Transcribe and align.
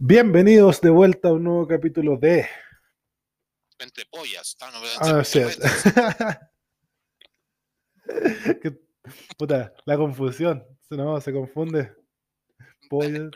Bienvenidos 0.00 0.80
de 0.80 0.90
vuelta 0.90 1.28
a 1.28 1.32
un 1.32 1.42
nuevo 1.42 1.66
capítulo 1.66 2.16
de. 2.16 2.46
Entre 3.80 4.04
pollas. 4.06 4.56
Ah, 4.60 4.70
no, 4.72 4.78
Ah, 5.00 5.08
entre 5.18 5.24
sí. 5.24 5.40
pollas. 5.40 5.82
Que- 8.62 8.78
Puta, 9.36 9.72
la 9.86 9.96
confusión. 9.96 10.64
No, 10.90 11.20
se 11.20 11.32
confunde. 11.32 11.94
Pollo. 12.88 13.30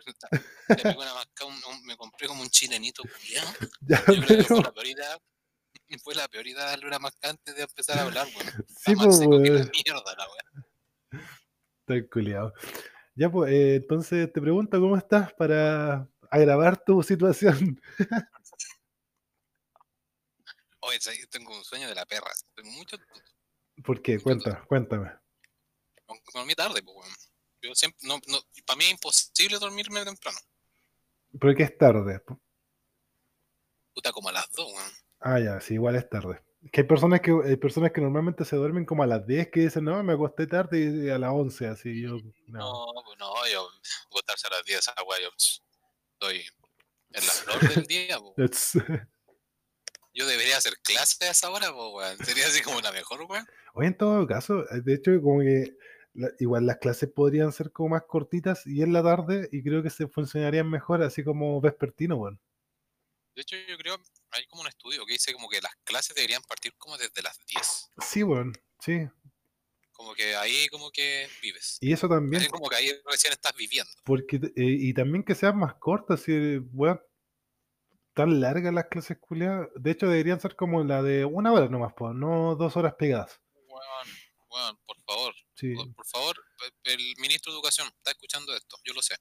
Me 1.84 1.96
compré 1.96 2.28
como 2.28 2.42
un 2.42 2.48
chilenito. 2.48 3.02
Ya, 3.80 4.00
que 4.04 5.98
fue 5.98 6.14
la 6.14 6.28
idea 6.32 6.64
darle 6.64 6.86
una 6.86 6.98
masca 7.00 7.30
antes 7.30 7.56
de 7.56 7.62
empezar 7.62 7.98
a 7.98 8.02
hablar, 8.02 8.26
weón. 8.36 8.66
Sí, 8.68 8.94
pues, 8.94 9.18
weón. 9.18 9.42
mierda, 9.42 10.14
la. 10.16 11.20
Estoy 11.80 12.08
culiao. 12.08 12.52
Ya, 13.16 13.30
pues, 13.30 13.52
eh, 13.52 13.74
entonces 13.76 14.32
te 14.32 14.40
pregunto 14.40 14.78
cómo 14.80 14.96
estás 14.96 15.32
para 15.34 16.08
agravar 16.32 16.82
tu 16.82 17.02
situación. 17.02 17.80
Oye, 20.80 20.98
tengo 21.30 21.54
un 21.54 21.62
sueño 21.62 21.86
de 21.88 21.94
la 21.94 22.06
perra. 22.06 22.32
Mucho. 22.64 22.96
¿Por 23.84 24.02
qué? 24.02 24.18
Cuéntame, 24.18 24.66
cuéntame. 24.66 25.12
Dormí 26.34 26.54
tarde, 26.54 26.82
pues, 26.82 26.96
weón. 26.96 27.14
Yo 27.62 27.74
siempre. 27.74 28.00
No, 28.02 28.18
no, 28.26 28.38
para 28.66 28.78
mí 28.78 28.84
es 28.86 28.90
imposible 28.92 29.58
dormirme 29.58 30.04
temprano. 30.04 30.38
¿Por 31.38 31.54
qué 31.54 31.62
es 31.64 31.78
tarde? 31.78 32.20
Puta, 33.94 34.10
como 34.12 34.30
a 34.30 34.32
las 34.32 34.50
2, 34.52 34.72
weón. 34.72 34.92
Ah, 35.20 35.38
ya, 35.38 35.60
sí, 35.60 35.74
igual 35.74 35.94
es 35.96 36.08
tarde. 36.08 36.42
Que 36.72 36.80
hay 36.80 36.86
personas 36.86 37.20
que, 37.20 37.30
hay 37.44 37.56
personas 37.56 37.92
que 37.92 38.00
normalmente 38.00 38.44
se 38.44 38.56
duermen 38.56 38.84
como 38.84 39.02
a 39.02 39.06
las 39.06 39.26
10 39.26 39.50
que 39.50 39.60
dicen, 39.60 39.84
no, 39.84 40.02
me 40.02 40.14
acosté 40.14 40.46
tarde 40.46 40.80
y 40.80 41.10
a 41.10 41.18
las 41.18 41.30
11, 41.30 41.66
así 41.68 42.00
yo, 42.02 42.18
no. 42.46 42.58
No, 42.58 43.02
pues 43.04 43.18
no, 43.18 43.46
yo. 43.48 43.68
Acostarse 44.06 44.46
a 44.48 44.50
las 44.50 44.64
10, 44.64 44.78
esa 44.78 44.94
weá, 45.04 45.20
yo. 45.20 45.30
pss, 45.36 45.62
Estoy 46.22 46.44
en 47.10 47.26
la 47.26 47.32
flor 47.32 47.74
del 47.74 47.86
día, 47.86 48.18
Yo 50.14 50.26
debería 50.26 50.58
hacer 50.58 50.74
clase 50.84 51.24
a 51.24 51.30
esa 51.30 51.50
hora, 51.50 51.72
weón. 51.72 52.18
Sería 52.24 52.46
así 52.46 52.62
como 52.62 52.80
la 52.80 52.92
mejor, 52.92 53.22
weón. 53.22 53.44
Oye, 53.74 53.88
en 53.88 53.96
todo 53.96 54.24
caso, 54.26 54.60
eh, 54.70 54.82
de 54.84 54.94
hecho, 54.94 55.10
como 55.20 55.40
que 55.40 55.74
la- 56.14 56.30
igual 56.38 56.66
las 56.66 56.76
clases 56.76 57.10
podrían 57.10 57.50
ser 57.50 57.72
como 57.72 57.88
más 57.90 58.02
cortitas 58.06 58.64
y 58.66 58.82
en 58.82 58.92
la 58.92 59.02
tarde 59.02 59.48
y 59.50 59.62
creo 59.64 59.82
que 59.82 59.90
se 59.90 60.06
funcionarían 60.06 60.70
mejor, 60.70 61.02
así 61.02 61.24
como 61.24 61.60
vespertino, 61.60 62.16
bueno. 62.18 62.38
De 63.34 63.42
hecho, 63.42 63.56
yo 63.66 63.76
creo, 63.78 63.98
hay 64.30 64.46
como 64.46 64.62
un 64.62 64.68
estudio 64.68 65.04
que 65.06 65.14
dice 65.14 65.32
como 65.32 65.48
que 65.48 65.60
las 65.60 65.74
clases 65.82 66.14
deberían 66.14 66.42
partir 66.42 66.74
como 66.76 66.98
desde 66.98 67.22
las 67.22 67.36
10. 67.46 67.90
Sí, 67.98 68.22
bueno, 68.22 68.52
sí. 68.78 69.08
Como 70.02 70.14
que 70.16 70.34
ahí 70.34 70.66
como 70.68 70.90
que 70.90 71.28
vives. 71.40 71.78
Y 71.80 71.92
eso 71.92 72.08
también, 72.08 72.42
Ahí 72.42 72.48
como 72.48 72.68
que 72.68 72.74
ahí 72.74 72.90
recién 73.08 73.32
estás 73.32 73.54
viviendo. 73.54 73.92
porque, 74.04 74.36
eh, 74.36 74.50
y 74.56 74.92
también 74.94 75.22
que 75.22 75.36
sean 75.36 75.56
más 75.56 75.74
cortas, 75.76 76.26
y, 76.26 76.58
bueno, 76.58 77.00
tan 78.12 78.40
largas 78.40 78.74
las 78.74 78.86
clases 78.86 79.18
culiadas. 79.20 79.68
De 79.76 79.92
hecho, 79.92 80.08
deberían 80.08 80.40
ser 80.40 80.56
como 80.56 80.82
la 80.82 81.04
de 81.04 81.24
una 81.24 81.52
hora 81.52 81.68
nomás, 81.68 81.92
pues, 81.96 82.14
no 82.16 82.56
dos 82.56 82.76
horas 82.76 82.94
pegadas. 82.98 83.40
Weón, 83.68 84.08
weón, 84.50 84.76
por 84.84 84.96
favor, 85.02 85.34
Sí. 85.54 85.72
por, 85.76 85.94
por 85.94 86.06
favor, 86.06 86.36
el 86.82 87.14
ministro 87.18 87.52
de 87.52 87.58
Educación 87.58 87.86
está 87.86 88.10
escuchando 88.10 88.52
esto, 88.56 88.76
yo 88.84 88.94
lo 88.94 89.02
sé. 89.02 89.14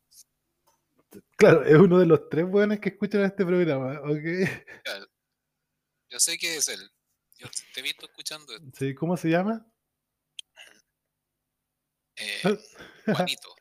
Claro, 1.37 1.63
es 1.63 1.75
uno 1.75 1.99
de 1.99 2.07
los 2.07 2.27
tres 2.27 2.45
buenos 2.47 2.79
que 2.79 2.89
escuchan 2.89 3.21
este 3.23 3.45
programa, 3.45 3.99
¿ok? 4.01 5.05
Yo 6.09 6.19
sé 6.19 6.39
que 6.39 6.55
es 6.55 6.67
él. 6.69 6.89
Yo 7.37 7.47
te 7.73 7.81
he 7.81 7.83
visto 7.83 8.07
escuchando 8.07 8.51
esto. 8.55 8.67
Sí, 8.77 8.95
¿cómo 8.95 9.15
se 9.15 9.29
llama? 9.29 9.63
Juanito. 13.05 13.55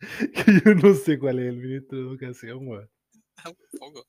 Yo 0.64 0.74
no 0.74 0.94
sé 0.94 1.18
cuál 1.18 1.38
es 1.40 1.46
el 1.46 1.56
ministro 1.56 1.98
de 1.98 2.04
Educación, 2.04 2.66
weón. 2.66 2.90
Tampoco. 3.42 4.06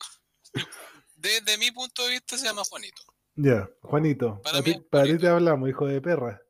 Desde 1.16 1.58
mi 1.58 1.72
punto 1.72 2.04
de 2.06 2.12
vista 2.12 2.38
se 2.38 2.46
llama 2.46 2.64
Juanito. 2.64 3.02
Ya, 3.36 3.70
Juanito, 3.82 4.42
Para 4.42 4.62
ti- 4.62 4.80
para 4.90 5.18
te 5.18 5.28
hablamos, 5.28 5.70
hijo 5.70 5.86
de 5.86 6.02
perra. 6.02 6.42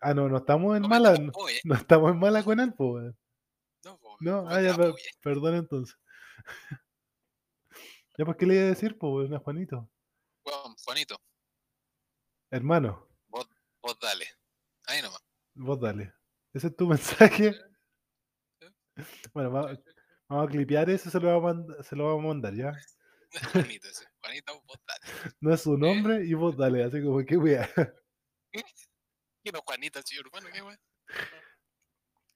Ah, 0.00 0.14
no, 0.14 0.28
no 0.28 0.38
estamos 0.38 0.76
en 0.76 0.82
No 0.82 0.88
mala, 0.88 1.16
no, 1.64 1.74
estamos 1.74 2.12
en 2.12 2.18
mala 2.18 2.44
con 2.44 2.60
él, 2.60 2.72
pues, 2.74 2.88
weón. 3.02 3.18
No, 3.84 3.98
po, 3.98 4.16
No, 4.20 4.48
ah, 4.48 4.60
ya, 4.60 4.76
perdón 5.20 5.56
entonces. 5.56 5.96
ya, 8.18 8.24
pues, 8.24 8.36
¿qué 8.36 8.46
le 8.46 8.54
iba 8.54 8.64
a 8.64 8.68
decir, 8.68 8.96
pues, 8.98 9.30
a 9.32 9.38
Juanito? 9.38 9.90
Weón, 10.44 10.74
Juanito, 10.84 11.20
Hermano, 12.50 13.06
vos 13.28 13.98
dale. 14.00 14.26
Ahí 14.86 15.02
nomás. 15.02 15.20
vos 15.54 15.80
dale. 15.80 16.14
Ese 16.58 16.66
es 16.66 16.76
tu 16.76 16.86
mensaje. 16.88 17.54
Bueno, 19.32 19.52
va- 19.52 19.78
vamos 20.28 20.48
a 20.48 20.50
clipear 20.50 20.90
eso, 20.90 21.08
se 21.08 21.20
lo 21.20 21.28
vamos 21.40 21.44
a, 21.50 21.54
mand- 21.54 21.82
se 21.84 21.94
lo 21.96 22.06
vamos 22.06 22.24
a 22.24 22.28
mandar, 22.28 22.54
¿ya? 22.54 22.72
Juanito, 23.78 23.88
ese. 23.88 24.04
Juanito, 24.20 24.60
vos 24.66 24.78
dale. 24.86 25.00
No 25.40 25.54
es 25.54 25.60
su 25.62 25.78
nombre 25.78 26.24
y 26.26 26.34
vos 26.34 26.56
dale, 26.56 26.82
así 26.82 27.00
como 27.02 27.24
que 27.24 27.36
wea. 27.36 27.70
¿Qué 28.52 29.52
no, 29.52 29.60
Juanito, 29.64 30.00
señor 30.04 30.26
hermano? 30.26 30.48
¿Qué 30.52 30.62
weón? 30.62 30.78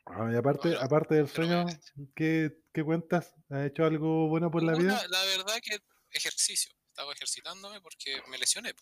Ah, 0.06 0.30
y 0.32 0.36
aparte, 0.36 0.68
Bueno, 0.68 0.80
aparte 0.84 1.14
del 1.16 1.28
sueño. 1.28 1.66
¿qué, 2.14 2.58
qué 2.72 2.84
cuentas? 2.84 3.34
¿Has 3.50 3.66
hecho 3.66 3.84
algo 3.84 4.28
bueno 4.28 4.50
por 4.50 4.62
la 4.62 4.74
vida? 4.74 5.04
La 5.08 5.24
verdad 5.24 5.58
que 5.62 5.78
ejercicio. 6.10 6.72
Estaba 6.88 7.12
ejercitándome 7.12 7.80
porque 7.80 8.22
me 8.28 8.38
lesioné. 8.38 8.72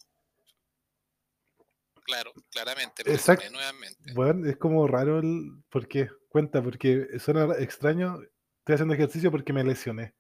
Claro, 2.04 2.32
claramente 2.50 3.04
me 3.04 3.12
Exacto. 3.14 3.48
nuevamente. 3.50 4.12
Bueno, 4.14 4.48
es 4.48 4.56
como 4.56 4.86
raro 4.86 5.18
el... 5.20 5.62
¿Por 5.68 5.86
qué? 5.86 6.08
Cuenta, 6.28 6.62
porque 6.62 7.06
suena 7.18 7.46
ra- 7.46 7.58
extraño. 7.58 8.18
Estoy 8.60 8.74
haciendo 8.74 8.94
ejercicio 8.94 9.30
porque 9.30 9.52
me 9.52 9.64
lesioné. 9.64 10.14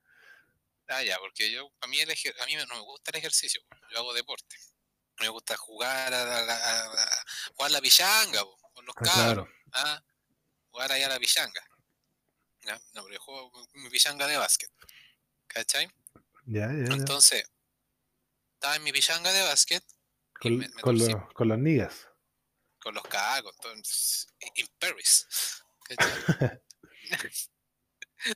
Ah, 0.88 1.02
ya, 1.02 1.18
porque 1.18 1.50
yo, 1.50 1.70
a 1.80 1.86
mí, 1.86 2.00
el 2.00 2.08
ejer- 2.10 2.34
a 2.40 2.46
mí 2.46 2.54
no 2.56 2.66
me 2.74 2.80
gusta 2.80 3.10
el 3.12 3.18
ejercicio. 3.18 3.60
Yo 3.92 3.98
hago 3.98 4.12
deporte. 4.14 4.56
Me 5.20 5.28
gusta 5.28 5.56
jugar 5.56 6.12
a, 6.12 6.24
la- 6.24 6.40
a- 6.40 6.84
a- 6.84 7.02
a- 7.04 7.24
jugar 7.54 7.70
la 7.70 7.80
pichanga 7.80 8.40
con 8.74 8.84
los 8.86 8.94
Ah, 8.98 9.02
cabros. 9.04 9.48
claro. 9.48 9.48
Ah, 9.72 10.02
jugar 10.70 10.92
allá 10.92 11.06
a 11.06 11.10
la 11.10 11.18
pichanga. 11.18 11.62
¿Ya? 12.62 12.74
No, 12.94 13.02
pero 13.04 13.14
yo 13.14 13.20
juego 13.20 13.52
mi 13.74 13.88
pichanga 13.90 14.26
de 14.26 14.36
básquet. 14.36 14.70
¿Cachai? 15.46 15.90
Ya, 16.46 16.66
ya, 16.72 16.86
ya. 16.88 16.94
Entonces, 16.94 17.44
estaba 18.54 18.76
en 18.76 18.82
mi 18.82 18.92
pichanga 18.92 19.32
de 19.32 19.42
básquet 19.42 19.84
Con, 20.40 20.56
me, 20.56 20.68
me 20.68 20.72
con, 20.80 20.96
torcí 20.98 21.12
los- 21.12 21.32
con 21.34 21.48
los 21.48 21.58
niggas. 21.58 22.08
con 22.80 22.94
los 22.94 23.04
cagos, 23.04 23.54
in 24.56 24.66
Paris. 24.78 25.26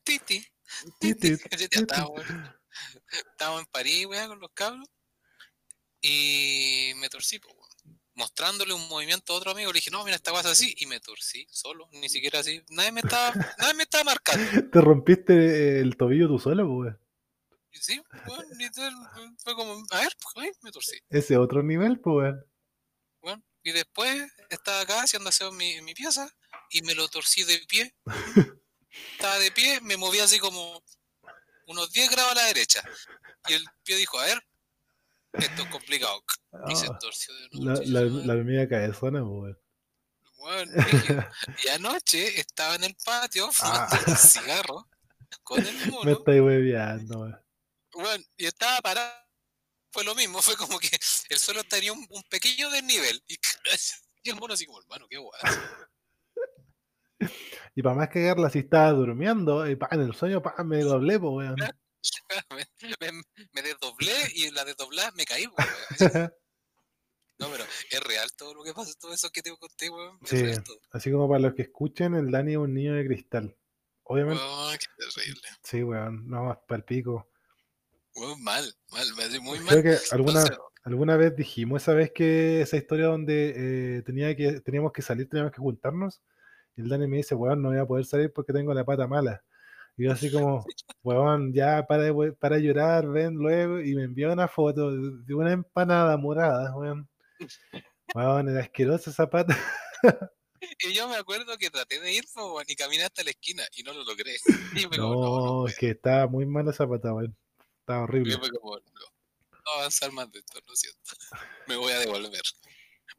Titi. 0.02 0.44
Titi, 0.98 1.36
estábamos 1.70 2.22
en 3.60 3.66
París, 3.70 4.06
weá, 4.06 4.26
con 4.26 4.40
los 4.40 4.50
cabros. 4.52 4.88
Y 6.00 6.92
me 6.96 7.08
torcí, 7.08 7.40
weón. 7.44 7.56
mostrándole 8.14 8.74
un 8.74 8.86
movimiento 8.88 9.32
a 9.32 9.36
otro 9.36 9.52
amigo. 9.52 9.72
Le 9.72 9.78
dije, 9.78 9.90
no, 9.90 10.04
mira, 10.04 10.16
esta 10.16 10.30
cosa 10.32 10.50
así. 10.50 10.74
Y 10.78 10.86
me 10.86 11.00
torcí 11.00 11.46
solo, 11.50 11.88
ni 11.92 12.08
siquiera 12.08 12.40
así. 12.40 12.62
Nadie 12.70 12.92
me 12.92 13.00
estaba, 13.00 13.32
nadie 13.58 13.74
me 13.74 13.84
estaba 13.84 14.04
marcando. 14.04 14.44
Te 14.72 14.80
rompiste 14.80 15.80
el 15.80 15.96
tobillo 15.96 16.28
tú 16.28 16.38
solo, 16.38 16.66
pues, 16.66 16.78
weón. 16.78 17.00
Y 17.74 17.78
Sí, 17.80 18.00
weón, 18.28 18.46
literal, 18.56 18.94
fue 19.42 19.54
como, 19.54 19.72
a 19.90 19.98
ver, 20.00 20.12
pues, 20.22 20.46
ay, 20.46 20.52
me 20.62 20.70
torcí. 20.70 20.96
Ese 21.10 21.36
otro 21.36 21.62
nivel, 21.62 21.98
pues, 22.00 22.14
weón. 22.16 22.44
Bueno, 23.20 23.42
y 23.62 23.72
después 23.72 24.30
estaba 24.48 24.80
acá 24.80 25.02
haciendo 25.02 25.28
aseo 25.30 25.48
en 25.48 25.56
mi, 25.56 25.70
en 25.72 25.84
mi 25.84 25.92
pieza 25.94 26.30
y 26.70 26.82
me 26.82 26.94
lo 26.94 27.08
torcí 27.08 27.42
de 27.44 27.58
pie. 27.68 27.94
Estaba 29.12 29.38
de 29.40 29.50
pie, 29.50 29.80
me 29.80 29.96
movía 29.96 30.22
así 30.24 30.38
como 30.38 30.82
unos 31.66 31.90
10 31.92 32.10
grados 32.10 32.32
a 32.32 32.34
la 32.36 32.44
derecha. 32.46 32.82
Y 33.48 33.54
el 33.54 33.64
pie 33.82 33.96
dijo, 33.96 34.18
a 34.20 34.26
ver, 34.26 34.46
esto 35.32 35.62
es 35.62 35.68
complicado. 35.68 36.22
Y 36.68 36.76
se 36.76 36.86
Ah, 36.86 36.98
torció 37.00 37.34
de 37.34 37.48
la, 37.52 37.72
noche. 37.72 37.86
la, 37.86 38.00
weón. 38.02 38.26
la 38.26 38.32
hormiga 38.34 38.68
cabezona, 38.68 39.20
pues, 39.24 39.32
weón. 39.32 39.58
Weón, 40.38 40.68
brígido. 40.76 41.24
y 41.64 41.68
anoche 41.68 42.38
estaba 42.40 42.74
en 42.76 42.84
el 42.84 42.94
patio 43.04 43.50
fumando 43.50 43.96
Ah. 43.96 44.04
un 44.06 44.16
cigarro 44.16 44.88
con 45.42 45.66
el 45.66 45.74
Me 45.86 45.86
mono. 45.90 46.10
estáis 46.12 46.40
hueveando, 46.40 47.18
weón. 47.20 47.43
Weón, 47.94 48.24
y 48.36 48.46
estaba 48.46 48.80
parado. 48.80 49.12
Fue 49.92 50.02
lo 50.04 50.14
mismo, 50.16 50.42
fue 50.42 50.56
como 50.56 50.78
que 50.80 50.90
el 51.30 51.38
suelo 51.38 51.62
tenía 51.64 51.92
un, 51.92 52.04
un 52.10 52.22
pequeño 52.24 52.68
desnivel. 52.70 53.22
Y, 53.28 53.36
y 54.24 54.30
el 54.30 54.36
mono 54.36 54.54
así 54.54 54.66
como, 54.66 54.80
hermano, 54.80 55.06
qué 55.08 55.18
guay. 55.18 55.40
Y 57.76 57.82
para 57.82 57.94
más 57.96 58.08
cagarla, 58.08 58.50
si 58.50 58.60
estaba 58.60 58.90
durmiendo, 58.90 59.68
y 59.68 59.76
pa, 59.76 59.88
en 59.92 60.00
el 60.02 60.14
sueño, 60.14 60.42
pa, 60.42 60.54
me 60.64 60.80
doblé, 60.82 61.18
pues, 61.18 61.32
weón. 61.32 61.56
me, 61.56 62.66
me- 63.12 63.22
me 63.52 63.62
desdoblé 63.62 64.12
y 64.34 64.44
en 64.44 64.54
la 64.54 64.64
desdoblada 64.64 65.12
me 65.12 65.24
caí, 65.24 65.46
po, 65.48 65.56
weón. 65.56 66.32
No, 67.36 67.50
pero 67.50 67.64
es 67.90 68.00
real 68.00 68.30
todo 68.36 68.54
lo 68.54 68.62
que 68.62 68.72
pasa, 68.72 68.92
todo 69.00 69.12
eso 69.12 69.28
que 69.30 69.42
te 69.42 69.50
conté, 69.56 69.90
weón. 69.90 70.20
Sí. 70.24 70.40
Así 70.92 71.10
como 71.10 71.28
para 71.28 71.40
los 71.40 71.54
que 71.54 71.62
escuchen, 71.62 72.14
el 72.14 72.30
Dani 72.30 72.52
es 72.52 72.58
un 72.58 72.72
niño 72.72 72.94
de 72.94 73.04
cristal. 73.04 73.56
Obviamente, 74.04 74.40
Weón, 74.40 74.78
qué 74.78 74.86
terrible. 74.96 75.48
sí, 75.64 75.82
weón, 75.82 76.28
no 76.28 76.44
más 76.44 76.58
para 76.68 76.78
el 76.78 76.84
pico. 76.84 77.28
Mal, 78.38 78.64
mal, 78.92 79.06
me 79.16 79.24
hace 79.24 79.40
muy 79.40 79.58
Creo 79.58 79.66
mal. 79.70 79.82
que 79.82 79.98
alguna, 80.12 80.40
Entonces, 80.40 80.58
alguna 80.84 81.16
vez 81.16 81.34
dijimos 81.36 81.82
esa 81.82 81.94
vez 81.94 82.12
que 82.12 82.60
esa 82.60 82.76
historia 82.76 83.06
donde 83.06 83.52
eh, 83.98 84.02
tenía 84.02 84.34
que, 84.36 84.60
teníamos 84.60 84.92
que 84.92 85.02
salir, 85.02 85.28
teníamos 85.28 85.52
que 85.52 85.58
juntarnos. 85.58 86.22
Y 86.76 86.82
el 86.82 86.88
Dani 86.88 87.06
me 87.06 87.18
dice, 87.18 87.34
weón, 87.34 87.62
no 87.62 87.70
voy 87.70 87.78
a 87.78 87.86
poder 87.86 88.04
salir 88.04 88.32
porque 88.32 88.52
tengo 88.52 88.72
la 88.74 88.84
pata 88.84 89.06
mala. 89.06 89.42
Y 89.96 90.04
yo 90.04 90.12
así 90.12 90.30
como, 90.30 90.64
weón, 91.02 91.52
ya 91.52 91.86
para, 91.86 92.04
de- 92.04 92.32
para 92.32 92.58
llorar, 92.58 93.08
ven 93.08 93.34
luego. 93.34 93.80
Y 93.80 93.94
me 93.94 94.04
envió 94.04 94.32
una 94.32 94.48
foto 94.48 94.90
de 94.92 95.34
una 95.34 95.52
empanada 95.52 96.16
morada, 96.16 96.74
weón. 96.76 97.08
Weón, 98.14 98.48
era 98.48 98.60
asqueroso 98.60 99.10
esa 99.10 99.28
pata. 99.28 99.58
Y 100.78 100.92
yo 100.92 101.08
me 101.08 101.16
acuerdo 101.16 101.56
que 101.58 101.68
traté 101.68 102.00
de 102.00 102.12
ir 102.12 102.24
weón, 102.36 102.64
y 102.68 102.74
caminé 102.74 103.04
hasta 103.04 103.22
la 103.22 103.30
esquina 103.30 103.62
y 103.76 103.82
no 103.82 103.92
lo 103.92 104.04
logré. 104.04 104.36
Y 104.74 104.84
como, 104.84 104.96
no, 104.96 105.14
no, 105.14 105.46
No, 105.62 105.66
es 105.68 105.76
que 105.76 105.90
estaba 105.90 106.26
muy 106.26 106.46
mala 106.46 106.70
esa 106.70 106.88
pata, 106.88 107.12
weón. 107.12 107.36
Estaba 107.84 108.00
Y 108.00 108.02
horrible. 108.04 108.36
no, 108.38 108.40
no 108.70 109.72
avanzar 109.78 110.10
más 110.12 110.32
de 110.32 110.38
esto, 110.38 110.58
lo 110.66 110.74
siento. 110.74 111.00
Me 111.68 111.76
voy 111.76 111.92
a 111.92 111.98
devolver. 111.98 112.40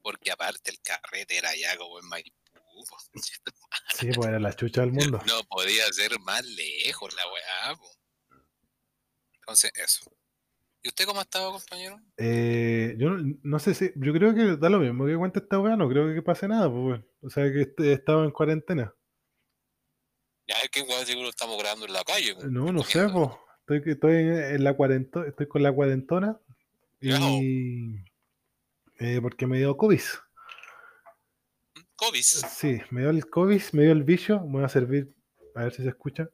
Porque 0.02 0.32
aparte 0.32 0.72
el 0.72 0.80
carrete 0.82 1.38
era 1.38 1.56
ya 1.56 1.78
como 1.78 2.00
en 2.00 2.08
Maipú. 2.08 2.32
po. 2.90 2.98
Sí, 3.96 4.10
pues 4.14 4.28
era 4.28 4.40
la 4.40 4.54
chucha 4.56 4.82
del 4.82 4.92
mundo. 4.92 5.22
No 5.28 5.44
podía 5.44 5.86
ser 5.94 6.20
más 6.22 6.44
lejos 6.46 7.14
la 7.14 7.24
weá. 7.32 7.76
po. 7.76 7.92
Entonces, 9.36 9.72
eso. 9.76 10.12
¿Y 10.82 10.88
usted 10.90 11.06
cómo 11.06 11.20
ha 11.20 11.24
estado, 11.24 11.52
compañero? 11.52 12.00
Eh, 12.18 12.96
yo 12.98 13.10
no, 13.12 13.38
no 13.44 13.60
sé 13.60 13.74
si, 13.76 13.92
yo 13.96 14.14
creo 14.14 14.34
que 14.34 14.58
da 14.58 14.70
lo 14.70 14.80
mismo 14.80 15.06
que 15.06 15.16
cuenta 15.16 15.40
esta 15.40 15.60
weá, 15.60 15.76
no 15.76 15.88
creo 15.90 16.14
que 16.14 16.22
pase 16.24 16.48
nada, 16.48 16.70
pues. 16.72 17.02
O 17.22 17.30
sea 17.30 17.44
que 17.52 17.72
he 17.78 17.94
estado 17.94 18.24
en 18.24 18.32
cuarentena. 18.32 18.94
Ya 20.48 20.56
es 20.62 20.70
que 20.70 20.82
weón, 20.82 21.06
seguro 21.06 21.30
estamos 21.30 21.58
grabando 21.60 21.86
en 21.86 21.94
la 21.94 22.04
calle. 22.04 22.34
po, 22.36 22.44
No, 22.46 22.72
no 22.72 22.84
sé, 22.84 23.08
pues. 23.10 23.30
Estoy, 23.68 24.16
en 24.18 24.64
la 24.64 24.74
cuarento, 24.76 25.24
estoy 25.26 25.48
con 25.48 25.64
la 25.64 25.72
cuarentona 25.72 26.40
Ya, 27.02 27.18
y 27.20 27.96
eh, 29.00 29.20
porque 29.22 29.48
me 29.48 29.58
dio 29.58 29.76
COVID. 29.76 30.02
COVID. 31.96 32.22
Sí, 32.22 32.80
me 32.92 33.02
dio 33.02 33.10
el 33.10 33.28
COVID, 33.30 33.62
me 33.74 33.84
dio 33.84 33.92
el 33.92 34.04
bicho. 34.04 34.40
Me 34.42 34.52
voy 34.58 34.64
a 34.66 34.70
servir, 34.70 35.12
a 35.56 35.64
ver 35.64 35.74
si 35.74 35.82
se 35.84 35.90
escucha. 35.90 36.30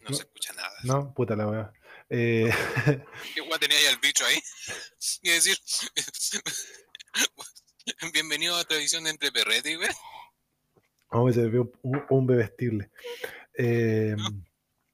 No 0.00 0.10
No. 0.10 0.14
se 0.16 0.22
escucha 0.22 0.52
nada. 0.54 0.72
No, 0.82 1.14
puta 1.14 1.36
la 1.36 1.48
weá. 1.48 1.72
Eh, 2.10 2.50
¿Qué 3.34 3.40
weá 3.42 3.58
tenía 3.60 3.76
ahí 3.78 3.84
el 3.92 3.98
bicho 3.98 4.24
ahí? 4.26 4.38
Y 5.22 5.30
decir, 5.30 5.56
bienvenido 8.12 8.56
a 8.56 8.60
otra 8.62 8.76
edición 8.76 9.04
de 9.04 9.10
Entre 9.10 9.30
Perrete, 9.30 9.76
güey. 9.76 9.88
Oh, 11.10 11.24
me 11.24 11.32
sirvió 11.32 11.70
un, 11.82 12.04
un 12.10 12.26
bebestible. 12.26 12.90
Eh, 13.58 14.14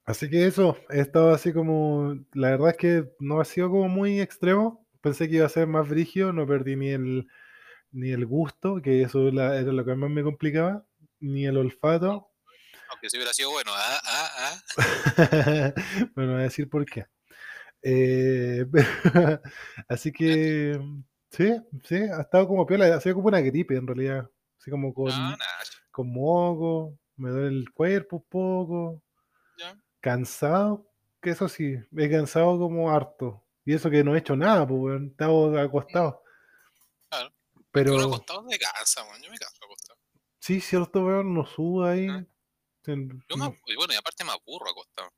así 0.05 0.29
que 0.29 0.47
eso, 0.47 0.77
he 0.89 0.99
estado 0.99 1.31
así 1.31 1.53
como. 1.53 2.15
La 2.33 2.49
verdad 2.49 2.71
es 2.71 2.77
que 2.77 3.09
no 3.19 3.39
ha 3.39 3.45
sido 3.45 3.69
como 3.69 3.87
muy 3.87 4.19
extremo. 4.19 4.85
Pensé 5.01 5.29
que 5.29 5.35
iba 5.35 5.45
a 5.45 5.49
ser 5.49 5.67
más 5.67 5.87
brígido, 5.87 6.33
no 6.33 6.47
perdí 6.47 6.75
ni 6.75 6.89
el, 6.89 7.27
ni 7.91 8.09
el 8.11 8.25
gusto, 8.25 8.81
que 8.81 9.03
eso 9.03 9.27
era 9.27 9.61
lo 9.61 9.85
que 9.85 9.95
más 9.95 10.09
me 10.09 10.23
complicaba, 10.23 10.83
ni 11.19 11.45
el 11.45 11.57
olfato. 11.57 12.31
Aunque 12.89 13.09
si 13.09 13.17
hubiera 13.17 13.33
sido 13.33 13.51
bueno. 13.51 13.71
Ah, 13.73 13.99
ah, 14.03 14.31
ah. 14.39 15.73
bueno, 16.15 16.33
voy 16.33 16.41
a 16.41 16.45
decir 16.45 16.67
por 16.69 16.85
qué. 16.85 17.05
Eh, 17.83 18.65
así 19.87 20.11
que. 20.11 20.79
Sí, 21.29 21.53
sí, 21.83 21.95
ha 21.95 22.21
estado 22.21 22.47
como 22.47 22.65
piola, 22.65 22.95
ha 22.95 23.01
sido 23.01 23.15
como 23.15 23.27
una 23.27 23.41
gripe 23.41 23.75
en 23.75 23.85
realidad. 23.85 24.29
Así 24.59 24.71
como 24.71 24.93
con, 24.93 25.09
No, 25.09 25.31
nada. 25.31 25.45
con 25.91 26.11
moco, 26.11 26.97
me 27.17 27.29
duele 27.29 27.59
el 27.59 27.71
cuerpo 27.71 28.17
un 28.17 28.25
poco. 28.29 29.03
Ya. 29.57 29.77
Cansado, 30.01 30.89
que 31.21 31.31
eso 31.31 31.47
sí, 31.49 31.75
me 31.91 32.05
he 32.05 32.09
cansado 32.09 32.57
como 32.59 32.91
harto. 32.91 33.43
Y 33.65 33.73
eso 33.73 33.89
que 33.89 34.03
no 34.03 34.15
he 34.15 34.19
hecho 34.19 34.35
nada, 34.35 34.67
pues, 34.67 34.79
weón, 34.79 35.07
estaba 35.07 35.61
acostado. 35.61 36.23
Claro. 37.09 37.33
Pero 37.71 37.95
Uno 37.95 38.05
acostado 38.05 38.43
de 38.43 38.59
casa, 38.59 39.03
weón. 39.03 39.21
Yo 39.21 39.31
me 39.31 39.37
canso 39.37 39.65
acostado. 39.65 39.99
sí, 40.39 40.61
cierto, 40.61 41.03
weón, 41.03 41.33
no 41.33 41.45
subo 41.45 41.83
ahí. 41.83 42.07
Ah. 42.07 42.25
Yo 42.85 42.95
me, 43.37 43.45
y 43.65 43.75
bueno, 43.75 43.93
y 43.93 43.97
aparte 43.97 44.23
me 44.23 44.31
aburro 44.31 44.69
acostado. 44.69 45.09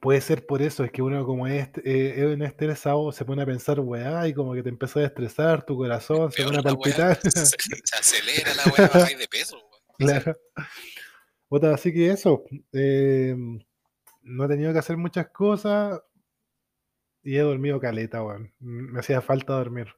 Puede 0.00 0.20
ser 0.20 0.46
por 0.46 0.62
eso, 0.62 0.84
es 0.84 0.92
que 0.92 1.02
uno 1.02 1.26
como 1.26 1.46
es 1.48 1.68
eh, 1.84 2.38
estresado 2.42 3.10
se 3.12 3.24
pone 3.24 3.42
a 3.42 3.46
pensar, 3.46 3.80
weá, 3.80 4.26
y 4.28 4.32
como 4.32 4.54
que 4.54 4.62
te 4.62 4.68
empieza 4.68 5.00
a 5.00 5.04
estresar, 5.04 5.66
tu 5.66 5.76
corazón 5.76 6.30
se 6.30 6.44
pone 6.44 6.58
a 6.58 6.60
weá, 6.62 6.74
palpitar. 6.74 7.20
Se, 7.22 7.44
se 7.44 7.96
acelera 7.98 8.54
la 8.54 8.64
weá, 8.72 8.88
bajáis 8.88 9.18
de 9.18 9.28
peso. 9.28 9.69
Claro. 10.00 10.36
Así 11.74 11.92
que 11.92 12.10
eso, 12.10 12.44
eh, 12.72 13.34
no 14.22 14.44
he 14.44 14.48
tenido 14.48 14.72
que 14.72 14.78
hacer 14.78 14.96
muchas 14.96 15.30
cosas 15.30 16.00
y 17.22 17.36
he 17.36 17.40
dormido 17.40 17.80
caleta, 17.80 18.22
weón. 18.22 18.54
Me 18.60 19.00
hacía 19.00 19.20
falta 19.20 19.54
dormir. 19.54 19.88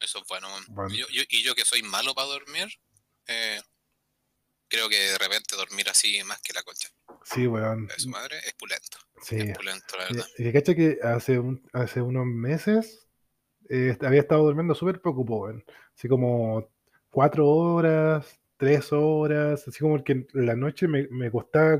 Eso 0.00 0.18
es 0.20 0.24
bueno, 0.28 0.48
weón. 0.48 0.64
Bueno. 0.68 0.94
Yo- 0.94 1.08
yo- 1.10 1.22
y 1.28 1.42
yo 1.42 1.54
que 1.54 1.64
soy 1.64 1.82
malo 1.82 2.14
para 2.14 2.28
dormir, 2.28 2.68
eh, 3.28 3.60
creo 4.68 4.88
que 4.88 4.98
de 4.98 5.18
repente 5.18 5.56
dormir 5.56 5.88
así 5.88 6.22
más 6.24 6.40
que 6.42 6.52
la 6.52 6.62
concha 6.62 6.88
Sí, 7.24 7.46
weón. 7.46 7.86
de 7.86 7.98
su 7.98 8.10
madre 8.10 8.38
es 8.46 8.52
pulento. 8.54 8.98
Sí. 9.22 9.36
Es 9.36 9.56
pulento, 9.56 9.96
la 9.96 10.04
Y- 10.10 10.12
verdad. 10.14 10.28
Y 10.38 10.42
que 10.44 10.52
cacha 10.52 10.74
que 10.74 10.98
hace, 11.02 11.38
un- 11.38 11.66
hace 11.72 12.00
unos 12.02 12.26
meses 12.26 13.08
eh, 13.68 13.96
había 14.02 14.20
estado 14.20 14.44
durmiendo 14.44 14.74
súper 14.74 15.00
preocupado, 15.00 15.40
weón. 15.40 15.64
Así 15.96 16.06
como 16.06 16.70
cuatro 17.16 17.48
horas, 17.48 18.38
tres 18.58 18.92
horas, 18.92 19.66
así 19.66 19.78
como 19.80 20.04
que 20.04 20.12
en 20.12 20.26
la 20.34 20.54
noche 20.54 20.86
me, 20.86 21.08
me 21.08 21.30
costaba 21.30 21.78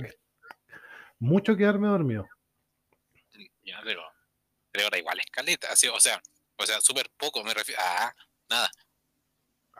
mucho 1.19 1.55
quedarme 1.55 1.89
dormido. 1.89 2.27
Ya, 3.63 3.79
pero, 3.85 4.01
pero 4.73 4.85
ahora 4.87 4.97
igual 4.97 5.21
escaleta, 5.21 5.71
así, 5.71 5.89
o 5.89 6.01
sea, 6.01 6.23
o 6.57 6.65
sea, 6.65 6.81
súper 6.81 7.11
poco 7.19 7.45
me 7.45 7.53
refiero. 7.53 7.79
Ah, 7.85 8.15
nada. 8.49 8.71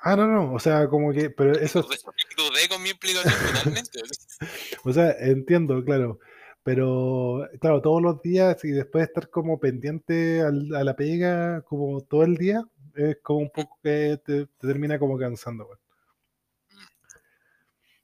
Ah, 0.03 0.15
no, 0.15 0.27
no, 0.27 0.53
o 0.53 0.59
sea, 0.59 0.89
como 0.89 1.11
que, 1.11 1.31
pero 1.31 1.53
eso, 1.59 1.81
Dudé, 2.37 2.69
con 2.69 2.83
mi 2.83 2.91
explicación 2.91 3.33
totalmente. 3.47 4.01
o 4.85 4.93
sea, 4.93 5.13
entiendo, 5.21 5.83
claro. 5.83 6.19
Pero, 6.65 7.49
claro, 7.63 7.81
todos 7.81 8.03
los 8.03 8.21
días 8.21 8.63
y 8.63 8.73
después 8.73 9.01
de 9.01 9.07
estar 9.07 9.31
como 9.31 9.59
pendiente 9.59 10.43
al- 10.43 10.75
a 10.75 10.85
la 10.85 10.97
pega 10.97 11.63
como 11.63 12.03
todo 12.03 12.25
el 12.25 12.37
día, 12.37 12.63
es 12.97 13.19
como 13.23 13.41
un 13.41 13.51
poco 13.51 13.79
que 13.83 14.19
te, 14.25 14.47
te 14.47 14.67
termina 14.67 14.99
como 14.99 15.19
cansando, 15.19 15.67
weón. 15.67 15.79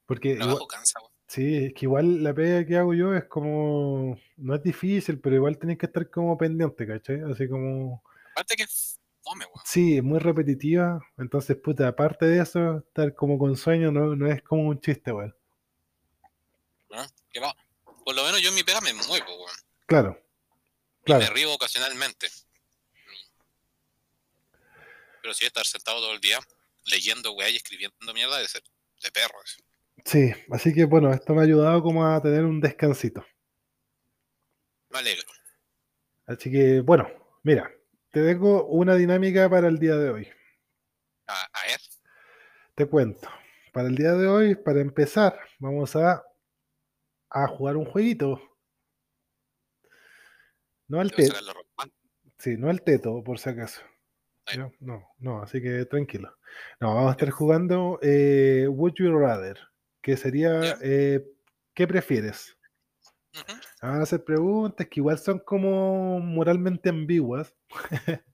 Porque 0.06 0.30
igual- 0.32 0.58
cansa. 0.68 1.00
Sí, 1.28 1.66
es 1.66 1.72
que 1.74 1.86
igual 1.86 2.22
la 2.22 2.34
pega 2.34 2.66
que 2.66 2.76
hago 2.76 2.92
yo 2.92 3.14
es 3.14 3.24
como, 3.24 4.18
no 4.36 4.54
es 4.54 4.62
difícil, 4.62 5.18
pero 5.18 5.36
igual 5.36 5.56
tenés 5.56 5.78
que 5.78 5.86
estar 5.86 6.10
como 6.10 6.36
pendiente, 6.36 6.86
¿cachai? 6.86 7.22
Así 7.22 7.48
como, 7.48 8.02
Aparte 8.32 8.54
que 8.54 8.64
es 8.64 9.00
fome, 9.22 9.46
weón. 9.46 9.64
sí, 9.64 9.96
es 9.96 10.02
muy 10.02 10.18
repetitiva, 10.18 11.00
entonces, 11.16 11.56
puta, 11.56 11.88
aparte 11.88 12.26
de 12.26 12.42
eso, 12.42 12.78
estar 12.86 13.14
como 13.14 13.38
con 13.38 13.56
sueño 13.56 13.90
no, 13.90 14.14
no 14.14 14.26
es 14.30 14.42
como 14.42 14.68
un 14.68 14.78
chiste, 14.78 15.10
weón. 15.10 15.34
¿no? 16.90 17.02
Que 17.32 17.40
va. 17.40 17.56
Por 18.04 18.14
lo 18.14 18.24
menos 18.24 18.42
yo 18.42 18.50
en 18.50 18.54
mi 18.54 18.62
pega 18.62 18.82
me 18.82 18.92
muevo, 18.92 19.14
weón. 19.34 19.56
Claro, 19.86 20.22
Y 21.00 21.04
claro, 21.04 21.24
me 21.24 21.30
río 21.30 21.54
ocasionalmente. 21.54 22.26
Pero 25.22 25.34
si 25.34 25.46
estar 25.46 25.64
sentado 25.64 26.00
todo 26.00 26.12
el 26.12 26.20
día 26.20 26.38
leyendo, 26.86 27.32
weá, 27.32 27.48
y 27.48 27.56
escribiendo 27.56 28.12
mierda 28.12 28.38
de 28.38 28.48
ser 28.48 28.62
de 29.02 29.10
perros. 29.10 29.58
sí, 30.04 30.32
así 30.50 30.74
que 30.74 30.84
bueno, 30.84 31.12
esto 31.12 31.32
me 31.34 31.40
ha 31.40 31.44
ayudado 31.44 31.82
como 31.82 32.04
a 32.04 32.20
tener 32.20 32.44
un 32.44 32.60
descansito. 32.60 33.24
Me 34.90 34.98
alegro. 34.98 35.26
Así 36.26 36.50
que, 36.50 36.80
bueno, 36.80 37.08
mira, 37.42 37.70
te 38.10 38.24
tengo 38.24 38.66
una 38.66 38.94
dinámica 38.94 39.48
para 39.48 39.68
el 39.68 39.78
día 39.78 39.96
de 39.96 40.10
hoy. 40.10 40.28
A, 41.26 41.44
a 41.52 41.66
ver, 41.66 41.80
Te 42.74 42.86
cuento. 42.86 43.28
Para 43.72 43.88
el 43.88 43.96
día 43.96 44.12
de 44.12 44.26
hoy, 44.26 44.54
para 44.54 44.80
empezar, 44.80 45.38
vamos 45.58 45.96
a, 45.96 46.22
a 47.30 47.46
jugar 47.48 47.76
un 47.76 47.86
jueguito. 47.86 48.40
No 50.88 51.00
al 51.00 51.10
teto, 51.10 51.34
sí, 52.38 52.56
no 52.58 52.68
al 52.68 52.82
teto, 52.82 53.24
por 53.24 53.38
si 53.38 53.48
acaso. 53.48 53.80
No, 54.56 54.72
no, 54.80 55.08
no, 55.18 55.42
así 55.42 55.62
que 55.62 55.84
tranquilo. 55.86 56.36
No, 56.80 56.94
vamos 56.94 57.08
a 57.08 57.12
estar 57.12 57.30
jugando 57.30 57.98
eh, 58.02 58.66
Would 58.68 58.94
You 58.96 59.16
Rather, 59.16 59.58
que 60.00 60.16
sería 60.16 60.76
eh, 60.82 61.24
¿qué 61.74 61.86
prefieres? 61.86 62.56
Ujú. 63.34 63.58
Van 63.80 64.00
a 64.00 64.02
hacer 64.02 64.24
preguntas 64.24 64.86
que 64.88 65.00
igual 65.00 65.18
son 65.18 65.38
como 65.38 66.20
moralmente 66.20 66.90
ambiguas. 66.90 67.54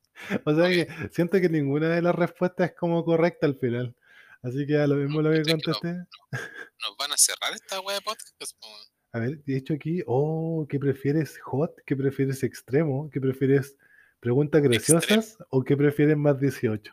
o 0.44 0.54
sea 0.54 0.68
que 0.68 0.88
siento 1.12 1.40
que 1.40 1.48
ninguna 1.48 1.90
de 1.90 2.02
las 2.02 2.14
respuestas 2.14 2.70
es 2.70 2.76
como 2.76 3.04
correcta 3.04 3.46
al 3.46 3.56
final. 3.58 3.94
Así 4.42 4.66
que 4.66 4.78
a 4.78 4.86
lo 4.86 4.96
mismo 4.96 5.20
lo 5.20 5.30
que 5.30 5.38
¿cachai 5.38 5.56
que 5.60 5.70
no? 5.70 5.74
contesté. 5.74 5.92
Nos 6.32 6.96
van 6.98 7.12
a 7.12 7.16
cerrar 7.16 7.52
esta 7.54 7.80
weá 7.80 7.96
de 7.96 8.02
podcast. 8.02 8.58
po. 8.60 8.68
A 9.12 9.20
ver, 9.20 9.42
de 9.44 9.56
hecho 9.56 9.74
aquí, 9.74 10.02
oh, 10.06 10.66
¿qué 10.68 10.78
prefieres 10.78 11.38
hot? 11.42 11.72
¿Qué 11.86 11.96
prefieres 11.96 12.42
extremo? 12.42 13.08
¿Qué 13.10 13.20
prefieres 13.20 13.76
preguntas 14.20 14.62
graciosas? 14.62 15.36
¿O 15.50 15.62
qué 15.64 15.76
prefieres 15.76 16.16
más 16.16 16.38
18? 16.40 16.92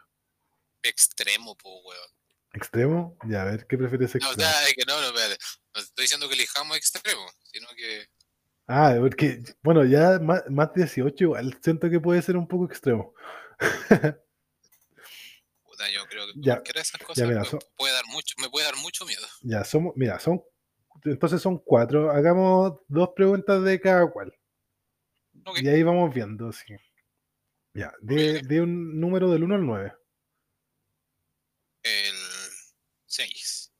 Extremo, 0.83 1.55
po, 1.57 1.81
weón. 1.81 2.09
¿Extremo? 2.53 3.17
Ya, 3.27 3.41
a 3.41 3.45
ver, 3.45 3.67
¿qué 3.67 3.77
prefieres 3.77 4.15
No, 4.15 4.29
o 4.29 4.31
extremo? 4.31 4.49
sea, 4.49 4.67
es 4.67 4.73
que 4.75 4.85
no, 4.87 4.99
no, 5.01 5.07
espérate. 5.07 5.37
No 5.73 5.81
estoy 5.81 6.03
diciendo 6.03 6.29
que 6.29 6.35
elijamos 6.35 6.77
extremo, 6.77 7.25
sino 7.43 7.67
que. 7.75 8.07
Ah, 8.67 8.95
porque, 8.99 9.43
bueno, 9.61 9.83
ya 9.83 10.19
más, 10.19 10.43
más 10.49 10.73
18 10.73 11.23
igual, 11.23 11.57
siento 11.61 11.89
que 11.89 11.99
puede 11.99 12.21
ser 12.21 12.37
un 12.37 12.47
poco 12.47 12.65
extremo. 12.65 13.13
Puta, 15.63 15.89
yo 15.91 16.05
creo 16.07 16.27
que 16.27 16.33
Ya, 16.37 16.53
cualquiera 16.55 16.79
de 16.79 16.83
esas 16.83 17.01
cosas 17.01 17.27
mira, 17.27 17.41
me, 17.41 17.59
puede 17.75 17.93
dar 17.93 18.05
mucho, 18.07 18.35
me 18.41 18.49
puede 18.49 18.65
dar 18.65 18.77
mucho 18.77 19.05
miedo. 19.05 19.27
Ya, 19.41 19.63
somos, 19.65 19.93
mira, 19.95 20.19
son, 20.19 20.41
entonces 21.03 21.41
son 21.41 21.59
cuatro. 21.59 22.09
Hagamos 22.09 22.79
dos 22.87 23.09
preguntas 23.15 23.63
de 23.63 23.79
cada 23.81 24.09
cual. 24.09 24.33
Y 25.61 25.67
ahí 25.67 25.83
vamos 25.83 26.13
viendo, 26.13 26.51
sí. 26.51 26.75
Ya, 27.75 27.93
de, 28.01 28.41
de 28.41 28.61
un 28.61 28.99
número 28.99 29.29
del 29.29 29.43
1 29.43 29.55
al 29.55 29.65
9. 29.65 29.93
El 31.83 32.15
6. 33.05 33.73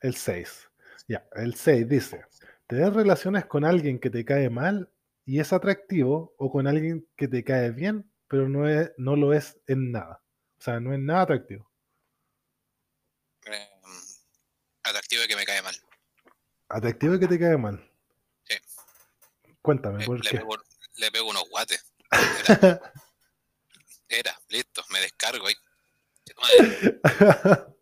El 0.00 0.14
6. 0.16 0.68
Ya, 1.06 1.26
el 1.36 1.54
6 1.54 1.88
dice, 1.88 2.24
¿tener 2.66 2.92
relaciones 2.92 3.46
con 3.46 3.64
alguien 3.64 3.98
que 4.00 4.10
te 4.10 4.24
cae 4.24 4.50
mal 4.50 4.92
y 5.24 5.40
es 5.40 5.52
atractivo 5.52 6.34
o 6.36 6.50
con 6.50 6.66
alguien 6.66 7.08
que 7.16 7.28
te 7.28 7.44
cae 7.44 7.70
bien, 7.70 8.12
pero 8.26 8.48
no, 8.48 8.68
es, 8.68 8.90
no 8.98 9.16
lo 9.16 9.32
es 9.32 9.58
en 9.68 9.92
nada? 9.92 10.20
O 10.58 10.62
sea, 10.62 10.80
no 10.80 10.92
es 10.92 10.98
nada 10.98 11.22
atractivo. 11.22 11.70
Eh, 13.46 13.68
atractivo 14.82 15.22
y 15.22 15.28
que 15.28 15.36
me 15.36 15.46
cae 15.46 15.62
mal. 15.62 15.76
Atractivo 16.68 17.14
y 17.14 17.20
que 17.20 17.28
te 17.28 17.38
cae 17.38 17.56
mal. 17.56 17.88
Sí. 18.44 18.56
Cuéntame, 19.62 20.02
Eh, 20.02 20.06
¿por 20.06 20.22
le, 20.22 20.30
qué? 20.30 20.38
pego, 20.38 20.56
le 20.96 21.10
pego 21.12 21.30
unos 21.30 21.48
guates. 21.48 21.86
Era, 24.08 24.38
listo, 24.48 24.82
me 24.90 25.00
descargo 25.00 25.46
ahí. 25.46 25.54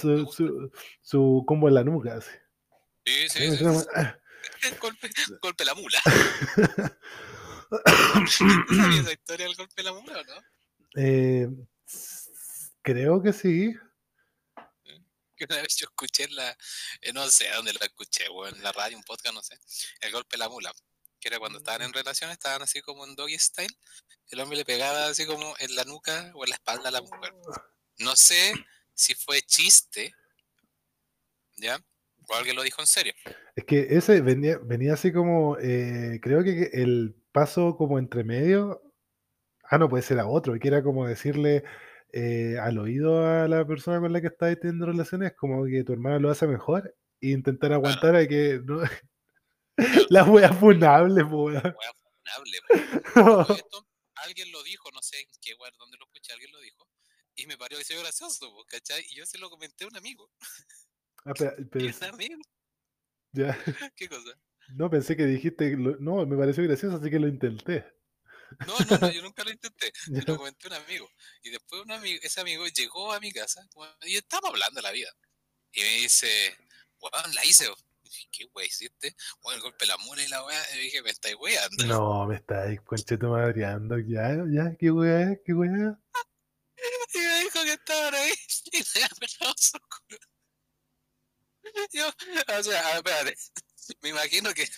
Su, 0.00 0.24
su, 0.32 0.70
su 1.02 1.44
combo 1.46 1.66
en 1.68 1.74
la 1.74 1.82
nuca. 1.82 2.14
así. 2.16 2.30
Sí, 3.04 3.28
sí, 3.28 3.56
sí. 3.56 3.64
Golpe, 4.80 5.10
golpe 5.42 5.64
la 5.64 5.74
mula. 5.74 6.00
¿Sabía 8.28 9.00
esa 9.00 9.12
historia 9.12 9.46
del 9.46 9.56
golpe 9.56 9.74
de 9.76 9.82
la 9.82 9.92
mula 9.92 10.20
o 10.20 10.24
no? 10.24 10.42
Eh, 10.96 11.48
creo 12.82 13.22
que 13.22 13.32
sí. 13.32 13.74
Que 15.36 15.44
una 15.44 15.60
vez 15.62 15.76
yo 15.76 15.86
escuché 15.86 16.24
en 16.24 16.36
la. 16.36 16.56
eh, 17.00 17.12
no 17.12 17.28
sé 17.28 17.48
dónde 17.50 17.72
lo 17.72 17.80
escuché, 17.80 18.28
weón, 18.30 18.54
en 18.54 18.62
la 18.62 18.72
radio, 18.72 18.96
un 18.96 19.02
podcast, 19.02 19.34
no 19.34 19.42
sé. 19.42 19.58
El 20.00 20.12
golpe 20.12 20.36
de 20.36 20.38
la 20.38 20.48
mula. 20.48 20.72
Que 21.26 21.30
era 21.30 21.40
cuando 21.40 21.58
estaban 21.58 21.82
en 21.82 21.92
relación, 21.92 22.30
estaban 22.30 22.62
así 22.62 22.80
como 22.82 23.04
en 23.04 23.16
doggy 23.16 23.36
style. 23.36 23.74
El 24.30 24.38
hombre 24.38 24.58
le 24.58 24.64
pegaba 24.64 25.08
así 25.08 25.26
como 25.26 25.56
en 25.58 25.74
la 25.74 25.82
nuca 25.82 26.30
o 26.36 26.44
en 26.44 26.50
la 26.50 26.54
espalda 26.54 26.88
a 26.88 26.92
la 26.92 27.00
mujer. 27.00 27.32
No 27.98 28.14
sé 28.14 28.52
si 28.94 29.12
fue 29.16 29.40
chiste, 29.40 30.14
¿ya? 31.56 31.80
O 32.28 32.34
alguien 32.36 32.54
lo 32.54 32.62
dijo 32.62 32.80
en 32.80 32.86
serio. 32.86 33.12
Es 33.56 33.64
que 33.64 33.88
ese 33.90 34.20
venía, 34.20 34.58
venía 34.62 34.94
así 34.94 35.12
como, 35.12 35.58
eh, 35.58 36.20
creo 36.22 36.44
que 36.44 36.70
el 36.74 37.16
paso 37.32 37.76
como 37.76 37.98
entre 37.98 38.22
medio, 38.22 38.80
ah, 39.64 39.78
no, 39.78 39.88
puede 39.88 40.04
ser 40.04 40.20
a 40.20 40.28
otro, 40.28 40.56
que 40.60 40.68
era 40.68 40.84
como 40.84 41.08
decirle 41.08 41.64
eh, 42.12 42.56
al 42.60 42.78
oído 42.78 43.26
a 43.26 43.48
la 43.48 43.66
persona 43.66 43.98
con 43.98 44.12
la 44.12 44.20
que 44.20 44.28
estás 44.28 44.56
teniendo 44.60 44.86
relaciones, 44.86 45.34
como 45.34 45.64
que 45.66 45.82
tu 45.82 45.92
hermana 45.92 46.20
lo 46.20 46.30
hace 46.30 46.46
mejor, 46.46 46.94
e 47.20 47.30
intentar 47.30 47.72
aguantar 47.72 48.14
a 48.14 48.28
que 48.28 48.60
no, 48.64 48.80
la 50.10 50.24
wea 50.24 50.52
funable, 50.52 51.24
po, 51.24 51.44
weón. 51.44 51.62
Wea 51.62 51.92
funable, 51.94 52.58
po. 52.68 53.54
Esto, 53.54 53.86
alguien 54.16 54.50
lo 54.52 54.62
dijo, 54.62 54.90
no 54.92 55.02
sé 55.02 55.20
en 55.20 55.26
qué 55.40 55.52
lugar, 55.52 55.72
dónde 55.78 55.96
lo 55.98 56.06
escuché, 56.06 56.32
alguien 56.32 56.52
lo 56.52 56.60
dijo. 56.60 56.88
Y 57.34 57.46
me 57.46 57.58
pareció 57.58 57.98
gracioso, 58.00 58.50
po, 58.52 58.64
¿cachai? 58.66 59.04
Y 59.10 59.16
yo 59.16 59.26
se 59.26 59.38
lo 59.38 59.50
comenté 59.50 59.84
a 59.84 59.88
un 59.88 59.96
amigo. 59.96 60.30
Ah, 61.24 61.32
pero- 61.36 61.54
pero- 61.70 61.86
un 61.86 62.04
amigo, 62.04 62.40
ya, 63.32 63.58
¿qué 63.96 64.08
cosa? 64.08 64.30
no, 64.74 64.88
pensé 64.90 65.16
que 65.16 65.26
dijiste, 65.26 65.76
lo- 65.76 65.96
no, 65.98 66.24
me 66.26 66.36
pareció 66.36 66.64
gracioso, 66.64 66.96
así 66.96 67.10
que 67.10 67.18
lo 67.18 67.28
intenté. 67.28 67.84
No, 68.66 68.78
no, 68.78 68.98
no, 68.98 69.10
yo 69.10 69.22
nunca 69.22 69.42
lo 69.44 69.50
intenté. 69.50 69.92
Se 70.22 70.22
lo 70.22 70.36
comenté 70.38 70.68
a 70.68 70.70
un 70.70 70.84
amigo. 70.84 71.10
Y 71.42 71.50
después 71.50 71.82
un 71.82 71.90
amigo, 71.90 72.20
ese 72.22 72.40
amigo 72.40 72.64
llegó 72.68 73.12
a 73.12 73.20
mi 73.20 73.32
casa 73.32 73.60
y 74.02 74.16
estábamos 74.16 74.50
hablando 74.52 74.76
de 74.78 74.82
la 74.82 74.92
vida. 74.92 75.10
Y 75.72 75.80
me 75.82 75.88
dice, 75.96 76.56
weón, 77.00 77.34
la 77.34 77.44
hice. 77.44 77.68
Weón". 78.16 78.28
Y 78.28 78.28
dije, 78.28 78.28
¿Qué 78.30 78.50
wey 78.54 78.66
hiciste? 78.66 79.16
Weón, 79.42 79.56
el 79.56 79.62
golpe 79.62 79.84
de 79.84 79.86
la 79.86 79.96
mula 79.98 80.22
y 80.22 80.28
la 80.28 80.44
weá. 80.44 80.62
Y 80.74 80.78
dije, 80.78 81.02
me 81.02 81.10
estáis 81.10 81.36
weando. 81.36 81.86
No, 81.86 82.26
me 82.26 82.36
estáis 82.36 82.80
concheto 82.82 83.30
madreando, 83.30 83.98
ya, 83.98 84.36
ya, 84.50 84.76
qué 84.78 84.90
weá, 84.90 85.36
qué 85.44 85.52
weá. 85.52 85.98
Y 87.14 87.18
me 87.18 87.38
dijo 87.40 87.62
que 87.62 87.72
estaban 87.72 88.14
ahí 88.14 88.32
y 88.72 88.78
le 88.78 88.84
había 88.94 89.08
pelado 89.18 89.54
su 89.56 89.78
culo. 89.78 90.18
Yo, 91.92 92.08
o 92.08 92.62
sea, 92.62 92.88
a 92.88 92.88
ver, 92.88 92.96
espérate. 92.96 93.34
Me 94.02 94.08
imagino 94.10 94.52
que. 94.54 94.68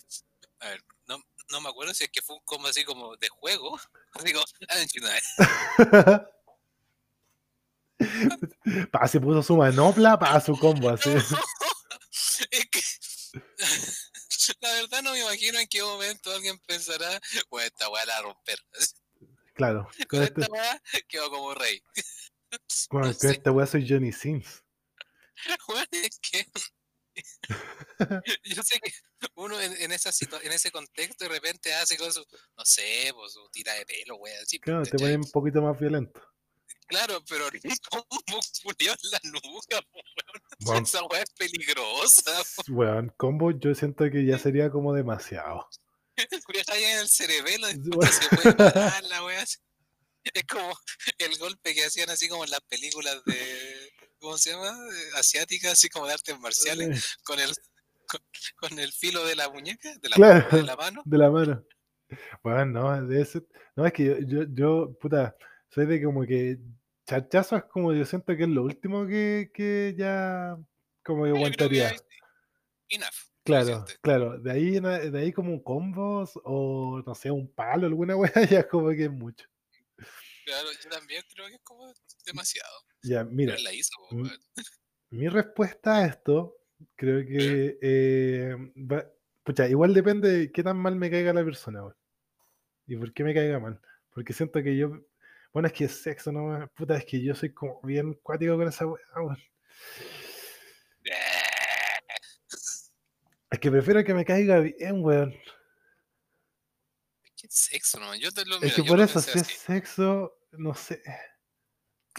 A 0.60 0.68
ver, 0.70 0.84
no, 1.06 1.22
no 1.50 1.60
me 1.60 1.68
acuerdo 1.68 1.94
si 1.94 2.04
es 2.04 2.10
que 2.10 2.22
fue 2.22 2.36
un 2.36 2.42
combo 2.44 2.68
así 2.68 2.84
como 2.84 3.16
de 3.16 3.28
juego. 3.28 3.78
Así 4.14 4.32
como, 4.32 4.44
ah, 4.68 6.26
pa, 8.92 9.06
se 9.08 9.20
puso 9.20 9.42
su 9.42 9.56
manopla 9.56 10.18
para 10.18 10.40
su 10.40 10.56
combo 10.58 10.88
así. 10.88 11.10
es 11.10 12.66
que. 12.70 12.80
La 14.60 14.72
verdad 14.74 15.02
no 15.02 15.12
me 15.12 15.20
imagino 15.20 15.58
en 15.58 15.68
qué 15.68 15.82
momento 15.82 16.32
alguien 16.32 16.58
pensará, 16.60 17.20
bueno, 17.50 17.66
esta 17.66 17.88
weá 17.88 18.04
la 18.04 18.14
va 18.14 18.18
a 18.18 18.22
romper. 18.22 18.58
Claro, 19.54 19.88
Con 20.08 20.20
con, 20.20 20.22
este, 20.22 20.40
esta 20.42 20.52
weá 20.52 20.82
quedó 21.08 21.30
como 21.30 21.52
rey. 21.52 21.82
con, 22.88 23.00
no 23.00 23.06
con 23.08 23.14
sé. 23.14 23.32
esta 23.32 23.50
weá 23.50 23.66
soy 23.66 23.88
Johnny 23.88 24.12
Sims. 24.12 24.62
Weón, 25.66 25.86
es 25.90 26.20
que 26.20 26.46
yo 28.44 28.62
sé 28.62 28.80
que 28.80 28.92
uno 29.34 29.60
en, 29.60 29.72
en 29.82 29.92
esa 29.92 30.10
en 30.42 30.52
ese 30.52 30.70
contexto 30.70 31.24
de 31.24 31.30
repente 31.30 31.74
hace 31.74 31.96
su, 31.96 32.24
no 32.56 32.64
sé, 32.64 33.10
pues 33.14 33.34
tira 33.52 33.74
de 33.74 33.86
pelo, 33.86 34.18
así. 34.42 34.58
Claro, 34.60 34.82
te 34.82 34.96
ponen 34.98 35.20
un 35.24 35.30
poquito 35.30 35.60
más 35.62 35.78
violento. 35.78 36.20
Claro, 36.88 37.22
pero 37.28 37.44
como 37.90 38.06
murió 38.64 38.92
en 38.92 39.10
la 39.10 39.20
nuca. 39.24 39.80
Bueno. 40.60 40.82
Esa 40.84 41.02
weá 41.04 41.22
es 41.22 41.30
peligrosa. 41.30 42.32
Weón, 42.68 43.12
combo 43.16 43.50
yo 43.52 43.74
siento 43.74 44.10
que 44.10 44.24
ya 44.24 44.38
sería 44.38 44.70
como 44.70 44.92
demasiado. 44.94 45.68
Ahí 46.72 46.84
en 46.84 46.98
el 46.98 47.08
cerebelo, 47.08 47.66
Bueno. 47.94 48.12
se 48.12 48.36
puede 48.36 48.54
parar 48.74 49.04
la 49.04 49.24
weá. 49.24 49.42
Es 49.42 50.44
como 50.50 50.76
el 51.18 51.38
golpe 51.38 51.74
que 51.74 51.84
hacían 51.84 52.10
así 52.10 52.28
como 52.28 52.44
en 52.44 52.50
las 52.50 52.60
películas 52.62 53.22
de, 53.24 53.92
¿cómo 54.18 54.36
se 54.36 54.50
llama? 54.50 54.76
Asiáticas, 55.14 55.72
así 55.72 55.88
como 55.88 56.06
de 56.06 56.14
artes 56.14 56.38
marciales, 56.40 56.98
Eh, 56.98 57.02
con 57.24 57.38
el, 57.38 57.50
con, 58.08 58.20
con 58.56 58.78
el 58.78 58.92
filo 58.92 59.24
de 59.24 59.36
la 59.36 59.48
muñeca, 59.48 59.90
de 59.96 60.08
la, 60.08 60.16
Claro. 60.16 60.56
de 60.56 60.62
la 60.64 60.76
mano. 60.76 61.02
De 61.04 61.18
la 61.18 61.30
mano. 61.30 61.64
Bueno, 62.42 62.64
no, 62.66 63.06
de 63.06 63.22
ese, 63.22 63.42
no, 63.76 63.86
es 63.86 63.92
que 63.92 64.04
yo, 64.04 64.14
yo, 64.26 64.42
yo, 64.50 64.98
puta, 65.00 65.34
soy 65.72 65.86
de 65.86 66.02
como 66.02 66.22
que 66.26 66.58
chachazo 67.08 67.56
es 67.56 67.64
como 67.64 67.92
yo 67.94 68.04
siento 68.04 68.36
que 68.36 68.42
es 68.42 68.48
lo 68.48 68.62
último 68.62 69.06
que, 69.06 69.50
que 69.54 69.94
ya 69.96 70.56
como 71.02 71.24
que 71.24 71.30
Yo 71.30 71.36
aguantaría. 71.36 71.96
Enough. 72.90 73.08
Claro, 73.44 73.86
claro, 74.02 74.38
de 74.38 74.50
ahí, 74.50 74.78
de 74.78 75.18
ahí 75.18 75.32
como 75.32 75.62
combos 75.62 76.38
o 76.44 77.02
no 77.06 77.14
sé, 77.14 77.30
un 77.30 77.50
palo, 77.50 77.86
alguna 77.86 78.14
weá, 78.16 78.44
ya 78.48 78.68
como 78.68 78.90
que 78.90 79.04
es 79.04 79.10
mucho. 79.10 79.46
Claro, 80.44 80.68
yo 80.82 80.90
también 80.90 81.22
creo 81.32 81.46
que 81.48 81.54
es 81.54 81.60
como 81.62 81.92
demasiado. 82.26 82.72
Ya, 83.02 83.24
mira, 83.24 83.58
la 83.58 83.72
hizo, 83.72 83.92
weón. 84.10 84.30
mi 85.10 85.28
respuesta 85.28 85.96
a 85.96 86.06
esto, 86.06 86.58
creo 86.94 87.24
que, 87.26 87.78
eh, 87.80 88.54
va- 88.76 89.10
pucha, 89.44 89.66
igual 89.66 89.94
depende 89.94 90.28
de 90.30 90.52
qué 90.52 90.62
tan 90.62 90.76
mal 90.76 90.96
me 90.96 91.10
caiga 91.10 91.32
la 91.32 91.44
persona, 91.44 91.82
weón. 91.82 91.96
¿Y 92.86 92.96
por 92.96 93.12
qué 93.14 93.24
me 93.24 93.34
caiga 93.34 93.58
mal? 93.58 93.80
Porque 94.10 94.34
siento 94.34 94.62
que 94.62 94.76
yo, 94.76 94.90
bueno, 95.52 95.68
es 95.68 95.72
que 95.74 95.84
es 95.84 96.02
sexo, 96.02 96.32
no, 96.32 96.68
puta, 96.74 96.96
es 96.96 97.04
que 97.04 97.22
yo 97.22 97.34
soy 97.34 97.52
como 97.52 97.80
bien 97.82 98.14
cuático 98.22 98.56
con 98.56 98.68
esa 98.68 98.86
weá, 98.86 99.04
weón. 99.16 99.38
Es 103.50 103.58
que 103.60 103.70
prefiero 103.70 104.04
que 104.04 104.12
me 104.12 104.26
caiga 104.26 104.60
bien, 104.60 105.02
weón. 105.02 105.32
¿Qué 107.34 107.48
sexo, 107.48 107.98
no? 107.98 108.14
Yo 108.14 108.30
te 108.30 108.44
lo 108.44 108.56
Es 108.56 108.62
mira, 108.62 108.74
que 108.74 108.84
por 108.84 109.00
eso, 109.00 109.20
si 109.22 109.30
es 109.30 109.36
así. 109.36 109.54
sexo, 109.54 110.38
no 110.52 110.74
sé. 110.74 111.02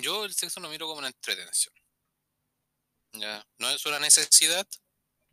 Yo 0.01 0.25
el 0.25 0.33
sexo 0.33 0.59
lo 0.59 0.69
miro 0.69 0.87
como 0.87 0.99
una 0.99 1.09
entretención. 1.09 1.73
Ya, 3.13 3.45
no 3.59 3.69
es 3.69 3.85
una 3.85 3.99
necesidad. 3.99 4.67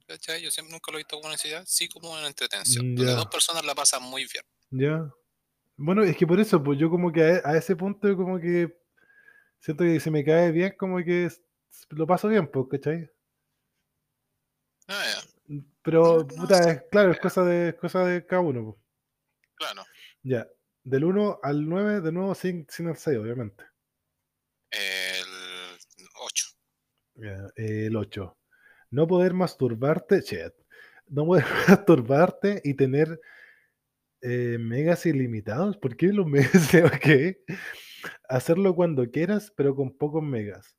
¿cachai? 0.07 0.43
Yo 0.43 0.51
siempre 0.51 0.73
nunca 0.73 0.93
lo 0.93 0.99
he 0.99 1.01
visto 1.01 1.17
como 1.17 1.29
una 1.29 1.35
necesidad, 1.35 1.65
sí 1.67 1.89
como 1.89 2.13
una 2.13 2.27
entretención. 2.27 2.93
Mm, 2.93 2.97
Donde 2.97 3.13
ya. 3.13 3.17
dos 3.17 3.27
personas 3.29 3.65
la 3.65 3.75
pasan 3.75 4.03
muy 4.03 4.27
bien. 4.27 4.45
Ya. 4.71 5.11
Bueno, 5.77 6.03
es 6.03 6.17
que 6.17 6.27
por 6.27 6.41
eso, 6.41 6.63
pues 6.63 6.79
yo 6.79 6.91
como 6.91 7.13
que 7.13 7.23
a, 7.23 7.43
a 7.51 7.57
ese 7.57 7.77
punto 7.77 8.15
como 8.17 8.39
que 8.39 8.77
siento 9.61 9.85
que 9.85 10.01
si 10.01 10.11
me 10.11 10.25
cae 10.25 10.53
bien, 10.53 10.75
como 10.79 10.99
que 10.99 11.31
lo 11.91 12.07
paso 12.07 12.29
bien, 12.29 12.49
pues, 12.51 12.67
¿cachai? 12.71 13.11
Ah, 14.89 15.05
ya, 15.49 15.63
Pero, 15.83 16.03
No, 16.03 16.37
no 16.37 16.43
puta, 16.43 16.71
es, 16.71 16.83
claro, 16.91 17.11
es 17.13 17.19
cosa 17.21 17.45
de, 17.45 17.69
es 17.71 17.75
cosa 17.77 18.05
de 18.05 18.25
cada 18.27 18.43
uno, 18.43 18.65
pues. 18.65 18.77
claro. 19.57 19.83
Ya. 20.23 20.47
Del 20.85 21.05
1 21.05 21.41
al 21.43 21.69
9, 21.69 22.01
de 22.01 22.13
nuevo 22.13 22.35
sin, 22.35 22.67
sin 22.69 22.89
el 22.89 22.97
6, 22.97 23.19
obviamente. 23.19 23.65
El 24.71 25.27
8. 26.15 26.47
Ya, 27.17 27.49
El 27.57 27.97
8. 27.97 28.37
No 28.91 29.07
poder 29.07 29.35
masturbarte, 29.35 30.21
shit. 30.21 30.53
No 31.09 31.27
poder 31.27 31.45
masturbarte 31.69 32.61
y 32.65 32.75
tener 32.75 33.21
eh, 34.29 34.59
megas 34.59 35.07
ilimitados. 35.07 35.77
¿Por 35.77 35.97
qué 35.97 36.09
los 36.09 36.27
megas? 36.27 36.53
ok. 36.75 37.57
Hacerlo 38.29 38.75
cuando 38.75 39.09
quieras, 39.11 39.53
pero 39.57 39.77
con 39.77 39.97
pocos 39.97 40.23
megas. 40.23 40.77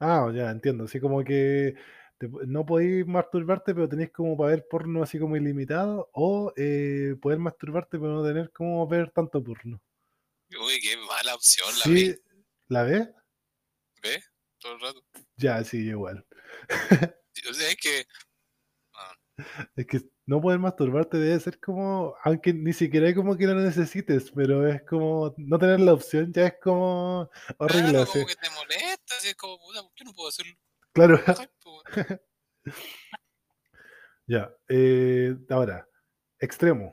Ah, 0.00 0.30
ya 0.32 0.50
entiendo. 0.50 0.84
Así 0.84 1.00
como 1.00 1.24
que 1.24 1.74
te 2.18 2.28
no 2.46 2.64
podéis 2.64 3.04
masturbarte, 3.06 3.74
pero 3.74 3.88
tenéis 3.88 4.10
como 4.12 4.36
para 4.36 4.50
ver 4.50 4.66
porno 4.70 5.02
así 5.02 5.18
como 5.18 5.36
ilimitado. 5.36 6.08
O 6.12 6.52
eh, 6.56 7.16
poder 7.20 7.40
masturbarte, 7.40 7.98
pero 7.98 8.14
no 8.14 8.24
tener 8.24 8.52
como 8.52 8.86
ver 8.86 9.10
tanto 9.10 9.42
porno. 9.42 9.82
Uy, 10.50 10.80
qué 10.80 10.96
mala 10.96 11.34
opción, 11.34 11.68
la 11.78 11.84
Sí, 11.84 11.92
vi. 11.92 12.14
¿la 12.68 12.82
ves? 12.84 13.08
¿Ves? 14.02 14.30
Todo 14.58 14.74
el 14.74 14.80
rato. 14.80 15.04
Ya, 15.36 15.64
sí, 15.64 15.78
igual. 15.78 16.24
O 17.48 17.54
sea, 17.54 17.68
es 17.68 17.76
que. 17.76 18.06
Es 19.76 19.86
que 19.86 20.00
no 20.28 20.42
poder 20.42 20.58
masturbarte 20.58 21.16
debe 21.16 21.40
ser 21.40 21.58
como, 21.58 22.14
aunque 22.22 22.52
ni 22.52 22.74
siquiera 22.74 23.08
es 23.08 23.14
como 23.14 23.34
que 23.34 23.46
lo 23.46 23.54
necesites, 23.54 24.30
pero 24.30 24.68
es 24.68 24.82
como 24.82 25.34
no 25.38 25.58
tener 25.58 25.80
la 25.80 25.94
opción 25.94 26.30
ya 26.34 26.48
es 26.48 26.54
como 26.62 27.30
horrible. 27.56 27.92
Claro, 27.92 28.06
como 28.12 28.26
que 28.26 28.34
te 28.34 28.50
molesta, 28.50 29.14
es 29.24 29.34
como, 29.36 29.58
puta, 29.58 29.82
¿por 29.82 29.94
qué 29.94 30.04
no 30.04 30.12
puedo 30.12 30.28
hacerlo? 30.28 30.54
Claro, 30.92 31.18
ya. 34.26 34.54
eh, 34.68 35.34
ahora, 35.48 35.88
extremo. 36.38 36.92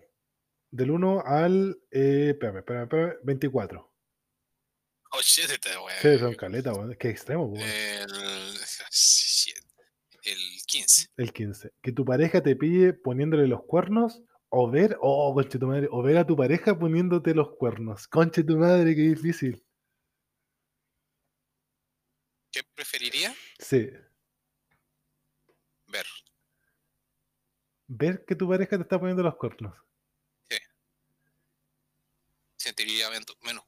Del 0.71 0.91
1 0.91 1.23
al, 1.25 1.77
eh, 1.91 2.29
espérame, 2.31 2.59
espérame, 2.59 2.83
espérame, 2.83 3.17
24. 3.23 3.93
Oh 5.11 5.21
shit, 5.21 5.49
esta 5.49 5.81
weá. 5.81 6.01
Sí, 6.01 6.17
son 6.19 6.35
caletas, 6.35 6.73
weón. 6.73 6.95
Que 6.95 7.09
extremo, 7.09 7.47
weón. 7.47 7.67
El 7.67 8.07
15. 10.65 11.07
El 11.17 11.33
15. 11.33 11.71
Que 11.81 11.91
tu 11.91 12.05
pareja 12.05 12.41
te 12.41 12.55
pille 12.55 12.93
poniéndole 12.93 13.47
los 13.47 13.63
cuernos 13.63 14.23
o 14.49 14.69
ver, 14.69 14.97
oh, 15.01 15.33
conche 15.33 15.59
tu 15.59 15.67
madre, 15.67 15.87
o 15.91 16.01
ver 16.01 16.17
a 16.17 16.25
tu 16.25 16.35
pareja 16.35 16.77
poniéndote 16.77 17.33
los 17.33 17.55
cuernos. 17.57 18.07
Conche 18.07 18.43
tu 18.43 18.57
madre, 18.57 18.95
qué 18.95 19.01
difícil. 19.01 19.65
¿Qué 22.51 22.61
preferiría? 22.73 23.35
Sí. 23.59 23.89
Ver. 25.87 26.05
Ver 27.87 28.23
que 28.25 28.35
tu 28.35 28.47
pareja 28.47 28.77
te 28.77 28.83
está 28.83 28.99
poniendo 28.99 29.23
los 29.23 29.35
cuernos. 29.35 29.75
Sentiría 32.57 33.09
men- 33.11 33.23
menos 33.41 33.64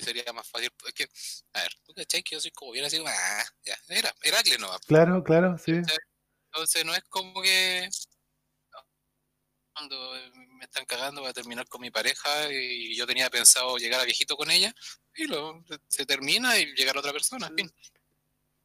sería 0.00 0.32
más 0.32 0.48
fácil. 0.48 0.70
Es 0.86 0.94
que, 0.94 1.08
a 1.52 1.62
ver, 1.62 1.72
tú 1.84 1.92
cachai 1.94 2.22
que 2.22 2.36
yo 2.36 2.40
soy 2.40 2.50
como 2.50 2.72
bien 2.72 2.84
así, 2.84 3.02
ah, 3.06 3.44
ya, 3.64 3.76
era, 3.88 4.14
Heracle 4.22 4.58
no 4.58 4.70
Claro, 4.86 5.22
claro, 5.22 5.58
sí. 5.58 5.72
Entonces 6.52 6.84
no 6.84 6.94
es 6.94 7.04
como 7.08 7.40
que 7.42 7.88
cuando 9.72 10.12
me 10.58 10.64
están 10.64 10.84
cagando 10.84 11.20
voy 11.22 11.30
a 11.30 11.34
terminar 11.34 11.66
con 11.68 11.80
mi 11.80 11.90
pareja 11.90 12.52
y 12.52 12.94
yo 12.96 13.06
tenía 13.06 13.30
pensado 13.30 13.76
llegar 13.78 14.00
a 14.00 14.04
viejito 14.04 14.36
con 14.36 14.50
ella 14.50 14.74
y 15.14 15.26
lo, 15.26 15.64
se 15.88 16.04
termina 16.04 16.58
y 16.58 16.66
llegar 16.74 16.96
a 16.96 17.00
otra 17.00 17.12
persona, 17.12 17.46
en 17.46 17.56
fin. 17.56 17.72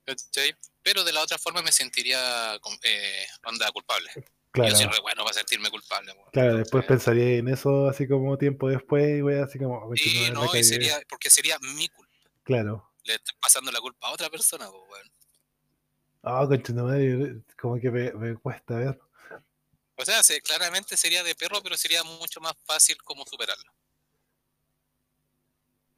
¿Cachai? 0.06 0.56
Pero 0.84 1.04
de 1.04 1.14
la 1.14 1.22
otra 1.22 1.38
forma 1.38 1.62
me 1.62 1.72
sentiría 1.72 2.60
eh, 2.84 3.28
onda 3.44 3.72
culpable. 3.72 4.12
Claro, 4.56 4.70
Yo 4.72 4.78
soy 4.78 4.86
re 4.88 5.02
bueno 5.02 5.24
para 5.24 5.34
sentirme 5.34 5.70
culpable. 5.70 6.16
claro, 6.32 6.56
después 6.56 6.86
pensaría 6.86 7.36
en 7.40 7.50
eso 7.50 7.90
así 7.90 8.08
como 8.08 8.38
tiempo 8.38 8.70
después 8.70 9.18
y 9.18 9.20
voy 9.22 9.36
así 9.36 9.60
como, 9.60 9.80
"Oh, 9.80 9.88
no, 9.90 10.46
y 10.46 10.48
cagué". 10.48 10.64
sería, 10.64 11.02
porque 11.10 11.30
sería 11.30 11.60
mi 11.60 11.90
culpa. 11.90 12.14
Claro. 12.44 12.90
Le 13.04 13.16
estoy 13.16 13.36
pasando 13.42 13.70
la 13.70 13.82
culpa 13.82 14.08
a 14.08 14.14
otra 14.14 14.30
persona, 14.30 14.70
pues, 14.72 14.82
weón. 14.90 15.12
Ah, 16.24 16.48
tu 16.64 16.74
madre, 16.74 17.42
como 17.60 17.78
que 17.80 17.92
me, 17.92 18.14
me 18.14 18.36
cuesta 18.38 18.78
ver. 18.78 18.98
O 19.98 20.06
sea, 20.06 20.24
se- 20.24 20.42
claramente 20.42 20.96
sería 20.96 21.22
de 21.22 21.36
perro, 21.36 21.62
pero 21.62 21.76
sería 21.76 22.02
mucho 22.04 22.40
más 22.40 22.54
fácil 22.66 22.96
como 23.04 23.26
superarlo. 23.26 23.74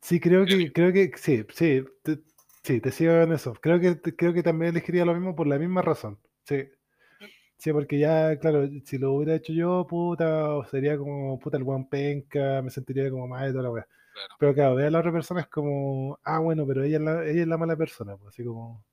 Sí, 0.01 0.19
creo 0.19 0.45
Creo 0.45 0.57
que, 0.57 0.73
creo 0.73 0.93
que, 0.93 1.11
sí, 1.17 1.45
sí, 1.53 1.83
te, 2.03 2.19
sí, 2.63 2.81
te 2.81 2.91
sigo 2.91 3.13
en 3.13 3.33
eso. 3.33 3.53
Creo 3.53 3.79
que, 3.79 4.01
creo 4.15 4.33
que 4.33 4.41
también 4.41 4.71
elegiría 4.71 5.05
lo 5.05 5.13
mismo 5.13 5.35
por 5.35 5.45
la 5.45 5.59
misma 5.59 5.83
razón. 5.83 6.19
Sí. 6.43 6.67
Sí, 7.57 7.71
porque 7.73 7.97
ya, 7.97 8.37
claro, 8.39 8.67
si 8.85 8.97
lo 8.99 9.13
hubiera 9.13 9.35
hecho 9.35 9.51
yo, 9.51 9.85
puta, 9.89 10.49
sería 10.69 10.97
como, 10.97 11.39
puta, 11.39 11.57
el 11.57 11.63
buen 11.63 11.87
penca, 11.89 12.61
me 12.61 12.69
sentiría 12.69 13.09
como 13.09 13.27
mal 13.27 13.49
y 13.49 13.51
toda 13.51 13.63
la 13.63 13.71
weá. 13.71 13.87
Claro. 14.13 14.35
Pero 14.39 14.53
claro, 14.53 14.75
ver 14.75 14.85
a 14.87 14.91
la 14.91 14.99
otra 14.99 15.11
persona 15.11 15.41
es 15.41 15.47
como, 15.47 16.19
ah, 16.23 16.39
bueno, 16.39 16.65
pero 16.67 16.83
ella 16.83 16.97
es 16.97 17.03
la, 17.03 17.25
ella 17.25 17.41
es 17.41 17.47
la 17.47 17.57
mala 17.57 17.75
persona, 17.75 18.15
pues 18.17 18.33
así 18.33 18.43
como, 18.43 18.83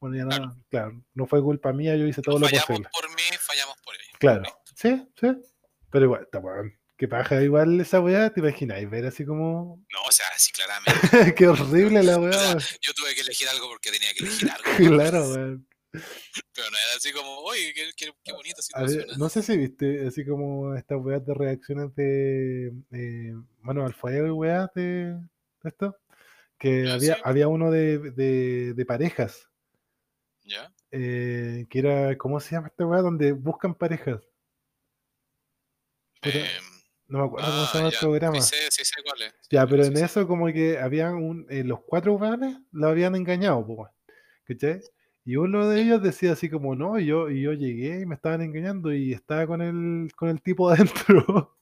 bueno, 0.00 0.16
ya 0.16 0.24
no, 0.24 0.30
Claro. 0.30 0.56
claro, 0.70 1.04
no 1.14 1.26
fue 1.26 1.42
culpa 1.42 1.72
mía, 1.72 1.96
yo 1.96 2.06
hice 2.06 2.22
todo 2.22 2.38
lo 2.38 2.46
fallamos 2.46 2.66
posible. 2.66 2.88
por 2.92 3.08
mí, 3.10 3.22
fallamos 3.38 3.76
por 3.84 3.94
ella. 3.94 4.18
Claro, 4.18 4.42
Listo. 4.42 4.60
sí, 4.76 5.08
sí, 5.20 5.36
pero 5.90 6.04
igual, 6.06 6.22
está 6.24 6.38
weón. 6.38 6.74
Que 6.96 7.08
paja 7.08 7.42
igual 7.42 7.80
esa 7.80 7.98
weá, 8.00 8.30
te 8.30 8.40
imagináis 8.40 8.88
ver 8.90 9.06
así 9.06 9.24
como, 9.24 9.82
No, 9.92 10.02
o 10.06 10.12
sea, 10.12 10.26
sí, 10.36 10.52
claramente. 10.56 11.34
qué 11.34 11.48
horrible 11.48 12.02
la 12.02 12.16
O 12.18 12.20
weá, 12.22 12.32
sea, 12.34 12.48
weón. 12.48 12.60
yo 12.82 12.92
tuve 12.94 13.14
que 13.14 13.22
elegir 13.22 13.48
algo 13.48 13.68
porque 13.68 13.90
tenía 13.90 14.08
que 14.14 14.24
elegir 14.24 14.50
algo. 14.90 14.94
Claro, 14.96 15.30
weón. 15.30 15.66
Pero 15.92 16.70
no 16.70 16.76
era 16.76 16.96
así 16.96 17.12
como, 17.12 17.38
oye, 17.38 17.72
qué, 17.74 17.90
qué, 17.96 18.12
qué 18.22 18.32
bonita 18.32 18.60
A 18.74 18.82
ver, 18.82 19.18
no 19.18 19.28
sé 19.28 19.42
si 19.42 19.56
viste 19.56 20.06
así 20.06 20.24
como 20.24 20.74
estas 20.74 20.98
weas 21.00 21.24
de 21.24 21.34
reacciones 21.34 21.94
de 21.94 22.72
eh, 22.92 23.34
Mano 23.60 23.84
al 23.84 23.94
fuego 23.94 24.26
y 24.26 24.30
weas 24.30 24.70
de, 24.74 25.14
de 25.14 25.68
esto. 25.68 25.96
Que 26.58 26.90
había, 26.90 27.14
sí. 27.14 27.20
había 27.24 27.48
uno 27.48 27.70
de, 27.70 27.98
de, 27.98 28.74
de 28.74 28.86
parejas. 28.86 29.48
¿Ya? 30.44 30.72
eh, 30.90 31.66
que 31.68 31.78
era, 31.78 32.16
¿cómo 32.18 32.40
se 32.40 32.54
llama 32.54 32.68
esta 32.68 32.86
wea? 32.86 33.02
Donde 33.02 33.32
buscan 33.32 33.74
parejas. 33.74 34.20
Puta, 36.20 36.38
Em, 36.38 36.64
no 37.08 37.18
me 37.20 37.24
acuerdo 37.24 37.48
cómo 37.48 37.64
se 37.66 37.70
ah, 37.70 37.74
llama 37.74 37.88
el 37.88 37.98
programa. 37.98 38.40
Sí 38.40 38.56
sé, 38.56 38.70
sí 38.70 38.84
sé 38.84 39.02
cuál 39.02 39.22
es. 39.22 39.34
Ya, 39.50 39.66
pero 39.66 39.84
sí 39.84 39.90
en 39.90 39.96
eso 40.04 40.26
como 40.26 40.46
que 40.46 40.78
habían 40.78 41.14
un, 41.14 41.46
eh, 41.48 41.64
los 41.64 41.80
cuatro 41.86 42.14
weones 42.14 42.58
lo 42.72 42.88
habían 42.88 43.14
engañado, 43.14 43.58
weón, 43.60 43.90
¿cachai? 44.44 44.80
Y 45.30 45.36
uno 45.36 45.68
de 45.68 45.80
ellos 45.80 46.02
decía 46.02 46.32
así 46.32 46.50
como, 46.50 46.74
no, 46.74 46.98
y 46.98 47.06
yo, 47.06 47.30
y 47.30 47.42
yo 47.42 47.52
llegué 47.52 48.00
y 48.00 48.04
me 48.04 48.16
estaban 48.16 48.42
engañando 48.42 48.92
y 48.92 49.12
estaba 49.12 49.46
con 49.46 49.62
el, 49.62 50.10
con 50.16 50.28
el 50.28 50.42
tipo 50.42 50.68
adentro. 50.68 51.56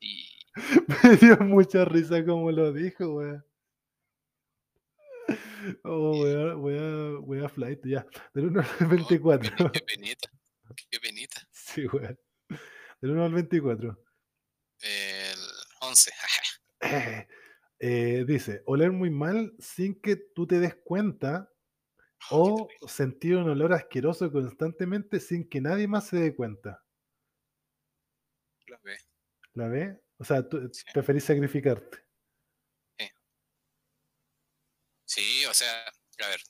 Me 1.04 1.16
dio 1.16 1.36
mucha 1.36 1.84
risa 1.84 2.24
como 2.24 2.50
lo 2.50 2.72
dijo, 2.72 3.08
weón. 3.08 3.46
Oh, 5.84 6.20
weón, 6.20 6.60
weón, 6.60 7.22
weón, 7.24 7.50
flight, 7.50 7.86
ya. 7.86 8.04
Del 8.34 8.46
1 8.46 8.60
al 8.60 8.66
oh, 8.84 8.88
24. 8.88 9.56
qué, 9.56 9.64
peni- 9.64 9.70
qué 9.70 9.80
penita. 9.82 10.30
Qué 10.90 10.98
penita. 10.98 11.40
Sí, 11.52 11.86
weón. 11.86 12.18
Del 13.00 13.10
1 13.12 13.24
al 13.26 13.32
24. 13.32 14.04
El 14.80 15.38
11. 15.82 16.10
Eh, 17.78 18.24
dice, 18.26 18.62
oler 18.66 18.90
muy 18.90 19.10
mal 19.10 19.54
sin 19.60 20.00
que 20.00 20.16
tú 20.16 20.48
te 20.48 20.58
des 20.58 20.74
cuenta 20.84 21.48
Oh, 21.48 21.51
o 22.32 22.68
sentir 22.88 23.36
un 23.36 23.48
olor 23.50 23.72
asqueroso 23.72 24.30
constantemente 24.32 25.20
sin 25.20 25.48
que 25.48 25.60
nadie 25.60 25.86
más 25.86 26.08
se 26.08 26.16
dé 26.16 26.34
cuenta. 26.34 26.84
La 28.66 28.78
ve. 28.82 28.98
¿La 29.54 29.68
ve? 29.68 30.02
O 30.18 30.24
sea, 30.24 30.48
tú 30.48 30.70
Sí. 30.72 30.84
preferís 30.92 31.24
sacrificarte. 31.24 31.98
Sí, 35.04 35.44
o 35.44 35.52
sea, 35.52 35.84
a 35.86 36.28
ver. 36.28 36.40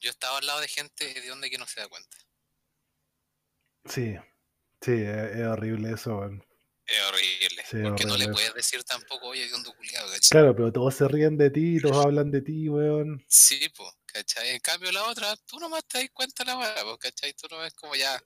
Yo 0.00 0.10
estaba 0.10 0.38
al 0.38 0.46
lado 0.46 0.60
de 0.60 0.66
gente 0.68 1.14
de 1.14 1.28
donde 1.28 1.48
que 1.48 1.58
no 1.58 1.66
se 1.66 1.80
da 1.80 1.88
cuenta. 1.88 2.16
Sí, 3.84 4.16
sí, 4.80 4.92
es, 4.92 5.36
es 5.36 5.46
horrible 5.46 5.92
eso, 5.92 6.18
weón. 6.18 6.44
Es 6.86 7.02
horrible. 7.02 7.62
Sí, 7.66 7.76
porque 7.84 8.04
no 8.04 8.16
le 8.16 8.28
puedes 8.30 8.52
decir 8.54 8.82
tampoco, 8.82 9.28
oye, 9.28 9.46
que 9.46 9.54
hondo 9.54 9.72
culiado. 9.76 10.10
Claro, 10.28 10.56
pero 10.56 10.72
todos 10.72 10.94
se 10.96 11.06
ríen 11.06 11.36
de 11.36 11.50
ti, 11.50 11.80
todos 11.80 12.04
hablan 12.04 12.32
de 12.32 12.42
ti, 12.42 12.68
weón. 12.68 13.24
Sí, 13.28 13.68
pues, 13.76 13.90
¿cachai? 14.12 14.50
En 14.50 14.60
cambio, 14.60 14.92
la 14.92 15.04
otra, 15.04 15.36
tú 15.46 15.58
nomás 15.58 15.84
te 15.86 15.98
das 15.98 16.10
cuenta 16.12 16.44
la 16.44 16.58
weá, 16.58 16.74
¿cachai? 16.98 17.32
Tú 17.34 17.46
no 17.50 17.58
ves 17.58 17.74
como 17.74 17.94
ya, 17.94 18.20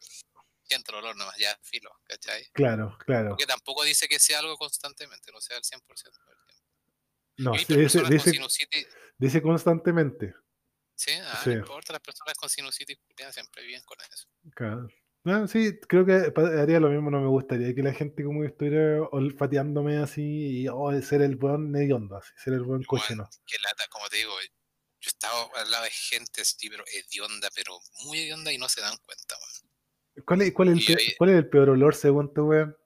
siento 0.62 0.92
el 0.92 0.99
olor 0.99 1.16
nomás, 1.16 1.37
ya, 1.38 1.57
filo, 1.62 1.90
¿cachai? 2.05 2.47
Claro, 2.53 2.97
claro. 3.05 3.31
Porque 3.31 3.47
tampoco 3.47 3.85
dice 3.85 4.09
que 4.09 4.18
sea 4.18 4.38
algo 4.40 4.57
constantemente, 4.57 5.31
no 5.33 5.40
sea 5.40 5.57
el 5.57 5.62
100% 5.64 6.03
del 6.03 6.12
tiempo. 6.47 6.64
No, 7.37 7.53
dice, 7.53 8.05
dice, 8.07 8.31
sinusitis, 8.33 8.87
dice 9.18 9.42
constantemente. 9.42 10.35
sí, 10.94 11.12
ah, 11.23 11.40
Sí. 11.42 11.51
no 11.51 11.57
importa, 11.57 11.92
las 11.92 12.03
personas 12.03 12.35
con 12.35 12.49
sinusitis 12.49 12.99
siempre 13.33 13.64
viven 13.64 13.83
con 13.83 13.99
eso. 14.01 14.29
Claro. 14.55 14.88
No, 15.25 15.49
sí, 15.49 15.81
creo 15.88 16.05
que 16.05 16.12
haría 16.61 16.79
lo 16.81 16.90
mismo, 16.90 17.11
no 17.11 17.18
me 17.18 17.29
gustaría 17.29 17.75
que 17.75 17.83
la 17.83 17.94
gente 17.94 18.23
como 18.23 18.42
que 18.42 18.49
estuviera 18.49 19.03
olfateándome 19.11 19.97
así 19.97 20.61
y 20.61 20.68
oh, 20.68 20.92
ser 21.01 21.23
el 21.23 21.37
buen 21.37 21.75
hediondo, 21.75 22.18
así, 22.18 22.31
ser 22.37 22.53
el 22.53 22.62
buen 22.62 22.83
cochino. 22.85 23.27
que 23.47 23.57
lata, 23.64 23.85
como 23.88 24.07
te 24.11 24.18
digo, 24.18 24.35
yo 25.32 25.40
estaba 25.42 25.62
al 25.62 25.70
lado 25.70 25.84
de 25.84 25.90
gente 25.90 26.40
así, 26.42 26.68
pero 26.70 26.84
hedionda, 26.87 27.48
pero 27.54 27.78
muy 28.04 28.18
hedionda 28.20 28.52
y 28.52 28.58
no 28.58 28.68
se 28.68 28.80
dan 28.80 28.96
cuenta, 28.98 29.37
weón. 29.37 30.24
¿Cuál 30.26 30.42
es, 30.42 30.52
cuál 30.52 30.68
es 30.68 30.74
el, 30.74 30.80
Y 30.82 30.87
pe- 30.87 31.02
ahí- 31.02 31.14
cuál 31.16 31.30
es 31.30 31.37
el 31.37 31.48
peor 31.48 31.70
olor 31.70 31.94
según 31.94 32.32
tu 32.32 32.42
weón? 32.48 32.76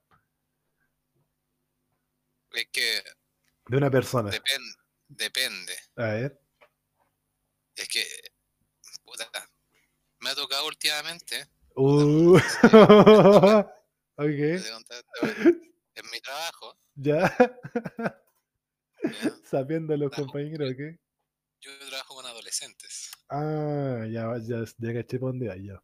Es 2.51 2.67
que 2.71 3.03
De 3.67 3.77
una 3.77 3.91
persona. 3.91 4.31
depende, 4.31 4.73
depende. 5.07 5.75
A 5.97 6.03
ver. 6.05 6.41
Es 7.75 7.87
que, 7.87 8.05
puta, 9.03 9.29
me 10.19 10.31
ha 10.31 10.35
tocado 10.35 10.65
últimamente 10.67 11.47
Uh. 11.75 12.37
Ok. 14.21 14.27
En 15.95 16.09
mi 16.11 16.19
trabajo, 16.21 16.77
ya. 16.95 17.33
Sabiendo 19.45 19.95
los 19.95 20.11
compañeros, 20.11 20.71
¿ok? 20.73 20.99
Yo 21.61 21.71
trabajo 21.89 22.15
con 22.15 22.25
adolescentes, 22.25 23.11
Ah, 23.29 24.05
ya, 24.09 24.33
ya, 24.41 24.63
ya 24.77 24.93
caché 24.93 25.19
por 25.19 25.29
dónde 25.31 25.47
ya. 25.65 25.81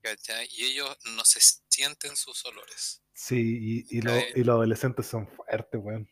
¿cachai? 0.00 0.48
Y 0.52 0.64
ellos 0.66 0.96
no 1.16 1.24
se 1.24 1.40
sienten 1.68 2.16
sus 2.16 2.44
olores. 2.46 3.02
Sí, 3.12 3.84
y, 3.90 3.98
y, 3.98 4.00
lo- 4.00 4.12
Cae. 4.12 4.32
y 4.36 4.44
los 4.44 4.54
adolescentes 4.54 5.06
son 5.06 5.26
fuertes, 5.28 5.80
weón. 5.82 6.08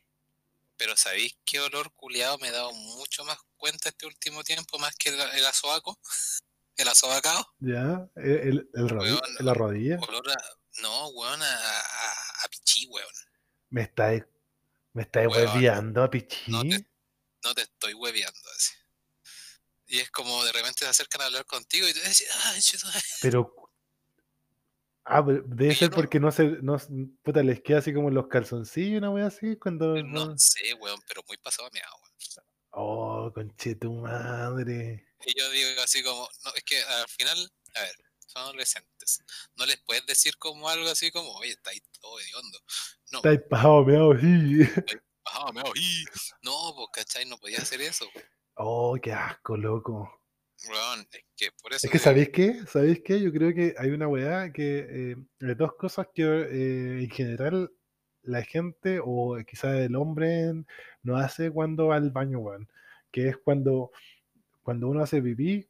Pero 0.76 0.96
¿sabéis 0.96 1.38
qué 1.44 1.60
olor 1.60 1.90
culiado 1.94 2.36
me 2.38 2.48
he 2.48 2.50
dado 2.50 2.72
mucho 2.72 3.24
más 3.24 3.38
cuenta 3.56 3.88
este 3.88 4.06
último 4.06 4.42
tiempo, 4.44 4.78
más 4.78 4.94
que 4.96 5.08
el, 5.10 5.20
el 5.20 5.46
asobaco? 5.46 5.98
El 6.78 6.88
asobacado. 6.88 7.46
¿Ya? 7.60 8.06
¿El, 8.16 8.30
el, 8.30 8.70
el 8.74 8.88
rodi- 8.90 9.04
Weón, 9.12 9.20
la 9.40 9.54
rodilla? 9.54 9.98
Olor 10.06 10.30
a. 10.30 10.36
No, 10.82 11.08
weón, 11.08 11.40
a, 11.40 11.54
a, 11.54 12.10
a 12.44 12.48
pichí, 12.50 12.86
weón. 12.88 13.08
¿Me 13.70 13.80
estáis 13.80 14.24
me 14.92 15.02
estáis 15.04 15.26
Weón, 15.28 15.96
a 15.98 16.10
Pichí? 16.10 16.50
no 16.52 16.62
te- 16.64 16.86
No 17.46 17.54
te 17.54 17.62
estoy 17.62 17.94
hueveando 17.94 18.50
así. 18.56 18.74
Y 19.86 20.00
es 20.00 20.10
como 20.10 20.44
de 20.44 20.50
repente 20.50 20.80
se 20.80 20.88
acercan 20.88 21.20
a 21.20 21.26
hablar 21.26 21.46
contigo 21.46 21.86
y 21.88 21.92
te 21.92 22.08
dicen, 22.08 22.26
chuta". 22.60 22.92
Pero. 23.22 23.54
Ah, 25.04 25.24
pero 25.24 25.44
debe 25.46 25.76
ser 25.76 25.90
no. 25.90 25.94
porque 25.94 26.18
no 26.18 26.32
se. 26.32 26.44
No, 26.60 26.76
puta, 27.22 27.44
les 27.44 27.62
queda 27.62 27.78
así 27.78 27.94
como 27.94 28.10
los 28.10 28.26
calzoncillos, 28.26 28.98
una 28.98 29.10
wea 29.10 29.26
así, 29.26 29.56
cuando. 29.56 30.02
no 30.02 30.36
sé, 30.36 30.74
weón, 30.74 31.00
pero 31.06 31.22
muy 31.28 31.36
pasado 31.36 31.68
a 31.68 31.70
mi 31.70 31.78
agua. 31.78 32.10
Oh, 32.70 33.30
conche 33.32 33.76
tu 33.76 33.92
madre. 33.92 35.06
Y 35.24 35.38
yo 35.38 35.48
digo 35.50 35.80
así 35.82 36.02
como, 36.02 36.28
no, 36.44 36.52
es 36.54 36.64
que 36.64 36.82
al 36.82 37.08
final, 37.08 37.50
a 37.74 37.80
ver, 37.80 37.94
son 38.26 38.42
adolescentes. 38.42 39.22
No 39.54 39.66
les 39.66 39.78
puedes 39.78 40.04
decir 40.06 40.36
como 40.36 40.68
algo 40.68 40.88
así 40.90 41.12
como, 41.12 41.30
oye, 41.36 41.52
está 41.52 41.70
ahí 41.70 41.80
todo 42.00 42.18
hediondo. 42.18 42.58
No, 43.12 43.18
Estáis 43.18 43.40
pajado, 43.48 43.84
meado, 43.84 44.18
sí. 44.18 44.98
Ah, 45.32 45.52
me. 45.52 45.62
No, 46.42 46.74
pues, 46.74 46.88
¿cachai? 46.92 47.24
No 47.26 47.38
podía 47.38 47.58
hacer 47.58 47.80
eso. 47.80 48.06
Oh, 48.54 48.96
qué 49.00 49.12
asco, 49.12 49.56
loco. 49.56 50.20
Es 50.56 51.24
que 51.36 51.50
por 51.62 51.72
eso. 51.72 51.86
Es 51.86 51.92
que, 51.92 51.98
¿sabéis 51.98 52.30
qué? 52.30 52.60
¿Sabéis 52.66 53.02
qué? 53.04 53.20
Yo 53.20 53.32
creo 53.32 53.54
que 53.54 53.74
hay 53.78 53.90
una 53.90 54.08
weá 54.08 54.52
que. 54.52 55.16
eh, 55.40 55.54
dos 55.54 55.74
cosas 55.74 56.08
que 56.14 56.22
eh, 56.22 57.02
en 57.02 57.10
general 57.10 57.70
la 58.22 58.42
gente, 58.42 59.00
o 59.02 59.36
quizás 59.46 59.76
el 59.76 59.94
hombre, 59.96 60.52
no 61.02 61.16
hace 61.16 61.50
cuando 61.50 61.88
va 61.88 61.96
al 61.96 62.10
baño, 62.10 62.38
weón. 62.40 62.68
Que 63.10 63.28
es 63.28 63.36
cuando, 63.36 63.92
cuando 64.62 64.88
uno 64.88 65.02
hace 65.02 65.22
pipí, 65.22 65.68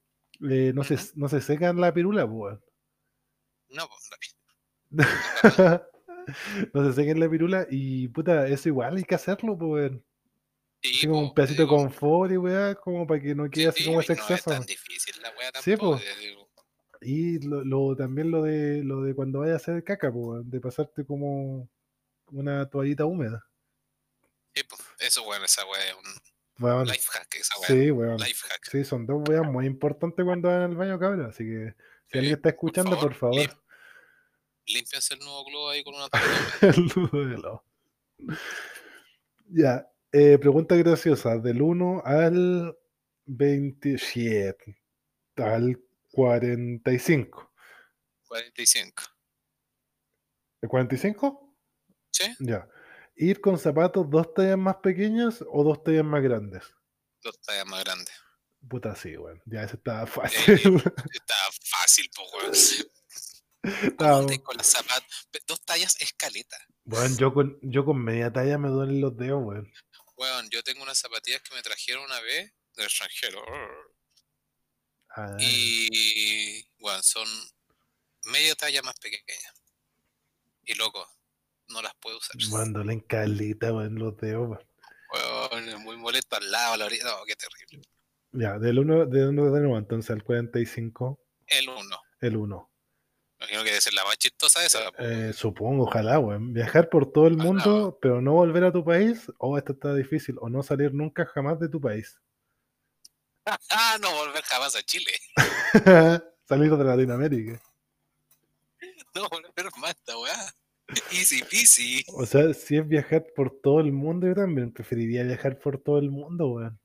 eh, 0.48 0.72
no, 0.74 0.84
se, 0.84 0.96
no 1.14 1.28
se 1.28 1.40
secan 1.40 1.80
la 1.80 1.92
pirula, 1.92 2.24
weón. 2.24 2.62
No, 3.68 3.88
pues, 3.88 4.36
no 6.74 6.84
se 6.86 6.92
sequen 6.94 7.20
la 7.20 7.28
pirula 7.30 7.66
y 7.70 8.08
puta, 8.08 8.46
eso 8.48 8.68
igual 8.68 8.96
hay 8.96 9.04
que 9.04 9.14
hacerlo, 9.14 9.56
pues, 9.58 9.92
sí, 10.82 10.90
Así 10.98 11.06
como 11.06 11.20
po, 11.20 11.26
un 11.28 11.34
pedacito 11.34 11.62
de 11.62 11.68
confort 11.68 12.32
y 12.32 12.36
weá, 12.36 12.74
como 12.74 13.06
para 13.06 13.20
que 13.20 13.34
no 13.34 13.48
quede 13.50 13.68
así 13.68 13.82
sí, 13.82 13.86
como 13.88 14.00
ese 14.00 14.14
No 14.14 14.22
es 14.24 14.30
exceso. 14.30 14.50
tan 14.50 14.66
difícil 14.66 15.14
la 15.22 15.30
weá 15.38 15.50
Sí, 15.62 15.70
tampoco. 15.72 15.96
po. 15.96 16.02
eh, 16.02 16.36
Y 17.02 17.38
lo, 17.46 17.62
lo- 17.64 17.94
también 17.96 18.30
lo 18.30 18.42
de 18.42 18.82
lo 18.82 19.02
de 19.02 19.14
cuando 19.14 19.40
vayas 19.40 19.54
a 19.54 19.72
hacer 19.72 19.84
caca, 19.84 20.10
pues, 20.12 20.24
weón, 20.26 20.50
de 20.50 20.60
pasarte 20.60 21.04
como 21.04 21.68
una 22.32 22.68
toallita 22.68 23.04
húmeda. 23.04 23.46
sí, 24.54 24.62
po, 24.64 24.76
eso, 24.98 25.22
weón, 25.28 25.44
esa 25.44 25.64
weá 25.66 25.80
es 25.88 25.94
un 25.94 26.86
life 26.86 27.06
hack, 27.12 27.34
esa 27.34 27.58
weá. 27.58 27.66
sí, 27.68 27.90
weón. 27.90 28.16
Life 28.18 28.46
hack. 28.48 28.64
Sí, 28.70 28.82
son 28.84 29.06
dos 29.06 29.22
weas 29.28 29.44
muy 29.44 29.66
importantes 29.66 30.24
cuando 30.24 30.48
van 30.48 30.62
al 30.62 30.74
baño, 30.76 30.98
cabrón. 30.98 31.26
Así 31.26 31.44
que 31.44 31.74
si 32.10 32.18
alguien 32.18 32.36
está 32.36 32.48
escuchando, 32.48 32.98
por 32.98 33.14
favor, 33.14 33.46
favor. 33.46 33.62
Límpiense 34.66 35.14
el 35.14 35.20
nuevo 35.20 35.44
globo 35.44 35.70
ahí 35.70 35.84
con 35.84 35.94
una. 35.94 36.08
El 36.62 36.86
nudo 36.86 37.24
de 37.26 37.34
helado. 37.34 37.64
Ya, 39.48 39.88
eh, 40.12 40.38
pregunta 40.38 40.74
graciosa. 40.76 41.38
Del 41.38 41.62
1 41.62 42.02
al 42.04 42.76
27, 43.26 44.76
al 45.36 45.78
45. 46.12 47.52
45. 48.26 49.02
¿El 50.62 50.68
45? 50.68 51.54
¿Sí? 52.10 52.24
Ya. 52.40 52.68
¿Ir 53.14 53.40
con 53.40 53.58
zapatos 53.58 54.08
dos 54.10 54.34
tallas 54.34 54.58
más 54.58 54.76
pequeños 54.76 55.44
o 55.50 55.62
dos 55.62 55.82
tallas 55.84 56.04
más 56.04 56.22
grandes? 56.22 56.64
Dos 57.22 57.40
tallas 57.40 57.66
más 57.66 57.84
grandes. 57.84 58.12
Puta, 58.68 58.96
sí, 58.96 59.16
weón. 59.16 59.40
Ya, 59.46 59.62
eso 59.62 59.76
estaba 59.76 60.02
Eh, 60.02 60.06
fácil. 60.06 60.76
Está 61.12 61.34
fácil, 61.62 62.10
po, 62.14 62.22
weón. 62.36 62.52
¿Cómo 63.70 63.86
Estaba- 63.88 64.18
andáis 64.18 64.40
con 64.42 64.56
las 64.56 64.66
zapatos? 64.66 65.28
Dos 65.46 65.60
tallas 65.64 65.96
escaleta. 66.00 66.56
Weón, 66.84 67.16
yo 67.18 67.32
con, 67.34 67.58
yo 67.62 67.84
con 67.84 67.98
media 68.02 68.32
talla 68.32 68.58
me 68.58 68.68
duelen 68.68 69.00
los 69.00 69.16
dedos, 69.16 69.42
weón. 69.44 69.72
Weón, 70.16 70.48
yo 70.50 70.62
tengo 70.62 70.82
unas 70.82 70.98
zapatillas 70.98 71.42
que 71.42 71.54
me 71.54 71.62
trajeron 71.62 72.04
una 72.04 72.20
vez 72.20 72.52
del 72.76 72.86
extranjero. 72.86 73.42
Ah, 75.10 75.36
Y, 75.40 76.62
weón, 76.78 77.02
son 77.02 77.26
media 78.24 78.54
talla 78.54 78.82
más 78.82 78.94
pequeñas. 79.00 79.52
Y 80.64 80.74
loco, 80.74 81.06
no 81.68 81.80
las 81.82 81.94
puedo 81.96 82.18
usar. 82.18 82.36
weón, 82.50 82.72
duelen 82.72 83.00
calita, 83.00 83.72
weón, 83.72 83.96
los 83.98 84.16
dedos, 84.16 84.48
weón. 84.48 84.68
Weón, 85.12 85.68
es 85.68 85.78
muy 85.78 85.96
molesto 85.96 86.36
al 86.36 86.50
lado, 86.50 86.74
a 86.74 86.76
la 86.76 86.86
orilla. 86.86 87.04
No, 87.04 87.24
qué 87.24 87.36
terrible. 87.36 87.88
Ya, 88.32 88.58
del 88.58 88.78
1 88.78 89.06
de 89.06 89.20
dónde 89.20 89.42
tenemos 89.50 89.78
entonces 89.78 90.10
al 90.10 90.22
45, 90.24 91.20
El 91.46 91.68
uno. 91.68 92.00
el 92.20 92.36
1. 92.36 92.70
Imagino 93.38 93.62
que 93.62 93.68
debe 93.70 93.80
ser 93.80 93.92
la 93.92 94.04
más 94.04 94.16
chistosa 94.16 94.64
esa. 94.64 94.90
Eh, 94.98 95.32
supongo, 95.34 95.84
ojalá, 95.84 96.18
weón. 96.18 96.52
Viajar 96.54 96.88
por 96.88 97.12
todo 97.12 97.26
el 97.26 97.34
Ojalá, 97.34 97.44
mundo, 97.44 97.98
pero 98.00 98.22
no 98.22 98.32
volver 98.32 98.64
a 98.64 98.72
tu 98.72 98.84
país, 98.84 99.30
o 99.38 99.58
esto 99.58 99.72
está 99.72 99.94
difícil, 99.94 100.36
o 100.40 100.48
no 100.48 100.62
salir 100.62 100.94
nunca 100.94 101.26
jamás 101.26 101.60
de 101.60 101.68
tu 101.68 101.80
país. 101.80 102.18
No 104.00 104.10
volver 104.16 104.42
jamás 104.42 104.74
a 104.74 104.82
Chile. 104.82 105.12
salir 106.48 106.76
de 106.76 106.84
Latinoamérica. 106.84 107.62
No 109.14 109.28
volver 109.28 109.66
más 109.78 109.90
esta 109.90 110.18
weá. 110.18 110.54
Easy 111.10 111.42
peasy. 111.42 112.04
O 112.08 112.26
sea, 112.26 112.52
si 112.54 112.76
es 112.76 112.86
viajar 112.86 113.26
por 113.34 113.50
todo 113.60 113.80
el 113.80 113.92
mundo, 113.92 114.26
yo 114.26 114.34
también 114.34 114.72
preferiría 114.72 115.24
viajar 115.24 115.58
por 115.58 115.78
todo 115.78 115.98
el 115.98 116.10
mundo, 116.10 116.48
weón. 116.48 116.78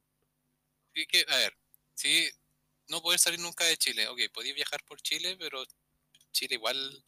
A 1.27 1.37
ver, 1.37 1.53
sí, 1.93 2.29
no 2.89 3.01
poder 3.01 3.19
salir 3.19 3.39
nunca 3.39 3.63
de 3.65 3.77
Chile. 3.77 4.07
Ok, 4.07 4.19
podéis 4.33 4.55
viajar 4.55 4.81
por 4.85 5.01
Chile, 5.01 5.37
pero 5.39 5.63
Chile 6.31 6.55
igual 6.55 7.03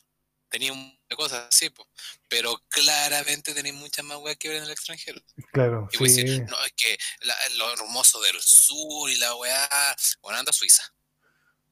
tenía 0.49 0.71
de 1.09 1.15
cosas 1.15 1.47
así, 1.49 1.69
po. 1.71 1.88
pero 2.29 2.55
claramente 2.69 3.53
tenéis 3.53 3.73
muchas 3.75 4.05
más 4.05 4.17
weas 4.19 4.38
que 4.38 4.49
ver 4.49 4.57
en 4.57 4.63
el 4.65 4.71
extranjero. 4.71 5.19
Claro, 5.51 5.88
Y 5.91 5.97
voy 5.97 6.09
a 6.09 6.12
sí. 6.12 6.23
decir, 6.23 6.43
no, 6.47 6.63
es 6.65 6.73
que 6.73 6.97
la- 7.21 7.36
lo 7.57 7.73
hermoso 7.73 8.21
del 8.21 8.39
sur 8.41 9.09
y 9.09 9.15
la 9.15 9.33
weá. 9.36 9.67
Bueno, 10.21 10.38
anda 10.39 10.51
a 10.51 10.53
Suiza, 10.53 10.83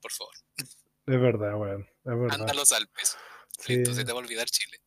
por 0.02 0.12
favor. 0.12 0.34
Es 0.58 1.20
verdad, 1.22 1.56
weón. 1.56 1.82
Es 1.84 1.88
Anda 2.06 2.24
a 2.36 2.38
verdad. 2.38 2.54
los 2.56 2.72
Alpes. 2.72 3.16
Sí, 3.60 3.86
se 3.86 4.04
te 4.04 4.12
va 4.12 4.20
a 4.20 4.24
olvidar 4.24 4.50
Chile. 4.50 4.80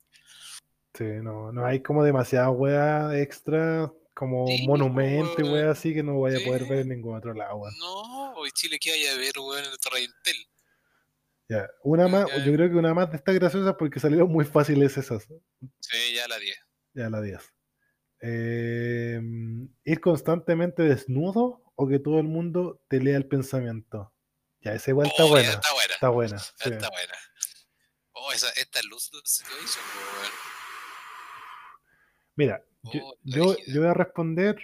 sí, 0.96 1.04
no, 1.22 1.52
no 1.52 1.64
hay 1.66 1.80
como 1.82 2.02
demasiada 2.04 2.50
weá 2.50 3.16
extra, 3.20 3.92
como 4.14 4.46
Sí, 4.48 4.66
monumento 4.66 5.40
y 5.40 5.44
weá 5.44 5.70
así 5.70 5.92
que 5.94 6.02
no 6.02 6.20
vaya 6.20 6.38
a 6.38 6.44
poder 6.44 6.64
ver 6.64 6.78
en 6.80 6.88
ningún 6.88 7.16
otro 7.16 7.34
lado, 7.34 7.56
weón. 7.56 7.74
No, 7.78 8.32
hoy 8.34 8.50
Chile 8.52 8.78
que 8.80 8.90
vaya 8.90 9.12
a 9.12 9.16
ver, 9.16 9.38
weón, 9.38 9.64
el 9.64 9.78
Torre 9.78 10.00
Intel. 10.02 10.48
Ya, 11.48 11.68
una 11.82 12.08
más, 12.08 12.26
Ya. 12.30 12.44
yo 12.44 12.52
creo 12.54 12.70
que 12.70 12.76
una 12.76 12.94
más 12.94 13.10
de 13.10 13.16
estas 13.18 13.34
graciosas 13.34 13.74
porque 13.78 14.00
salieron 14.00 14.30
muy 14.30 14.44
fáciles 14.44 14.96
esas. 14.96 15.24
Sí, 15.80 16.14
ya 16.14 16.26
la 16.28 16.38
10. 16.38 16.56
Ya 16.94 17.10
la 17.10 17.20
10. 17.20 17.52
Eh, 18.20 19.20
ir 19.84 20.00
constantemente 20.00 20.82
desnudo 20.82 21.62
o 21.74 21.88
que 21.88 21.98
todo 21.98 22.18
el 22.20 22.26
mundo 22.28 22.82
te 22.88 23.00
lea 23.00 23.16
el 23.16 23.26
pensamiento. 23.26 24.12
Ya, 24.60 24.72
esa 24.72 24.90
igual 24.92 25.08
está 25.08 25.24
Oh, 25.24 25.28
buena. 25.28 25.50
Está 25.50 25.72
buena. 25.72 25.92
Está 25.94 26.08
buena. 26.08 26.38
sí. 26.56 26.70
Está 26.70 26.88
buena. 26.90 27.12
Oh, 28.12 28.32
esa, 28.32 28.48
esta 28.50 28.80
luz 28.84 29.10
situation, 29.24 29.84
weón. 29.94 30.32
Mira, 32.36 32.64
yo, 32.84 33.00
Oh, 33.04 33.14
yo, 33.22 33.52
rígida. 33.54 33.72
yo 33.74 33.80
voy 33.82 33.90
a 33.90 33.94
responder 33.94 34.56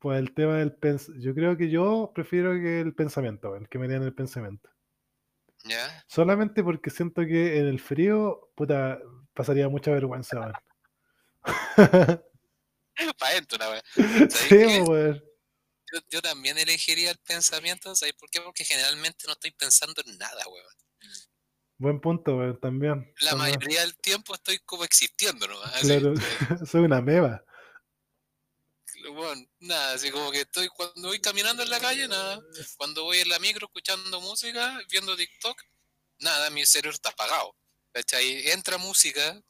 por 0.00 0.14
el 0.16 0.34
tema 0.34 0.56
del 0.56 0.72
pensamiento. 0.74 1.24
Yo 1.26 1.34
creo 1.34 1.56
que 1.56 1.70
yo 1.70 2.10
prefiero 2.14 2.52
que 2.54 2.80
el 2.80 2.94
pensamiento, 2.94 3.54
el 3.56 3.68
que 3.68 3.78
me 3.78 3.86
lean 3.88 4.02
el 4.02 4.14
pensamiento. 4.14 4.68
¿Ya? 5.64 6.04
Solamente 6.08 6.62
porque 6.62 6.90
siento 6.90 7.22
que 7.22 7.58
en 7.58 7.66
el 7.66 7.80
frío, 7.80 8.50
puta, 8.54 8.98
pasaría 9.34 9.68
mucha 9.68 9.90
vergüenza, 9.90 10.40
weón. 10.40 10.52
Para 13.18 13.32
adentro, 13.32 13.58
weá. 13.58 13.82
sí, 14.30 14.80
weón. 14.80 15.22
Yo, 15.92 15.98
yo 16.08 16.22
también 16.22 16.56
elegiría 16.58 17.10
el 17.10 17.18
pensamiento, 17.18 17.94
¿sabes 17.96 18.14
por 18.14 18.30
qué? 18.30 18.40
Porque 18.40 18.64
generalmente 18.64 19.26
no 19.26 19.32
estoy 19.32 19.50
pensando 19.50 20.02
en 20.06 20.16
nada, 20.18 20.46
weón. 20.48 20.74
Buen 21.78 22.00
punto, 22.00 22.36
weón, 22.36 22.60
también. 22.60 23.12
La 23.20 23.30
también. 23.30 23.56
mayoría 23.56 23.80
del 23.80 23.96
tiempo 23.96 24.34
estoy 24.34 24.58
como 24.60 24.84
existiendo, 24.84 25.48
¿no? 25.48 25.60
Así, 25.62 25.86
Claro, 25.86 26.14
soy 26.66 26.82
una 26.82 27.00
meba. 27.00 27.42
Weón, 29.08 29.48
nada, 29.60 29.94
así 29.94 30.10
como 30.10 30.30
que 30.30 30.40
estoy 30.42 30.68
cuando 30.68 31.08
voy 31.08 31.20
caminando 31.20 31.62
en 31.62 31.70
la 31.70 31.80
calle, 31.80 32.06
nada. 32.08 32.40
Cuando 32.76 33.04
voy 33.04 33.18
en 33.18 33.28
la 33.28 33.38
micro 33.38 33.66
escuchando 33.66 34.20
música, 34.20 34.78
viendo 34.90 35.16
TikTok, 35.16 35.60
nada, 36.20 36.50
mi 36.50 36.64
cerebro 36.66 36.94
está 36.94 37.10
apagado. 37.10 37.56
¿Cachai? 37.92 38.48
Entra 38.50 38.78
música 38.78 39.40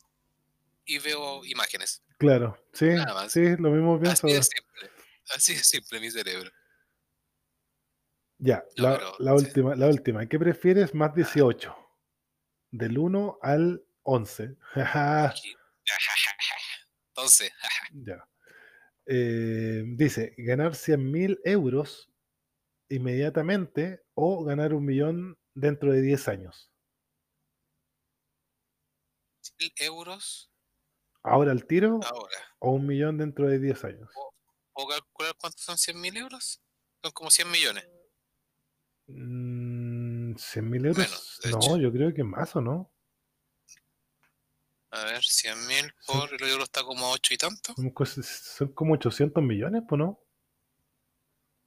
y 0.85 0.99
veo 0.99 1.45
imágenes. 1.45 2.03
Claro, 2.19 2.57
sí, 2.73 2.87
Nada 2.87 3.15
más. 3.15 3.33
sí, 3.33 3.41
lo 3.59 3.71
mismo 3.71 3.99
pienso. 4.01 4.27
Así 4.27 4.35
de 4.37 4.43
simple. 4.43 4.91
Así 5.35 5.55
de 5.55 5.65
simple 5.65 6.01
mi 6.01 6.11
cerebro. 6.11 6.51
Ya, 8.39 8.65
No, 8.77 8.85
la, 8.85 8.97
pero, 8.97 9.17
la 9.19 9.31
sí. 9.39 9.45
última, 9.45 9.75
la 9.75 9.87
última. 9.89 10.27
¿Qué 10.27 10.39
prefieres 10.39 10.95
más 10.95 11.15
18? 11.15 11.77
Del 12.71 12.97
1 12.99 13.39
al 13.43 13.83
11. 14.03 14.57
Jaja, 14.75 15.29
Aquí. 15.29 15.55
Entonces, 17.09 17.53
ya. 17.93 18.27
Eh, 19.13 19.83
dice, 19.97 20.35
ganar 20.39 20.77
100 20.77 21.11
mil 21.11 21.41
euros 21.45 22.13
inmediatamente 22.89 24.03
o 24.15 24.45
ganar 24.45 24.73
un 24.73 24.85
millón 24.85 25.37
dentro 25.53 25.93
de 25.93 26.01
10 26.01 26.29
años. 26.29 26.71
mil 29.59 29.73
euros 29.79 30.51
Ahora 31.25 31.51
al 31.51 31.67
tiro 31.67 31.99
ahora. 32.05 32.37
o 32.61 32.71
un 32.71 32.87
millón 32.87 33.19
dentro 33.19 33.49
de 33.49 33.59
10 33.59 33.85
años. 33.85 34.11
¿Puedo 34.73 34.89
calcular 34.89 35.35
cuántos 35.39 35.63
son 35.63 35.77
100 35.77 36.01
mil 36.01 36.17
euros? 36.17 36.61
Son 37.03 37.11
como 37.13 37.31
100 37.31 37.51
millones. 37.51 37.85
Mm, 39.09 40.37
100 40.37 40.71
mil 40.71 40.87
euros. 40.87 40.99
Menos, 40.99 41.41
no, 41.51 41.59
hecho. 41.59 41.77
yo 41.79 41.93
creo 41.93 42.15
que 42.15 42.23
más 42.23 42.55
o 42.55 42.61
no. 42.61 42.93
A 44.93 45.05
ver, 45.05 45.23
100 45.23 45.67
mil 45.69 45.95
por 46.07 46.33
el 46.35 46.49
euro 46.49 46.65
está 46.65 46.83
como 46.83 47.07
a 47.07 47.11
8 47.11 47.35
y 47.35 47.39
tanto. 47.39 47.75
Son, 47.77 48.73
como 48.75 48.95
800 48.95 49.43
millones, 49.43 49.83
pues 49.89 49.99
no. 49.99 50.21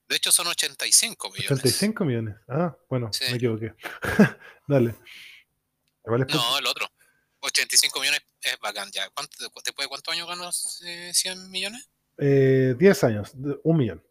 De 0.09 0.17
hecho, 0.17 0.31
son 0.31 0.47
85 0.47 1.29
millones. 1.31 1.51
85 1.51 2.05
millones. 2.05 2.36
Ah, 2.49 2.75
bueno, 2.89 3.12
Sí. 3.13 3.23
me 3.29 3.38
equivoqué. 3.38 3.73
Dale. 4.67 4.89
Es 4.91 6.33
No, 6.36 6.57
el 6.57 6.67
otro. 6.67 6.91
85 7.39 7.99
millones 8.01 8.21
es 8.41 8.59
bacán 8.59 8.91
ya. 8.91 9.09
¿Cuánto, 9.12 9.38
¿Después 9.39 9.63
de 9.63 9.88
cuántos 9.88 10.13
años 10.13 10.27
ganas 10.27 10.81
eh, 10.86 11.12
100 11.13 11.49
millones? 11.49 11.89
Eh, 12.17 12.75
10 12.77 13.03
años, 13.05 13.31
un 13.63 13.77
millón. 13.77 14.05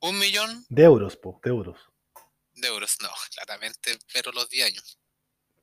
Un 0.00 0.18
millón 0.18 0.64
De 0.68 0.82
euros, 0.84 1.16
po, 1.16 1.40
de 1.42 1.50
euros. 1.50 1.78
de 2.54 2.68
euros. 2.68 2.96
No, 3.00 3.08
claramente, 3.34 3.98
pero 4.12 4.32
los 4.32 4.48
10 4.48 4.66
años. 4.66 4.98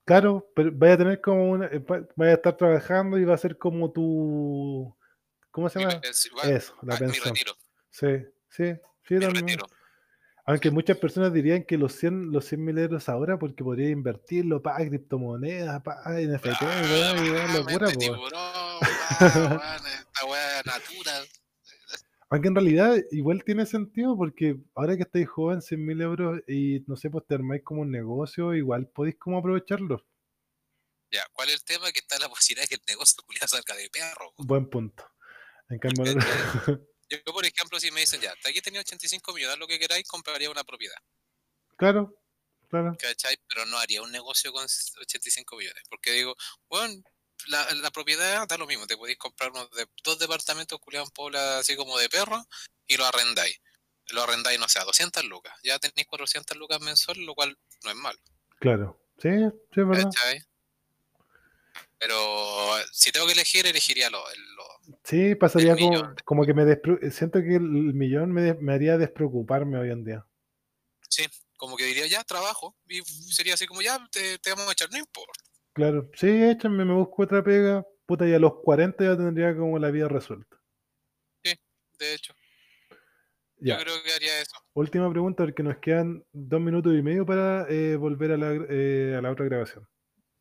Claro, 0.06 0.52
pero 0.56 0.70
vaya 0.74 0.94
a 0.94 0.98
tener 0.98 1.22
como 1.22 1.50
una. 1.50 1.66
eh, 1.66 1.80
va- 1.80 2.08
Vaya 2.16 2.32
a 2.32 2.36
estar 2.36 2.56
trabajando 2.56 3.18
y 3.18 3.26
va 3.26 3.34
a 3.34 3.38
ser 3.38 3.58
como 3.58 3.92
tu. 3.92 4.96
¿Cómo 5.52 5.68
se 5.70 5.80
llama? 5.80 6.00
Eso, 6.44 6.76
la 6.84 6.94
ah, 6.94 6.98
pensión. 6.98 7.36
Sí, 7.90 8.08
sí, 8.50 8.76
sí, 9.08 9.20
también. 9.20 9.60
Aunque 10.48 10.70
muchas 10.70 10.98
personas 10.98 11.34
dirían 11.34 11.64
que 11.64 11.76
los 11.76 11.94
100 11.94 12.32
los 12.32 12.46
100 12.46 12.64
mil 12.64 12.78
euros 12.78 13.10
ahora 13.10 13.40
porque 13.40 13.64
podría 13.64 13.90
invertirlo 13.90 14.62
para 14.62 14.86
criptomonedas, 14.86 15.82
para 15.82 16.20
NFT, 16.22 16.62
Ah, 16.62 17.48
locura, 17.52 17.88
esta 19.10 20.26
weá 20.26 20.62
natura. 20.66 21.24
Aunque 22.36 22.50
en 22.50 22.56
realidad 22.56 22.98
igual 23.12 23.46
tiene 23.46 23.66
sentido 23.66 24.18
porque 24.18 24.58
ahora 24.76 24.98
que 24.98 25.04
estáis 25.04 25.26
joven, 25.26 25.62
100 25.62 25.86
mil 25.86 26.02
euros 26.02 26.42
y 26.50 26.84
no 26.86 26.98
sé, 26.98 27.10
pues 27.10 27.26
te 27.26 27.36
armáis 27.36 27.64
como 27.64 27.80
un 27.84 27.92
negocio, 27.92 28.54
igual 28.54 28.90
podéis 28.90 29.16
como 29.16 29.38
aprovecharlo. 29.38 30.06
Ya, 31.10 31.26
¿cuál 31.32 31.48
es 31.48 31.56
el 31.56 31.64
tema? 31.64 31.90
Que 31.94 32.00
está 32.00 32.20
la 32.20 32.28
posibilidad 32.28 32.66
de 32.66 32.68
que 32.68 32.76
el 32.76 32.82
negocio 32.90 33.24
culiado 33.26 33.48
salga 33.48 33.74
de 33.78 33.90
perro. 33.90 34.34
Buen 34.36 34.70
punto. 34.70 35.10
En 35.70 35.80
cambio, 35.80 36.04
Yo, 37.10 37.24
por 37.24 37.46
ejemplo, 37.46 37.80
si 37.80 37.90
me 37.92 38.02
dicen, 38.02 38.20
ya, 38.20 38.34
hasta 38.34 38.50
aquí 38.50 38.60
tenía 38.60 38.82
85 38.82 39.32
millones, 39.32 39.58
lo 39.58 39.68
que 39.68 39.80
queráis, 39.80 40.06
compraría 40.06 40.50
una 40.52 40.66
propiedad. 40.66 40.98
claro, 41.78 42.22
claro, 42.68 42.98
¿Cachai? 43.00 43.38
Pero 43.48 43.66
no 43.68 43.78
haría 43.78 44.02
un 44.02 44.12
negocio 44.12 44.52
con 44.52 44.66
85 44.66 45.56
millones. 45.56 45.84
Porque 45.90 46.12
digo, 46.12 46.36
bueno, 46.68 47.02
la, 47.48 47.74
la 47.76 47.92
propiedad 47.92 48.48
da 48.48 48.58
lo 48.58 48.68
mismo. 48.68 48.88
Te 48.88 48.98
podéis 48.98 49.18
comprar 49.18 49.52
unos 49.52 49.70
de, 49.72 49.88
dos 50.04 50.20
departamentos 50.20 50.80
culiados 50.80 51.10
en 51.10 51.14
Puebla, 51.14 51.60
así 51.60 51.76
como 51.76 51.98
de 51.98 52.10
perro, 52.10 52.46
y 52.88 52.98
lo 52.98 53.06
arrendáis. 53.06 53.60
Lo 54.10 54.22
arrendáis, 54.24 54.60
no 54.60 54.68
sé, 54.70 54.80
a 54.80 54.84
200 54.84 55.24
lucas. 55.26 55.54
Ya 55.64 55.80
tenéis 55.80 56.08
400 56.08 56.56
lucas 56.58 56.80
mensual, 56.82 57.18
lo 57.20 57.34
cual 57.36 57.58
no 57.84 57.90
es 57.90 57.96
malo. 57.98 58.20
claro. 58.60 59.02
Sí, 59.22 59.30
sí, 59.74 59.80
es 59.82 59.88
verdad. 59.88 60.10
¿Cachai? 60.14 60.44
Pero 61.98 62.76
si 62.92 63.12
tengo 63.12 63.26
que 63.26 63.32
elegir, 63.34 63.66
elegiría 63.66 64.10
lo, 64.10 64.20
lo- 64.20 64.98
Sí, 65.04 65.36
pasaría 65.36 65.76
como, 65.78 66.14
como 66.26 66.46
que 66.46 66.54
me 66.54 66.64
despre- 66.66 67.10
siento 67.12 67.40
que 67.42 67.56
el 67.56 67.62
millón 67.62 68.32
me, 68.32 68.42
des- 68.42 68.60
me 68.60 68.74
haría 68.74 68.98
despreocuparme 68.98 69.80
hoy 69.80 69.92
en 69.92 70.04
día. 70.04 70.26
Sí, 71.10 71.26
como 71.58 71.78
que 71.78 71.86
diría, 71.86 72.06
ya, 72.08 72.24
trabajo. 72.24 72.76
Y 72.88 73.02
sería 73.34 73.54
así 73.54 73.66
como, 73.66 73.82
ya, 73.82 74.06
te, 74.12 74.38
te 74.40 74.50
vamos 74.52 74.68
a 74.68 74.74
echar, 74.74 74.92
no 74.92 74.98
importa. 74.98 75.44
Claro, 75.76 76.10
sí, 76.16 76.28
échame, 76.28 76.86
me 76.86 76.94
busco 76.94 77.24
otra 77.24 77.44
pega. 77.44 77.86
Puta, 78.06 78.26
y 78.28 78.34
a 78.34 78.40
los 78.40 78.56
40 78.64 79.04
ya 79.04 79.18
tendría 79.18 79.56
como 79.56 79.78
la 79.78 79.92
vida 79.92 80.08
resuelta. 80.08 80.58
De 81.98 82.14
hecho, 82.14 82.34
Ya, 83.58 83.78
yo 83.78 83.84
creo 83.84 84.04
que 84.04 84.12
haría 84.14 84.42
eso. 84.42 84.56
última 84.74 85.10
pregunta, 85.10 85.44
porque 85.46 85.64
nos 85.64 85.78
quedan 85.78 86.24
dos 86.34 86.60
minutos 86.60 86.94
y 86.94 87.02
medio 87.02 87.26
para 87.26 87.66
eh, 87.70 87.96
volver 87.96 88.34
a 88.34 88.38
la, 88.38 88.54
eh, 88.70 89.16
a 89.18 89.22
la 89.22 89.32
otra 89.32 89.46
grabación. 89.46 89.88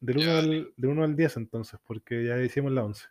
Del 0.01 0.19
1 0.19 0.27
Ya, 0.27 0.39
al, 0.39 0.73
del 0.77 0.91
1 0.91 1.05
al 1.05 1.17
10 1.17 1.37
entonces, 1.37 1.79
porque 1.87 2.25
ya 2.25 2.39
hicimos 2.41 2.73
la 2.73 2.85
11. 2.85 3.07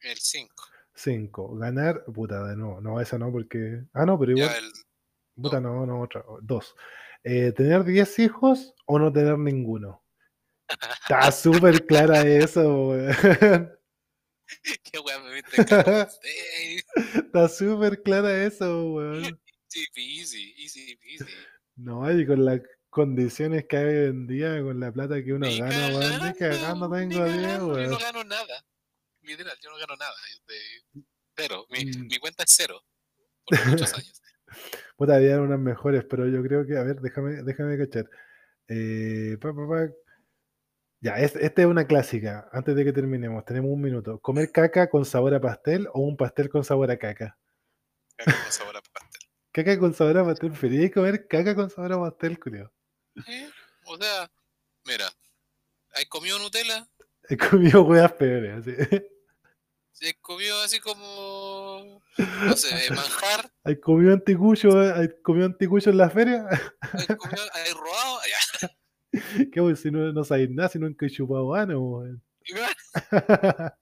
El 0.00 0.16
5. 0.18 0.54
5. 0.94 1.56
Ganar, 1.56 2.04
puta, 2.04 2.44
de 2.46 2.56
nuevo. 2.56 2.80
No, 2.80 3.00
esa 3.00 3.18
no, 3.18 3.30
porque... 3.32 3.82
Ah, 3.92 4.06
no, 4.06 4.18
pero 4.18 4.32
igual... 4.32 4.48
Ya, 4.50 4.58
el, 4.58 4.72
Puta, 5.34 5.60
no, 5.60 5.84
no, 5.86 6.00
otra. 6.00 6.24
Dos. 6.42 6.74
Eh, 7.22 7.52
¿Tener 7.52 7.84
10 7.84 8.18
hijos 8.20 8.74
o 8.86 8.98
no 8.98 9.12
tener 9.12 9.38
ninguno? 9.38 10.02
Está 11.02 11.32
súper 11.32 11.84
clara 11.86 12.22
eso, 12.22 12.88
weón. 12.88 13.12
qué 14.84 14.98
weá 14.98 15.18
me 15.20 15.34
viste 15.34 15.60
acá. 15.62 16.08
Está 17.14 17.48
súper 17.48 18.02
clara 18.02 18.44
eso, 18.44 18.92
weón. 18.92 19.24
Easy 19.24 19.86
peasy, 19.94 20.54
easy 20.58 20.96
peasy. 20.96 21.32
No, 21.76 22.10
y 22.10 22.26
con 22.26 22.44
las 22.44 22.60
condiciones 22.90 23.66
que 23.68 23.76
hay 23.76 23.84
hoy 23.84 24.06
en 24.08 24.26
día, 24.26 24.60
con 24.62 24.80
la 24.80 24.90
plata 24.92 25.22
que 25.22 25.32
uno 25.32 25.46
gana, 25.46 25.88
weón, 25.98 26.22
ni 26.26 26.34
cagando 26.34 26.88
ni 26.88 27.08
tengo 27.08 27.24
10, 27.24 27.36
cagando, 27.36 27.66
Yo 27.68 27.72
weón. 27.74 27.90
no 27.90 27.98
gano 27.98 28.24
nada. 28.24 28.64
Literal, 29.22 29.56
yo 29.62 29.70
no 29.70 29.76
gano 29.78 29.96
nada. 29.96 30.14
de- 30.46 31.02
Cero. 31.36 31.66
Mi, 31.70 31.84
Mm. 31.84 32.06
mi 32.08 32.18
cuenta 32.18 32.42
es 32.42 32.50
cero. 32.56 32.82
Por 33.46 33.66
muchos 33.68 33.92
años. 33.94 34.20
Puta, 34.96 35.14
había 35.16 35.40
unas 35.40 35.60
mejores, 35.60 36.04
pero 36.08 36.26
yo 36.28 36.42
creo 36.42 36.66
que, 36.66 36.76
a 36.76 36.82
ver, 36.82 36.96
déjame, 37.00 37.42
déjame 37.44 37.78
cachar. 37.78 38.08
Eh, 38.66 39.36
pa, 39.40 39.54
pa, 39.54 39.68
pa. 39.68 39.88
Ya, 41.00 41.14
es- 41.18 41.36
esta 41.36 41.62
es 41.62 41.68
una 41.68 41.86
clásica. 41.86 42.48
Antes 42.52 42.74
de 42.74 42.84
que 42.84 42.92
terminemos, 42.92 43.44
tenemos 43.44 43.70
un 43.70 43.80
minuto. 43.80 44.18
¿Comer 44.20 44.50
caca 44.50 44.90
con 44.90 45.04
sabor 45.04 45.34
a 45.34 45.40
pastel 45.40 45.88
o 45.92 46.00
un 46.00 46.16
pastel 46.16 46.48
con 46.48 46.64
sabor 46.64 46.90
a 46.90 46.98
caca? 46.98 47.38
Caca 48.16 48.42
con 48.42 48.52
sabor 48.52 48.76
a 48.76 48.82
pastel. 48.82 49.20
Caca 49.52 49.78
con 49.78 49.94
sabor 49.94 50.18
a 50.18 50.24
pastel. 50.24 50.50
¿Preferís 50.50 50.92
comer 50.92 51.26
caca 51.26 51.54
con 51.54 51.70
sabor 51.70 51.92
a 51.92 52.00
pastel, 52.00 52.38
culiao? 52.38 52.70
¿Eh? 53.26 53.48
O 53.86 53.96
sea, 53.96 54.30
mira, 54.84 55.06
¿has 55.94 56.04
comido 56.06 56.38
Nutella? 56.38 56.86
He 57.28 57.36
comido 57.36 57.82
weas 57.82 58.12
peores, 58.12 58.58
así. 58.58 58.70
¿Has 60.06 60.14
comido 60.20 60.60
así 60.62 60.78
como, 60.80 62.00
no 62.44 62.56
sé, 62.56 62.68
manjar? 62.90 63.50
¿Has 63.64 63.76
comido 63.82 64.12
anticucho, 64.12 64.78
¿Has 64.78 65.08
comido 65.22 65.46
anticucho 65.46 65.90
en 65.90 65.96
la 65.96 66.10
feria? 66.10 66.46
¿Has 66.80 67.06
comido, 67.16 67.44
robado? 67.80 68.20
¿Qué, 69.52 69.60
weón? 69.60 69.76
Si 69.76 69.90
no, 69.90 70.12
no 70.12 70.24
sabéis 70.24 70.50
nada, 70.50 70.68
si 70.68 70.78
nunca 70.78 71.06
he 71.06 71.10
chupado 71.10 71.54
ano, 71.54 71.80
weón. 71.80 72.22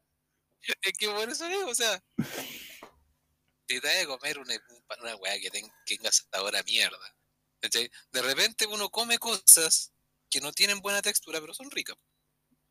Es 0.83 0.99
que 0.99 1.07
por 1.09 1.29
eso 1.29 1.47
digo, 1.47 1.69
o 1.69 1.75
sea, 1.75 2.03
si 3.69 3.81
te 3.81 3.87
vas 3.87 4.03
a 4.03 4.07
comer 4.07 4.39
una, 4.39 4.55
una 5.01 5.17
weá 5.17 5.39
que 5.39 5.51
ten- 5.51 5.71
que 5.85 5.97
tenga 5.97 6.11
sabor 6.11 6.57
a 6.57 6.63
mierda. 6.65 6.99
De 8.13 8.23
repente 8.23 8.67
uno 8.67 8.89
come 8.91 9.19
cosas 9.19 9.93
que 10.29 10.41
no 10.41 10.53
tienen 10.53 10.81
buena 10.81 11.03
textura, 11.03 11.41
pero 11.41 11.55
son 11.55 11.71
ricas. 11.71 11.97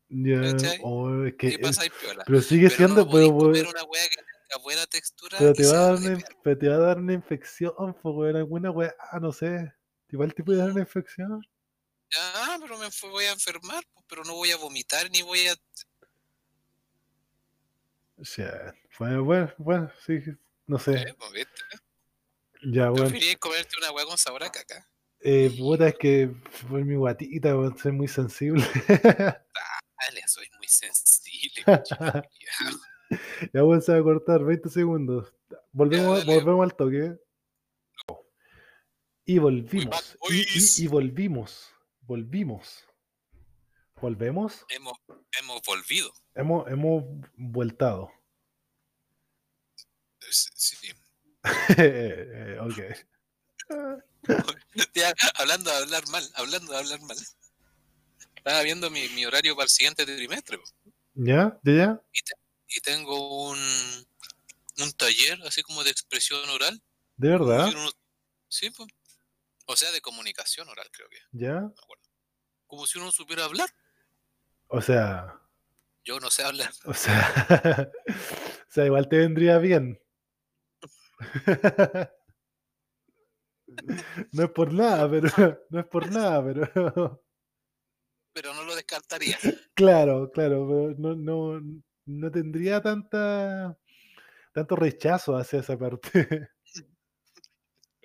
Ya, 0.08 0.40
oh, 0.82 1.24
es 1.24 1.34
que 1.34 1.48
Y 1.48 1.58
pasa 1.58 1.82
ahí 1.82 1.90
piola. 1.90 2.22
Pero 2.26 2.40
sigue 2.40 2.68
Pero 2.68 2.76
siendo, 2.76 3.04
no 3.06 3.10
pero, 3.10 3.36
comer 3.36 3.66
una 3.66 3.82
weá 3.84 4.08
que 4.08 4.16
tenga 4.16 4.62
buena 4.62 4.86
textura 4.86 5.38
pero 5.38 5.52
te 5.52 5.66
va 5.66 5.72
a 5.72 5.82
dar 5.90 5.98
de 5.98 6.14
una, 6.14 6.24
pero 6.44 6.58
te 6.58 6.68
va 6.68 6.74
a 6.76 6.78
dar 6.78 6.98
una 6.98 7.12
infección, 7.12 7.72
pues, 7.76 8.14
weón, 8.14 8.36
alguna 8.36 8.70
weá, 8.70 8.94
ah, 9.10 9.18
no 9.20 9.32
sé. 9.32 9.72
Igual 10.10 10.32
te 10.34 10.44
puede 10.44 10.58
dar 10.58 10.70
una 10.70 10.80
infección. 10.80 11.40
Ya, 12.12 12.58
pero 12.60 12.78
me 12.78 12.88
voy 13.10 13.24
a 13.24 13.32
enfermar, 13.32 13.84
pues, 13.92 14.06
pero 14.08 14.24
no 14.24 14.34
voy 14.34 14.50
a 14.50 14.56
vomitar 14.56 15.10
ni 15.10 15.22
voy 15.22 15.46
a... 15.48 15.56
Shit. 18.22 18.46
Bueno, 18.98 19.24
bueno, 19.24 19.52
bueno, 19.58 19.92
sí, 20.06 20.20
no 20.66 20.78
sé. 20.78 20.94
Eh, 20.94 21.14
pues. 21.18 21.46
Ya, 22.62 22.88
bueno. 22.88 23.04
Preferiría 23.04 23.36
comerte 23.36 23.76
una 23.78 23.92
weá 23.92 24.06
con 24.06 24.16
sabor 24.16 24.44
a 24.44 24.50
caca. 24.50 24.88
Eh, 25.20 25.54
puta, 25.58 25.88
es 25.88 25.96
que 25.96 26.30
por 26.68 26.84
mi 26.84 26.96
guatita, 26.96 27.54
soy 27.80 27.92
muy 27.92 28.08
sensible. 28.08 28.64
Dale, 28.88 30.22
soy 30.26 30.48
muy 30.56 30.68
sensible. 30.68 31.64
ya, 33.52 33.64
weón, 33.64 33.82
se 33.82 33.92
va 33.92 33.98
a 33.98 34.02
cortar 34.02 34.44
20 34.44 34.68
segundos. 34.70 35.32
Volvemos, 35.72 36.24
volvemos 36.24 36.64
al 36.64 36.74
toque. 36.74 37.16
Y 39.24 39.38
volvimos. 39.38 40.16
y 40.78 40.86
volvimos. 40.86 41.75
Volvimos. 42.06 42.84
¿Volvemos? 44.00 44.64
Hemos, 44.68 44.98
hemos 45.40 45.62
volvido. 45.62 46.12
Hemos, 46.34 46.68
hemos 46.68 47.04
vueltado. 47.36 48.10
Sí, 50.30 50.76
sí. 50.76 50.92
Eh, 51.78 52.58
ok. 52.60 52.78
Hablando 55.34 55.70
de 55.70 55.76
hablar 55.76 56.08
mal, 56.08 56.28
hablando 56.34 56.72
de 56.72 56.78
hablar 56.78 57.00
mal. 57.02 57.16
Estaba 58.34 58.62
viendo 58.62 58.90
mi, 58.90 59.08
mi 59.10 59.24
horario 59.24 59.54
para 59.54 59.64
el 59.64 59.70
siguiente 59.70 60.04
trimestre. 60.04 60.58
¿Ya? 61.14 61.58
¿Ya? 61.62 61.72
ya? 61.72 62.02
y 62.68 62.80
tengo 62.80 63.48
un, 63.50 63.58
un 63.58 64.92
taller 64.92 65.40
así 65.46 65.62
como 65.62 65.84
de 65.84 65.90
expresión 65.90 66.48
oral. 66.50 66.82
¿De 67.16 67.28
verdad? 67.28 67.72
Sí, 68.48 68.70
pues. 68.70 68.88
O 69.66 69.76
sea, 69.76 69.90
de 69.92 70.00
comunicación 70.00 70.68
oral, 70.68 70.88
creo 70.92 71.08
que. 71.08 71.18
¿Ya? 71.32 71.54
No 71.60 71.68
me 71.68 71.74
acuerdo. 71.82 72.04
Como 72.66 72.86
si 72.86 72.98
uno 72.98 73.10
supiera 73.12 73.44
hablar. 73.44 73.68
O 74.68 74.80
sea, 74.80 75.40
Yo 76.04 76.18
no 76.20 76.30
sé 76.30 76.42
hablar. 76.44 76.70
o 76.84 76.94
sea, 76.94 77.90
o 78.08 78.70
sea, 78.72 78.86
igual 78.86 79.08
te 79.08 79.18
vendría 79.18 79.58
bien. 79.58 80.00
No 84.32 84.44
es 84.44 84.50
por 84.50 84.72
nada, 84.72 85.10
pero 85.10 85.28
no 85.70 85.80
es 85.80 85.86
por 85.86 86.10
nada, 86.10 86.42
pero 86.44 87.24
Pero 88.32 88.54
no 88.54 88.64
lo 88.64 88.74
descartaría. 88.74 89.38
claro, 89.74 90.30
claro, 90.30 90.66
pero 90.68 90.94
no, 90.98 91.14
no, 91.14 91.60
no 92.06 92.30
tendría 92.30 92.80
tanta 92.82 93.76
tanto 94.52 94.76
rechazo 94.76 95.36
hacia 95.36 95.60
esa 95.60 95.76
parte. 95.78 96.48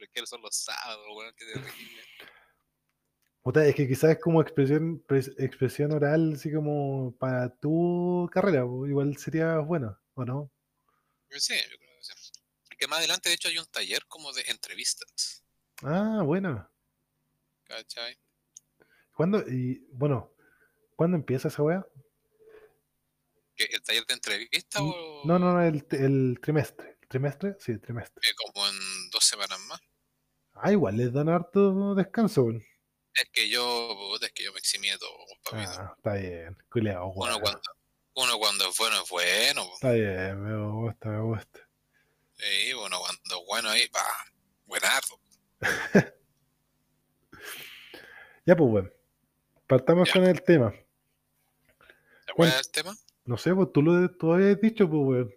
Pero 0.01 0.09
es 0.15 0.21
que 0.21 0.25
son 0.27 0.41
los 0.41 0.55
sábados, 0.55 1.05
weón, 1.15 1.31
que 1.35 1.45
terrible. 1.45 2.03
Puta, 3.43 3.65
es 3.67 3.75
que 3.75 3.87
quizás 3.87 4.11
es 4.11 4.19
como 4.19 4.41
expresión, 4.41 5.03
pres- 5.05 5.33
expresión 5.37 5.91
oral, 5.91 6.33
así 6.33 6.51
como 6.51 7.15
para 7.19 7.55
tu 7.55 8.27
carrera, 8.33 8.61
igual 8.61 9.15
sería 9.17 9.59
bueno, 9.59 9.99
¿o 10.15 10.25
no? 10.25 10.51
Sí, 11.29 11.53
yo 11.55 11.77
creo 11.77 11.97
que 11.99 12.03
sí. 12.03 12.31
Que 12.79 12.87
más 12.87 12.97
adelante, 12.99 13.29
de 13.29 13.35
hecho, 13.35 13.47
hay 13.49 13.59
un 13.59 13.65
taller 13.67 14.05
como 14.07 14.33
de 14.33 14.43
entrevistas. 14.47 15.43
Ah, 15.83 16.23
bueno. 16.25 16.67
¿Cachai? 17.65 18.17
¿Cuándo? 19.13 19.39
Y 19.47 19.85
bueno, 19.91 20.33
¿cuándo 20.95 21.15
empieza 21.15 21.47
esa 21.49 21.61
weá? 21.61 21.85
¿Que 23.55 23.65
¿El 23.65 23.83
taller 23.83 24.05
de 24.07 24.13
entrevistas 24.15 24.81
o.? 24.83 25.21
No, 25.25 25.37
no, 25.37 25.53
no, 25.53 25.61
el, 25.61 25.85
el 25.91 26.39
trimestre. 26.41 26.97
¿El 27.01 27.07
trimestre? 27.07 27.55
Sí, 27.59 27.71
el 27.73 27.81
trimestre. 27.81 28.21
eh, 28.29 28.33
como 28.35 28.67
en 28.67 29.09
dos 29.11 29.23
semanas 29.25 29.59
más. 29.67 29.81
Ah, 30.63 30.71
igual 30.71 30.95
les 30.97 31.11
dan 31.11 31.27
harto 31.29 31.95
descanso, 31.95 32.43
weón. 32.43 32.63
Es 33.13 33.29
que 33.33 33.49
yo, 33.49 33.95
puta, 34.11 34.27
es 34.27 34.31
que 34.31 34.43
yo 34.43 34.53
me 34.53 34.59
eximí 34.59 34.89
de 34.89 34.97
todo, 34.97 35.17
papito. 35.43 35.71
Ah, 35.77 35.93
está 35.97 36.13
bien. 36.13 36.57
Culeado, 36.71 37.07
uno, 37.07 37.19
weón. 37.25 37.41
cuando, 37.41 37.61
uno 38.13 38.37
cuando 38.37 38.69
es 38.69 38.77
bueno 38.77 39.01
es 39.03 39.09
bueno. 39.09 39.65
po. 39.67 39.73
Está 39.73 39.91
bien, 39.91 40.41
me 40.41 40.71
gusta, 40.71 41.09
me 41.09 41.21
gusta. 41.21 41.59
Sí, 42.37 42.73
uno 42.73 42.99
cuando 42.99 43.21
es 43.41 43.45
bueno 43.47 43.69
ahí, 43.69 43.87
pa, 43.89 44.05
buenardo. 44.65 45.19
Ya, 48.45 48.55
pues, 48.55 48.71
weón. 48.71 48.93
Partamos 49.67 50.07
Ya. 50.07 50.13
con 50.15 50.23
el 50.25 50.41
tema. 50.43 50.71
¿Te 50.71 50.77
Bueno. 52.35 52.51
acuerdas 52.53 52.63
del 52.63 52.71
tema? 52.71 52.97
No 53.25 53.37
sé, 53.37 53.53
pues 53.53 53.71
tú 53.71 53.81
lo 53.81 54.09
tú 54.17 54.33
habías 54.33 54.59
dicho, 54.59 54.89
pues, 54.89 55.01
weón. 55.01 55.35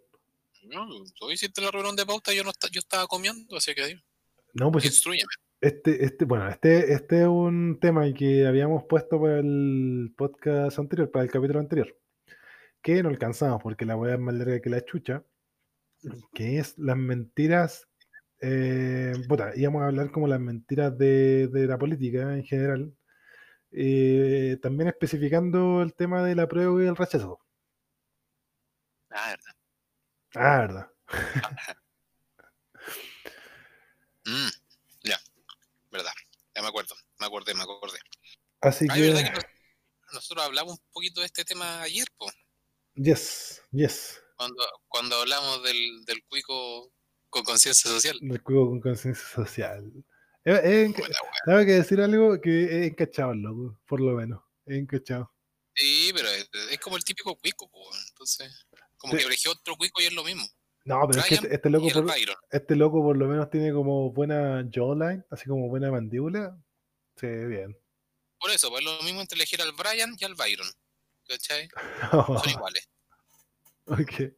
No, 0.62 0.88
tú 1.14 1.30
hiciste 1.30 1.60
la 1.60 1.70
reunión 1.70 1.94
de 1.94 2.06
pauta 2.06 2.32
yo, 2.32 2.42
no 2.42 2.50
yo 2.72 2.78
estaba 2.80 3.06
comiendo, 3.06 3.56
así 3.58 3.74
que 3.74 4.00
No, 4.54 4.70
pues 4.70 4.84
instruyeme. 4.86 5.28
este, 5.60 6.04
este, 6.04 6.24
bueno, 6.24 6.48
este, 6.48 6.92
este 6.92 7.22
es 7.22 7.28
un 7.28 7.78
tema 7.80 8.04
que 8.12 8.46
habíamos 8.46 8.84
puesto 8.84 9.20
para 9.20 9.40
el 9.40 10.14
podcast 10.16 10.78
anterior, 10.78 11.10
para 11.10 11.24
el 11.24 11.30
capítulo 11.30 11.60
anterior, 11.60 11.96
que 12.82 13.02
no 13.02 13.08
alcanzamos 13.08 13.62
porque 13.62 13.84
la 13.84 13.96
weá 13.96 14.14
es 14.14 14.20
más 14.20 14.34
larga 14.34 14.60
que 14.60 14.70
la 14.70 14.84
chucha, 14.84 15.24
que 16.34 16.58
es 16.58 16.78
las 16.78 16.96
mentiras, 16.96 17.88
eh, 18.40 19.12
puta, 19.28 19.52
íbamos 19.56 19.82
a 19.82 19.86
hablar 19.86 20.10
como 20.12 20.28
las 20.28 20.40
mentiras 20.40 20.96
de, 20.98 21.48
de 21.48 21.66
la 21.66 21.78
política 21.78 22.34
en 22.36 22.44
general, 22.44 22.94
eh, 23.72 24.58
también 24.62 24.88
especificando 24.88 25.82
el 25.82 25.94
tema 25.94 26.22
del 26.24 26.40
apruebo 26.40 26.80
y 26.82 26.86
el 26.86 26.96
rechazo. 26.96 27.40
Ah, 29.10 29.30
verdad. 29.30 29.54
Ah, 30.34 30.58
verdad. 30.60 30.90
Mm, 34.26 34.48
ya, 35.08 35.20
verdad. 35.90 36.12
Ya 36.54 36.62
me 36.62 36.68
acuerdo, 36.68 36.94
me 37.18 37.26
acordé, 37.26 37.54
me 37.54 37.62
acordé. 37.62 37.98
Así 38.60 38.86
que, 38.88 39.00
verdad 39.00 39.24
que 39.24 39.30
nos- 39.32 39.44
nosotros 40.14 40.44
hablamos 40.44 40.78
un 40.78 40.84
poquito 40.92 41.20
de 41.20 41.26
este 41.26 41.44
tema 41.44 41.82
ayer, 41.82 42.06
po, 42.16 42.30
yes, 42.94 43.60
yes. 43.72 44.20
cuando, 44.36 44.64
cuando 44.88 45.16
hablamos 45.16 45.62
del, 45.64 46.04
del 46.04 46.24
cuico 46.26 46.92
con 47.30 47.42
conciencia 47.44 47.90
social. 47.90 48.16
del 48.20 48.38
juego 48.40 48.68
con 48.70 48.80
conciencia 48.80 49.24
social. 49.34 49.90
Eh, 50.44 50.60
eh, 50.62 50.94
Buena. 50.96 51.16
Tengo 51.46 51.58
que 51.60 51.72
decir 51.72 52.00
algo 52.00 52.40
que 52.40 52.50
he 52.50 52.86
encachado 52.86 53.34
loco, 53.34 53.80
por 53.86 54.00
lo 54.00 54.12
menos. 54.12 54.42
He 54.66 54.76
encachado. 54.76 55.32
Sí, 55.74 56.12
pero 56.14 56.28
es, 56.28 56.48
es 56.70 56.78
como 56.78 56.96
el 56.96 57.02
típico 57.04 57.34
cuico, 57.36 57.68
po, 57.68 57.84
entonces, 58.08 58.66
como 58.96 59.14
Sí. 59.14 59.18
que 59.18 59.24
eligió 59.26 59.50
otro 59.50 59.74
cuico 59.76 60.00
y 60.00 60.06
es 60.06 60.12
lo 60.12 60.22
mismo. 60.22 60.46
No, 60.84 61.06
pero 61.08 61.20
es 61.20 61.26
que 61.26 61.34
este, 61.36 61.54
este 61.54 61.70
loco 61.70 61.88
por, 61.88 62.04
Byron. 62.04 62.36
este 62.50 62.76
loco 62.76 63.02
por 63.02 63.16
lo 63.16 63.26
menos 63.26 63.48
tiene 63.50 63.72
como 63.72 64.12
buena 64.12 64.68
jawline, 64.70 65.24
así 65.30 65.48
como 65.48 65.68
buena 65.68 65.90
mandíbula. 65.90 66.58
Sí, 67.16 67.26
bien. 67.26 67.78
Por 68.38 68.50
eso, 68.50 68.68
pues 68.68 68.84
es 68.84 68.92
lo 68.92 69.02
mismo 69.02 69.22
entre 69.22 69.36
elegir 69.36 69.62
al 69.62 69.72
Brian 69.72 70.14
y 70.18 70.24
al 70.24 70.34
Byron. 70.34 70.68
¿Cachai? 71.26 71.68
Son 72.10 72.50
iguales. 72.50 72.88
Ok. 73.86 74.34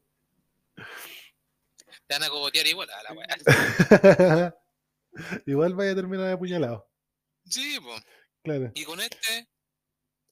Te 2.06 2.14
van 2.14 2.22
a 2.22 2.28
cogotear 2.28 2.66
igual 2.66 2.88
a 2.90 3.02
la 3.02 3.12
weá. 3.12 4.56
Igual 5.46 5.74
vaya 5.74 5.92
a 5.92 5.94
terminar 5.94 6.30
apuñalado. 6.30 6.88
Sí, 7.48 7.78
pues. 7.82 8.02
Claro. 8.42 8.70
Y 8.74 8.84
con 8.84 9.00
este. 9.00 9.48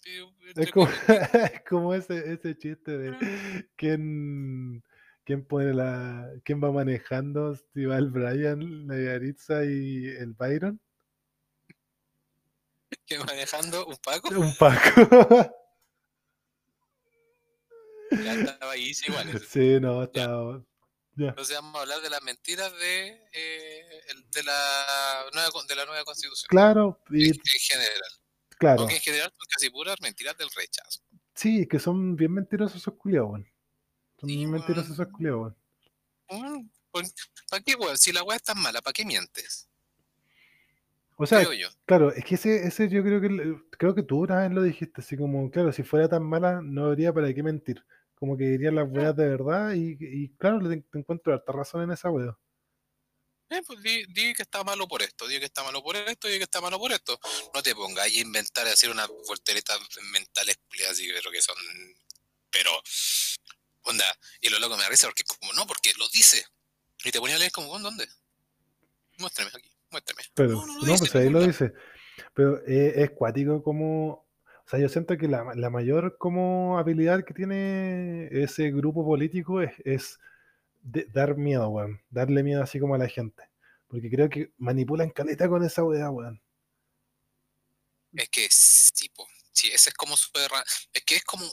sí, 0.00 0.20
Es 0.57 0.70
como, 0.70 0.87
cuicos, 0.87 1.09
es 1.53 1.62
como 1.68 1.94
ese, 1.94 2.33
ese 2.33 2.57
chiste 2.57 2.98
de 2.98 3.66
quién, 3.77 4.85
quién 5.25 5.45
pone 5.45 5.73
la, 5.75 6.31
quién 6.45 6.63
va 6.63 6.71
manejando, 6.71 7.57
si 7.57 7.85
va 7.85 7.99
el 7.99 8.11
Brian, 8.11 8.87
la 8.87 8.99
Yaritza 8.99 9.65
y 9.65 10.07
el 10.07 10.35
Byron. 10.35 10.81
que 13.07 13.19
manejando 13.19 13.87
un 13.87 13.97
Paco. 13.97 14.29
Un 14.29 14.55
Paco. 14.57 15.55
Ya 18.11 18.35
estaba 18.35 18.73
ahí, 18.73 18.95
sí, 18.95 19.07
igual. 19.09 19.43
Sí, 19.49 19.81
no, 19.81 20.05
está. 20.05 20.27
Ya. 21.17 21.29
Entonces 21.29 21.57
vamos 21.57 21.77
a 21.77 21.81
hablar 21.83 22.01
de 22.01 22.11
las 22.11 22.23
mentiras 22.23 22.73
de, 22.79 23.09
eh, 23.33 23.85
de, 24.31 24.43
la 24.45 25.25
nueva, 25.33 25.49
de 25.67 25.75
la 25.75 25.85
nueva 25.85 26.05
constitución. 26.05 26.47
Claro, 26.49 27.01
y 27.11 27.31
En, 27.31 27.35
en 27.35 27.61
general. 27.61 28.01
claro. 28.51 28.81
Aunque 28.83 28.97
en 28.97 29.01
general 29.01 29.33
son 29.37 29.47
casi 29.51 29.71
puras 29.71 29.97
mentiras 30.01 30.37
del 30.39 30.49
rechazo. 30.55 31.01
Sí, 31.35 31.67
que 31.67 31.81
son 31.81 32.15
bien 32.15 32.33
mentirosos 32.33 32.83
esos 32.83 32.95
culiados. 32.95 33.41
Sí, 34.27 34.47
weón. 34.47 34.65
esos 34.69 35.07
culiados, 35.09 35.55
weón. 36.31 36.71
¿Para 37.51 37.63
qué, 37.63 37.75
weón? 37.75 37.99
Si 37.99 38.13
la 38.13 38.23
weá 38.23 38.37
es 38.37 38.43
tan 38.43 38.61
mala, 38.61 38.81
¿para 38.83 38.93
qué 38.93 39.05
mientes? 39.05 39.69
O 41.17 41.27
sea, 41.27 41.47
claro, 41.87 42.13
es 42.13 42.25
que 42.25 42.35
ese, 42.35 42.67
ese 42.67 42.89
yo 42.89 43.03
creo 43.05 43.21
que 43.21 43.29
creo 43.79 43.95
que 43.95 44.03
tú 44.03 44.23
una 44.23 44.43
vez 44.43 44.51
lo 44.51 44.63
dijiste, 44.63 45.01
así 45.01 45.17
como, 45.17 45.49
claro, 45.51 45.73
si 45.73 45.85
fuera 45.85 46.09
tan 46.09 46.25
mala, 46.25 46.61
no 46.61 46.87
habría 46.87 47.13
para 47.13 47.33
qué 47.33 47.43
mentir. 47.43 47.85
Como 48.17 48.37
que 48.37 48.45
dirían 48.45 48.75
las 48.75 48.89
weas 48.91 49.15
de 49.15 49.29
verdad 49.29 49.75
y, 49.75 49.97
y 50.01 50.29
claro, 50.37 50.59
te 50.69 50.99
encuentro 50.99 51.33
harta 51.33 51.53
razón 51.53 51.83
en 51.83 51.93
esa 51.93 52.11
wea. 52.11 52.37
Eh, 53.51 53.63
pues 53.67 53.81
di, 53.83 54.05
di 54.07 54.35
que 54.35 54.43
está 54.43 54.65
malo 54.65 54.89
por 54.89 55.03
esto, 55.03 55.29
di 55.29 55.39
que 55.39 55.45
está 55.45 55.63
malo 55.63 55.83
por 55.83 55.97
esto, 55.97 56.27
di 56.29 56.39
que 56.39 56.45
está 56.45 56.61
malo 56.61 56.79
por 56.79 56.91
esto. 56.91 57.19
No 57.55 57.63
te 57.63 57.75
pongas 57.75 58.05
ahí 58.07 58.19
a 58.19 58.23
inventar 58.23 58.67
y 58.67 58.71
hacer 58.71 58.91
unas 58.91 59.09
volteretas 59.29 59.79
mentales 60.13 60.59
así, 60.91 61.09
pero 61.15 61.31
que 61.31 61.43
son. 61.43 61.57
Pero. 62.51 62.71
Onda, 63.85 64.05
y 64.40 64.49
lo 64.49 64.59
loco 64.59 64.77
me 64.77 64.83
da 64.83 64.88
risa 64.88 65.06
porque, 65.06 65.25
como 65.25 65.52
no, 65.52 65.67
porque 65.67 65.92
lo 65.98 66.09
dice. 66.09 66.44
Y 67.04 67.11
te 67.11 67.21
ponía 67.21 67.37
a 67.37 67.38
leer 67.38 67.52
como, 67.52 67.69
¿con 67.69 67.83
dónde? 67.83 68.09
Muéstrame 69.19 69.50
aquí, 69.54 69.71
muéstrame. 69.90 70.23
Pero, 70.35 70.52
No, 70.52 70.67
no, 70.67 70.79
no 70.79 70.85
dice 70.87 70.98
pues 70.98 71.15
ahí 71.17 71.31
lo 71.31 71.42
dice. 71.46 71.73
Pero 72.33 72.65
eh, 72.67 72.94
es 72.96 73.11
cuático 73.11 73.63
como. 73.63 74.25
O 74.67 74.69
sea, 74.69 74.79
yo 74.79 74.88
siento 74.88 75.17
que 75.19 75.29
la, 75.29 75.52
la 75.54 75.69
mayor 75.69 76.17
como 76.19 76.79
habilidad 76.79 77.25
que 77.25 77.35
tiene 77.35 78.29
ese 78.33 78.71
grupo 78.71 79.04
político 79.04 79.61
es, 79.61 79.73
es 79.85 80.19
de- 80.81 81.04
dar 81.13 81.37
miedo, 81.37 81.69
weón. 81.69 82.02
Darle 82.09 82.42
miedo 82.42 82.63
así 82.63 82.81
como 82.81 82.94
a 82.94 82.98
la 82.98 83.09
gente. 83.09 83.50
Porque 83.88 84.09
creo 84.09 84.31
que 84.31 84.52
manipulan 84.56 85.11
caleta 85.11 85.48
con 85.48 85.63
esa 85.63 85.85
wea, 85.85 86.09
weón. 86.11 86.40
Es 88.15 88.29
que 88.31 88.48
sí, 88.50 89.11
po, 89.11 89.29
sí, 89.52 89.69
ese 89.71 89.90
es 89.90 89.94
como 89.94 90.17
su 90.17 90.31
Es 90.92 91.04
que 91.04 91.17
es 91.17 91.25
como 91.25 91.44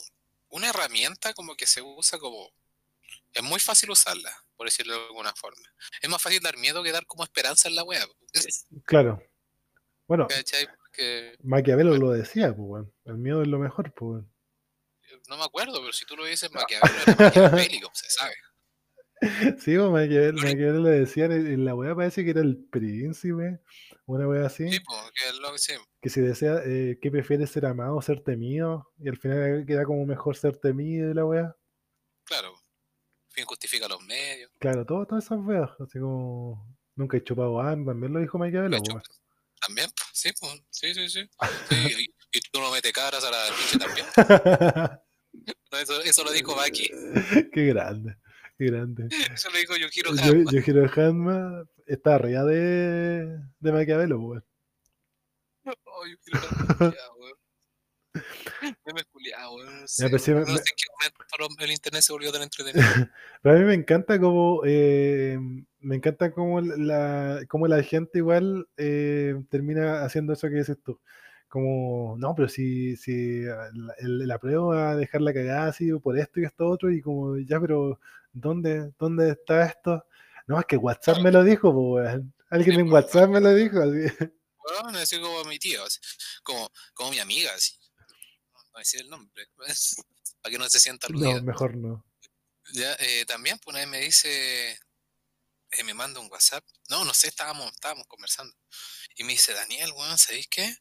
una 0.52 0.70
herramienta 0.70 1.34
como 1.34 1.56
que 1.56 1.66
se 1.66 1.82
usa 1.82 2.20
como. 2.20 2.52
Es 3.34 3.44
muy 3.44 3.60
fácil 3.60 3.92
usarla, 3.92 4.32
por 4.56 4.68
decirlo 4.68 4.94
de 4.94 5.06
alguna 5.08 5.34
forma. 5.36 5.64
Es 6.02 6.10
más 6.10 6.22
fácil 6.22 6.42
dar 6.42 6.58
miedo 6.58 6.84
que 6.84 6.92
dar 6.92 7.06
como 7.06 7.24
esperanza 7.24 7.70
en 7.70 7.76
la 7.76 7.84
web. 7.84 8.08
Claro. 8.86 9.22
Bueno, 10.08 10.28
Maquiavelo 11.44 11.96
lo 11.98 12.12
decía, 12.12 12.54
pues. 12.54 12.86
El 13.06 13.18
miedo 13.18 13.42
es 13.42 13.48
lo 13.48 13.60
mejor, 13.60 13.94
pues, 13.94 14.24
no 15.30 15.38
me 15.38 15.44
acuerdo, 15.44 15.80
pero 15.80 15.94
si 15.94 16.06
tú 16.06 16.16
lo 16.16 16.26
dices, 16.26 16.52
Maquiavelo 16.52 16.94
era 17.08 17.16
maquiavélico, 17.16 17.90
se 17.94 18.10
sabe. 18.10 18.34
Sí, 19.60 19.78
pues, 19.78 19.90
Maquiavelo, 19.92 20.42
Maquiavelo 20.42 20.80
le 20.82 21.00
decían, 21.00 21.32
en 21.32 21.64
la 21.64 21.76
weá 21.76 21.96
parece 21.96 22.24
que 22.24 22.32
era 22.32 22.42
el 22.42 22.58
príncipe, 22.58 23.60
una 24.06 24.28
weá 24.28 24.46
así, 24.48 24.70
Sí, 24.72 24.80
pues, 24.80 25.00
que 25.12 25.30
es 25.30 25.36
lo 25.40 25.52
que 25.54 25.58
sí. 25.60 25.74
que 26.02 26.10
si 26.10 26.22
desea, 26.22 26.62
eh, 26.66 26.98
¿qué 27.02 27.12
prefiere 27.12 27.48
ser 27.48 27.66
amado 27.66 27.96
o 27.96 28.02
ser 28.02 28.22
temido? 28.22 28.92
Y 29.00 29.10
al 29.10 29.18
final 29.18 29.66
queda 29.66 29.86
como 29.86 30.06
mejor 30.06 30.36
ser 30.36 30.58
temido 30.58 31.12
y 31.12 31.14
la 31.14 31.26
weá. 31.26 31.56
Claro. 32.26 32.54
Fin 33.30 33.46
justifica 33.46 33.88
los 33.88 34.02
medios. 34.04 34.52
Claro, 34.60 34.86
todo, 34.86 35.06
todas 35.06 35.24
esas 35.26 35.40
weas, 35.40 35.70
así 35.80 36.00
como 36.00 36.78
nunca 36.96 37.18
he 37.18 37.24
chupado 37.24 37.58
también 37.62 38.12
lo 38.14 38.20
dijo 38.20 38.38
Maquiavelo, 38.38 38.78
weón. 38.78 39.02
También, 39.66 39.90
pues, 39.96 40.10
sí, 40.14 40.32
pues, 40.40 40.62
sí, 40.70 40.94
sí, 40.94 41.08
sí. 41.10 41.30
Sí, 41.70 41.76
y, 42.32 42.38
y 42.38 42.42
tú 42.52 42.60
no 42.60 42.72
metes 42.72 42.92
caras 42.92 43.24
a 43.24 43.30
la 43.32 43.46
pinche 43.56 43.78
también. 43.78 44.06
No, 45.72 45.78
Eso, 45.80 46.02
eso 46.02 46.24
lo 46.26 46.32
dijo 46.32 46.54
Baki. 46.56 46.90
Qué 47.54 47.66
grande, 47.68 48.18
qué 48.62 48.72
grande. 48.72 49.08
Eso 49.34 49.50
lo 49.52 49.58
dijo 49.58 49.76
Yukiro 49.76 50.14
Yo, 50.16 50.22
Hanma. 50.32 50.52
Yujiro 50.52 50.90
Hanma 50.96 51.64
está 51.88 52.16
arriba 52.16 52.44
de, 52.44 53.40
de 53.60 53.72
Maquiavelo, 53.72 54.20
weón. 54.20 54.46
Oh, 55.86 56.06
Yukiro 56.06 56.40
Hanma, 56.40 56.94
weón. 57.18 57.34
Meme 58.86 59.04
culiao, 59.12 59.56
weón, 59.56 59.82
No 59.82 59.88
sé, 59.88 60.06
pero 60.06 60.20
sí 60.20 60.32
weón, 60.32 60.44
me- 60.46 60.52
no 60.52 60.58
sé 60.58 60.64
en 60.70 60.76
qué 60.76 60.84
momento 61.40 61.64
el 61.64 61.72
internet 61.72 62.02
se 62.04 62.14
volvió 62.14 62.32
tan 62.32 62.44
entretenido. 62.44 62.84
Pero 63.42 63.56
a 63.56 63.60
mí 63.60 63.66
me 63.66 63.74
encanta 63.74 64.20
como 64.20 64.62
eh, 64.66 65.40
me 65.80 65.96
encanta 65.96 66.32
como 66.32 66.62
la, 66.62 67.42
como 67.50 67.68
la 67.68 67.82
gente 67.82 68.20
igual 68.20 68.68
eh, 68.78 69.34
termina 69.50 70.04
haciendo 70.04 70.34
eso 70.34 70.48
que 70.50 70.56
dices 70.56 70.78
tú. 70.84 71.00
Como, 71.48 72.16
no, 72.18 72.34
pero 72.36 72.48
si, 72.48 72.96
si 72.96 73.42
la, 73.42 73.70
el- 73.98 74.28
la 74.28 74.38
prueba 74.40 74.64
va 74.76 74.92
a 74.92 74.96
dejar 74.96 75.22
la 75.22 75.34
cagada 75.34 75.66
así 75.68 75.92
por 76.00 76.18
esto 76.18 76.40
y 76.40 76.46
esto 76.46 76.68
otro, 76.70 76.92
y 76.92 77.02
como, 77.02 77.38
ya, 77.40 77.60
pero 77.60 78.00
¿dónde, 78.32 78.92
dónde 79.00 79.32
está 79.32 79.66
esto? 79.66 80.06
No, 80.48 80.60
es 80.60 80.66
que 80.66 80.78
WhatsApp 80.78 81.20
me 81.20 81.32
lo 81.32 81.44
dijo, 81.44 81.70
weón. 81.70 82.34
Alguien 82.50 82.80
en 82.80 82.92
WhatsApp 82.92 83.30
me 83.30 83.40
lo 83.40 83.54
dijo. 83.54 83.80
así. 83.82 84.32
Weón, 84.64 84.96
así 84.96 85.20
como 85.20 85.44
mi 85.46 85.58
tío, 85.58 85.84
así, 85.84 86.00
como, 86.44 86.72
como 86.94 87.12
mi 87.12 87.20
amiga, 87.20 87.52
así. 87.56 87.78
No 88.74 88.80
decir 88.80 89.02
el 89.02 89.10
nombre, 89.10 89.48
pues, 89.56 89.96
para 90.42 90.52
que 90.52 90.58
no 90.58 90.70
se 90.70 90.80
sienta 90.80 91.08
aludida. 91.08 91.36
No, 91.36 91.44
mejor 91.44 91.76
no. 91.76 92.06
Ya, 92.74 92.94
eh, 93.00 93.26
también, 93.26 93.58
pues 93.60 93.74
una 93.74 93.80
vez 93.80 93.88
me 93.88 94.00
dice, 94.02 94.72
eh, 95.72 95.84
me 95.84 95.94
manda 95.94 96.20
un 96.20 96.30
WhatsApp. 96.32 96.64
No, 96.90 97.04
no 97.06 97.14
sé, 97.14 97.30
estábamos, 97.30 97.72
estábamos 97.72 98.08
conversando. 98.08 98.54
Y 99.16 99.24
me 99.24 99.34
dice, 99.34 99.54
Daniel, 99.54 99.92
weón, 99.96 100.18
¿sabéis 100.18 100.48
qué? 100.50 100.76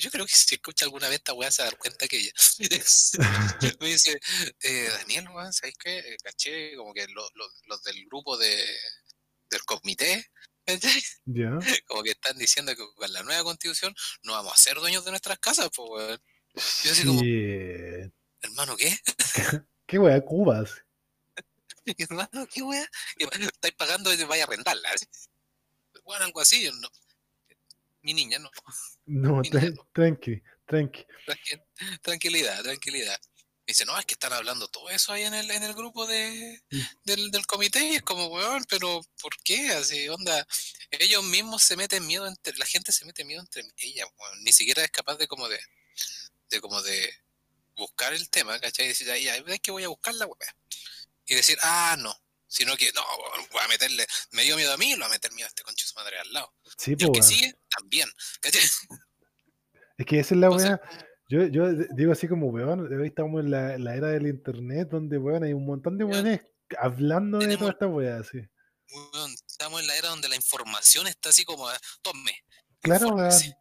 Yo 0.00 0.10
creo 0.10 0.26
que 0.26 0.34
si 0.34 0.56
escucha 0.56 0.84
alguna 0.84 1.08
vez 1.08 1.18
esta 1.18 1.32
weá 1.32 1.50
se 1.50 1.62
va 1.62 1.68
a 1.68 1.70
dar 1.70 1.78
cuenta 1.78 2.06
que 2.08 2.18
ella. 2.18 2.32
me 3.80 3.86
dice, 3.88 4.20
eh, 4.62 4.88
Daniel, 4.98 5.28
weón, 5.28 5.52
¿sabéis 5.52 5.76
qué? 5.78 5.98
Eh, 5.98 6.16
caché 6.22 6.76
como 6.76 6.92
que 6.92 7.06
lo- 7.08 7.30
lo- 7.34 7.50
los 7.66 7.82
del 7.84 8.04
grupo 8.06 8.36
de, 8.36 8.64
del 9.50 9.62
comité. 9.64 10.26
Ya. 11.24 11.50
como 11.86 12.02
que 12.02 12.10
están 12.10 12.36
diciendo 12.36 12.76
que 12.76 12.82
con 12.94 13.10
la 13.12 13.22
nueva 13.22 13.42
constitución 13.42 13.94
no 14.22 14.32
vamos 14.32 14.52
a 14.52 14.56
ser 14.60 14.74
dueños 14.76 15.02
de 15.04 15.10
nuestras 15.12 15.38
casas, 15.38 15.70
pues, 15.74 15.88
weón. 15.90 16.22
Yo 16.84 16.92
así 16.92 17.04
como, 17.06 17.20
hermano, 18.42 18.76
¿qué? 18.76 18.98
Qué 19.86 19.98
wea, 19.98 20.20
Cubas. 20.22 20.82
hermano, 21.86 22.46
¿qué 22.52 22.60
weá? 22.62 22.86
Estáis 23.16 23.74
pagando 23.76 24.12
y 24.12 24.16
te 24.18 24.24
vaya 24.24 24.44
a 24.44 24.46
arrendarla. 24.46 24.90
así. 24.90 25.06
Bueno, 26.04 26.24
algo 26.26 26.40
así, 26.40 26.62
yo 26.62 26.72
no. 26.72 26.90
Mi 28.08 28.14
niña, 28.14 28.38
no. 28.38 28.50
No, 29.04 29.42
tra- 29.42 29.86
tranqui, 29.92 30.42
tranqui. 30.66 31.04
Tranqui- 31.26 32.00
Tranquilidad, 32.00 32.62
tranquilidad. 32.62 33.20
Me 33.66 33.72
dice, 33.72 33.84
no, 33.84 33.98
es 33.98 34.06
que 34.06 34.14
están 34.14 34.32
hablando 34.32 34.66
todo 34.68 34.88
eso 34.88 35.12
ahí 35.12 35.24
en 35.24 35.34
el, 35.34 35.50
en 35.50 35.62
el 35.62 35.74
grupo 35.74 36.06
de, 36.06 36.62
del, 37.04 37.30
del 37.30 37.46
comité 37.46 37.84
y 37.84 37.96
es 37.96 38.02
como, 38.02 38.28
weón, 38.28 38.64
pero 38.66 39.02
¿por 39.20 39.36
qué? 39.44 39.68
Así, 39.72 40.08
onda, 40.08 40.46
ellos 40.90 41.22
mismos 41.24 41.62
se 41.62 41.76
meten 41.76 42.06
miedo 42.06 42.26
entre, 42.26 42.56
la 42.56 42.64
gente 42.64 42.92
se 42.92 43.04
mete 43.04 43.26
miedo 43.26 43.42
entre 43.42 43.62
ellas, 43.76 44.08
weón, 44.18 44.42
ni 44.42 44.54
siquiera 44.54 44.82
es 44.82 44.90
capaz 44.90 45.16
de 45.16 45.28
como 45.28 45.46
de, 45.50 45.60
de 46.48 46.60
como 46.62 46.80
de 46.80 47.12
buscar 47.76 48.14
el 48.14 48.30
tema, 48.30 48.58
¿cachai? 48.58 48.86
Y 48.86 48.88
decir, 48.88 49.10
ahí, 49.10 49.28
es 49.28 49.60
que 49.60 49.70
voy 49.70 49.84
a 49.84 49.88
buscar 49.88 50.14
la 50.14 50.24
weá. 50.24 50.56
Y 51.26 51.34
decir, 51.34 51.58
ah, 51.60 51.94
no, 51.98 52.18
sino 52.46 52.74
que, 52.78 52.90
no, 52.94 53.02
weón, 53.18 53.48
voy 53.52 53.60
a 53.62 53.68
meterle, 53.68 54.06
me 54.30 54.44
dio 54.44 54.56
miedo 54.56 54.72
a 54.72 54.78
mí, 54.78 54.92
lo 54.92 55.00
voy 55.00 55.06
a 55.08 55.10
meter 55.10 55.30
miedo 55.32 55.44
a 55.44 55.48
este 55.50 55.62
concho 55.62 55.86
su 55.86 55.94
madre 55.94 56.18
al 56.18 56.32
lado. 56.32 56.54
Sí, 56.78 56.94
Y 56.98 57.04
el 57.04 57.12
que 57.12 57.22
sigue, 57.22 57.54
también, 57.88 58.08
¿cachai? 58.40 58.62
Es 59.96 60.06
que 60.06 60.20
esa 60.20 60.34
es 60.34 60.40
la 60.40 60.50
weá. 60.50 60.80
Yo, 61.30 61.46
digo 61.94 62.12
así 62.12 62.26
como, 62.28 62.46
weón, 62.48 62.92
hoy 62.92 63.08
estamos 63.08 63.44
en 63.44 63.50
la, 63.50 63.76
la 63.78 63.96
era 63.96 64.08
del 64.08 64.26
internet 64.26 64.88
donde, 64.90 65.18
weón, 65.18 65.44
hay 65.44 65.52
un 65.52 65.66
montón 65.66 65.98
de 65.98 66.04
weones 66.04 66.40
hablando 66.78 67.38
de 67.38 67.56
toda 67.56 67.72
esta 67.72 67.86
weá, 67.86 68.18
así. 68.18 68.38
weón, 68.90 69.32
estamos 69.46 69.80
en 69.80 69.86
la 69.86 69.96
era 69.96 70.08
donde 70.08 70.28
la 70.28 70.36
información 70.36 71.06
está 71.06 71.30
así 71.30 71.44
como, 71.44 71.66
tome, 72.00 72.32
Claro, 72.80 73.16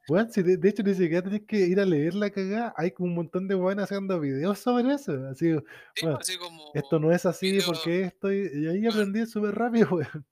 weón. 0.08 0.32
si 0.32 0.44
de, 0.44 0.58
de 0.58 0.70
hecho 0.70 0.84
ni 0.84 0.94
siquiera 0.94 1.24
tenés 1.24 1.42
que 1.48 1.58
ir 1.58 1.80
a 1.80 1.86
leer 1.86 2.14
la 2.14 2.30
cagada, 2.30 2.74
hay 2.78 2.92
como 2.92 3.10
un 3.10 3.16
montón 3.16 3.48
de 3.48 3.56
weones 3.56 3.86
haciendo 3.86 4.20
videos 4.20 4.60
sobre 4.60 4.94
eso. 4.94 5.12
Así, 5.32 5.54
Sí, 5.96 6.06
weón, 6.06 6.22
así 6.22 6.38
como, 6.38 6.72
esto 6.76 7.00
no 7.00 7.12
es 7.12 7.26
así, 7.26 7.52
video- 7.52 7.66
porque 7.66 8.04
esto, 8.04 8.32
y, 8.32 8.68
ahí 8.68 8.86
aprendí 8.86 9.26
súper 9.26 9.56
rápido, 9.56 9.90
weón. 9.92 10.28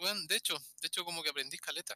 weón, 0.00 0.26
de 0.26 0.36
hecho, 0.36 0.58
de 0.82 0.88
hecho 0.88 1.04
como 1.04 1.22
que 1.22 1.30
aprendí 1.30 1.56
caleta. 1.56 1.94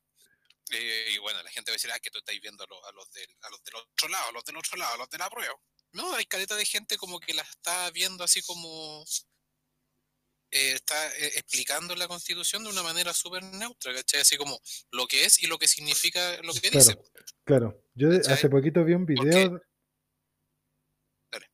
Eh, 0.72 1.10
y 1.14 1.18
bueno, 1.18 1.42
la 1.42 1.50
gente 1.50 1.70
va 1.70 1.74
a 1.74 1.76
decir, 1.76 1.90
ah, 1.92 1.98
que 2.00 2.10
tú 2.10 2.18
estáis 2.18 2.40
viendo 2.40 2.64
a, 2.64 2.66
los- 2.68 2.84
a 2.84 2.92
los 2.92 3.10
del, 3.12 3.28
a 3.42 3.50
los 3.50 3.62
del 3.64 3.74
otro 3.76 4.08
lado, 4.08 4.28
a 4.28 4.32
los 4.32 4.44
del 4.44 4.56
otro 4.56 4.76
lado, 4.78 4.94
a 4.94 4.98
los 4.98 5.08
de 5.10 5.18
la 5.18 5.30
prueba. 5.30 5.54
No, 5.92 6.14
hay 6.14 6.26
caleta 6.26 6.54
de 6.56 6.64
gente 6.66 6.96
como 6.96 7.18
que 7.18 7.34
la 7.34 7.42
está 7.42 7.90
viendo 7.90 8.22
así 8.24 8.42
como... 8.42 9.04
eh, 10.50 10.72
está 10.72 11.08
eh, 11.16 11.32
explicando 11.36 11.94
la 11.94 12.08
constitución 12.08 12.64
de 12.64 12.70
una 12.70 12.82
manera 12.82 13.12
súper 13.14 13.42
neutra, 13.44 13.94
¿cachai? 13.94 14.20
Así 14.20 14.36
como 14.36 14.60
lo 14.92 15.06
que 15.06 15.24
es 15.24 15.42
y 15.42 15.46
lo 15.46 15.58
que 15.58 15.68
significa 15.68 16.40
lo 16.42 16.52
que 16.54 16.70
dice. 16.70 16.94
Claro, 17.44 17.70
claro. 17.72 17.84
Yo 17.94 18.08
hace 18.30 18.48
poquito 18.48 18.84
vi 18.84 18.94
un 18.94 19.06
video. 19.06 19.60
Dale. 21.30 21.50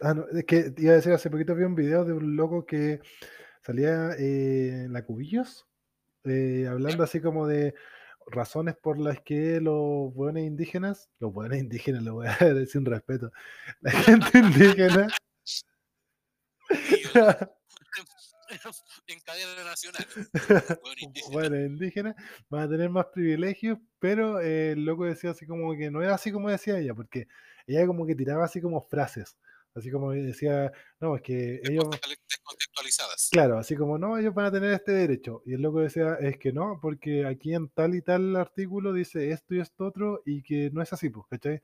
Ah, 0.00 0.14
no, 0.14 0.26
es 0.28 0.44
que 0.44 0.72
iba 0.78 0.92
a 0.92 0.96
decir, 0.96 1.12
hace 1.12 1.30
poquito 1.30 1.54
vi 1.54 1.64
un 1.64 1.74
video 1.74 2.04
de 2.04 2.12
un 2.12 2.36
loco 2.36 2.66
que 2.66 3.00
salía 3.62 4.12
en 4.18 4.92
la 4.92 5.04
Cubillos, 5.04 5.66
hablando 6.24 7.04
así 7.04 7.20
como 7.20 7.46
de 7.46 7.74
razones 8.26 8.76
por 8.76 8.98
las 8.98 9.20
que 9.20 9.60
los 9.60 10.12
buenos 10.14 10.42
indígenas, 10.42 11.10
los 11.18 11.32
buenos 11.32 11.58
indígenas, 11.58 12.02
lo 12.02 12.14
voy 12.14 12.26
a 12.26 12.36
decir 12.36 12.68
sin 12.68 12.84
respeto, 12.84 13.32
la 13.80 13.90
gente 13.90 14.38
indígena, 14.38 15.08
en 19.06 19.20
cadena 19.20 19.64
nacional. 19.64 20.06
Weón, 20.84 20.98
indígena. 21.00 21.32
bueno, 21.32 21.56
indígenas 21.56 22.14
van 22.48 22.62
a 22.62 22.68
tener 22.68 22.90
más 22.90 23.06
privilegios, 23.06 23.78
pero 23.98 24.40
eh, 24.40 24.72
el 24.72 24.84
loco 24.84 25.04
decía 25.04 25.30
así 25.30 25.46
como 25.46 25.74
que 25.76 25.90
no 25.90 26.02
era 26.02 26.14
así 26.14 26.32
como 26.32 26.50
decía 26.50 26.78
ella, 26.78 26.94
porque 26.94 27.26
ella 27.66 27.86
como 27.86 28.06
que 28.06 28.14
tiraba 28.14 28.44
así 28.44 28.60
como 28.60 28.82
frases, 28.82 29.36
así 29.74 29.90
como 29.90 30.12
decía, 30.12 30.72
no, 31.00 31.16
es 31.16 31.22
que 31.22 31.60
ellos, 31.64 31.84
Descontextuali- 31.86 32.18
Descontextualizadas. 32.28 33.28
claro, 33.30 33.58
así 33.58 33.76
como 33.76 33.98
no, 33.98 34.16
ellos 34.18 34.34
van 34.34 34.46
a 34.46 34.52
tener 34.52 34.72
este 34.72 34.92
derecho, 34.92 35.42
y 35.44 35.54
el 35.54 35.62
loco 35.62 35.80
decía, 35.80 36.14
es 36.20 36.38
que 36.38 36.52
no, 36.52 36.78
porque 36.80 37.26
aquí 37.26 37.54
en 37.54 37.68
tal 37.68 37.94
y 37.94 38.02
tal 38.02 38.36
artículo 38.36 38.92
dice 38.92 39.30
esto 39.30 39.54
y 39.54 39.60
esto 39.60 39.86
otro, 39.86 40.22
y 40.24 40.42
que 40.42 40.70
no 40.72 40.82
es 40.82 40.92
así, 40.92 41.10
pues, 41.10 41.26
¿cachai? 41.28 41.62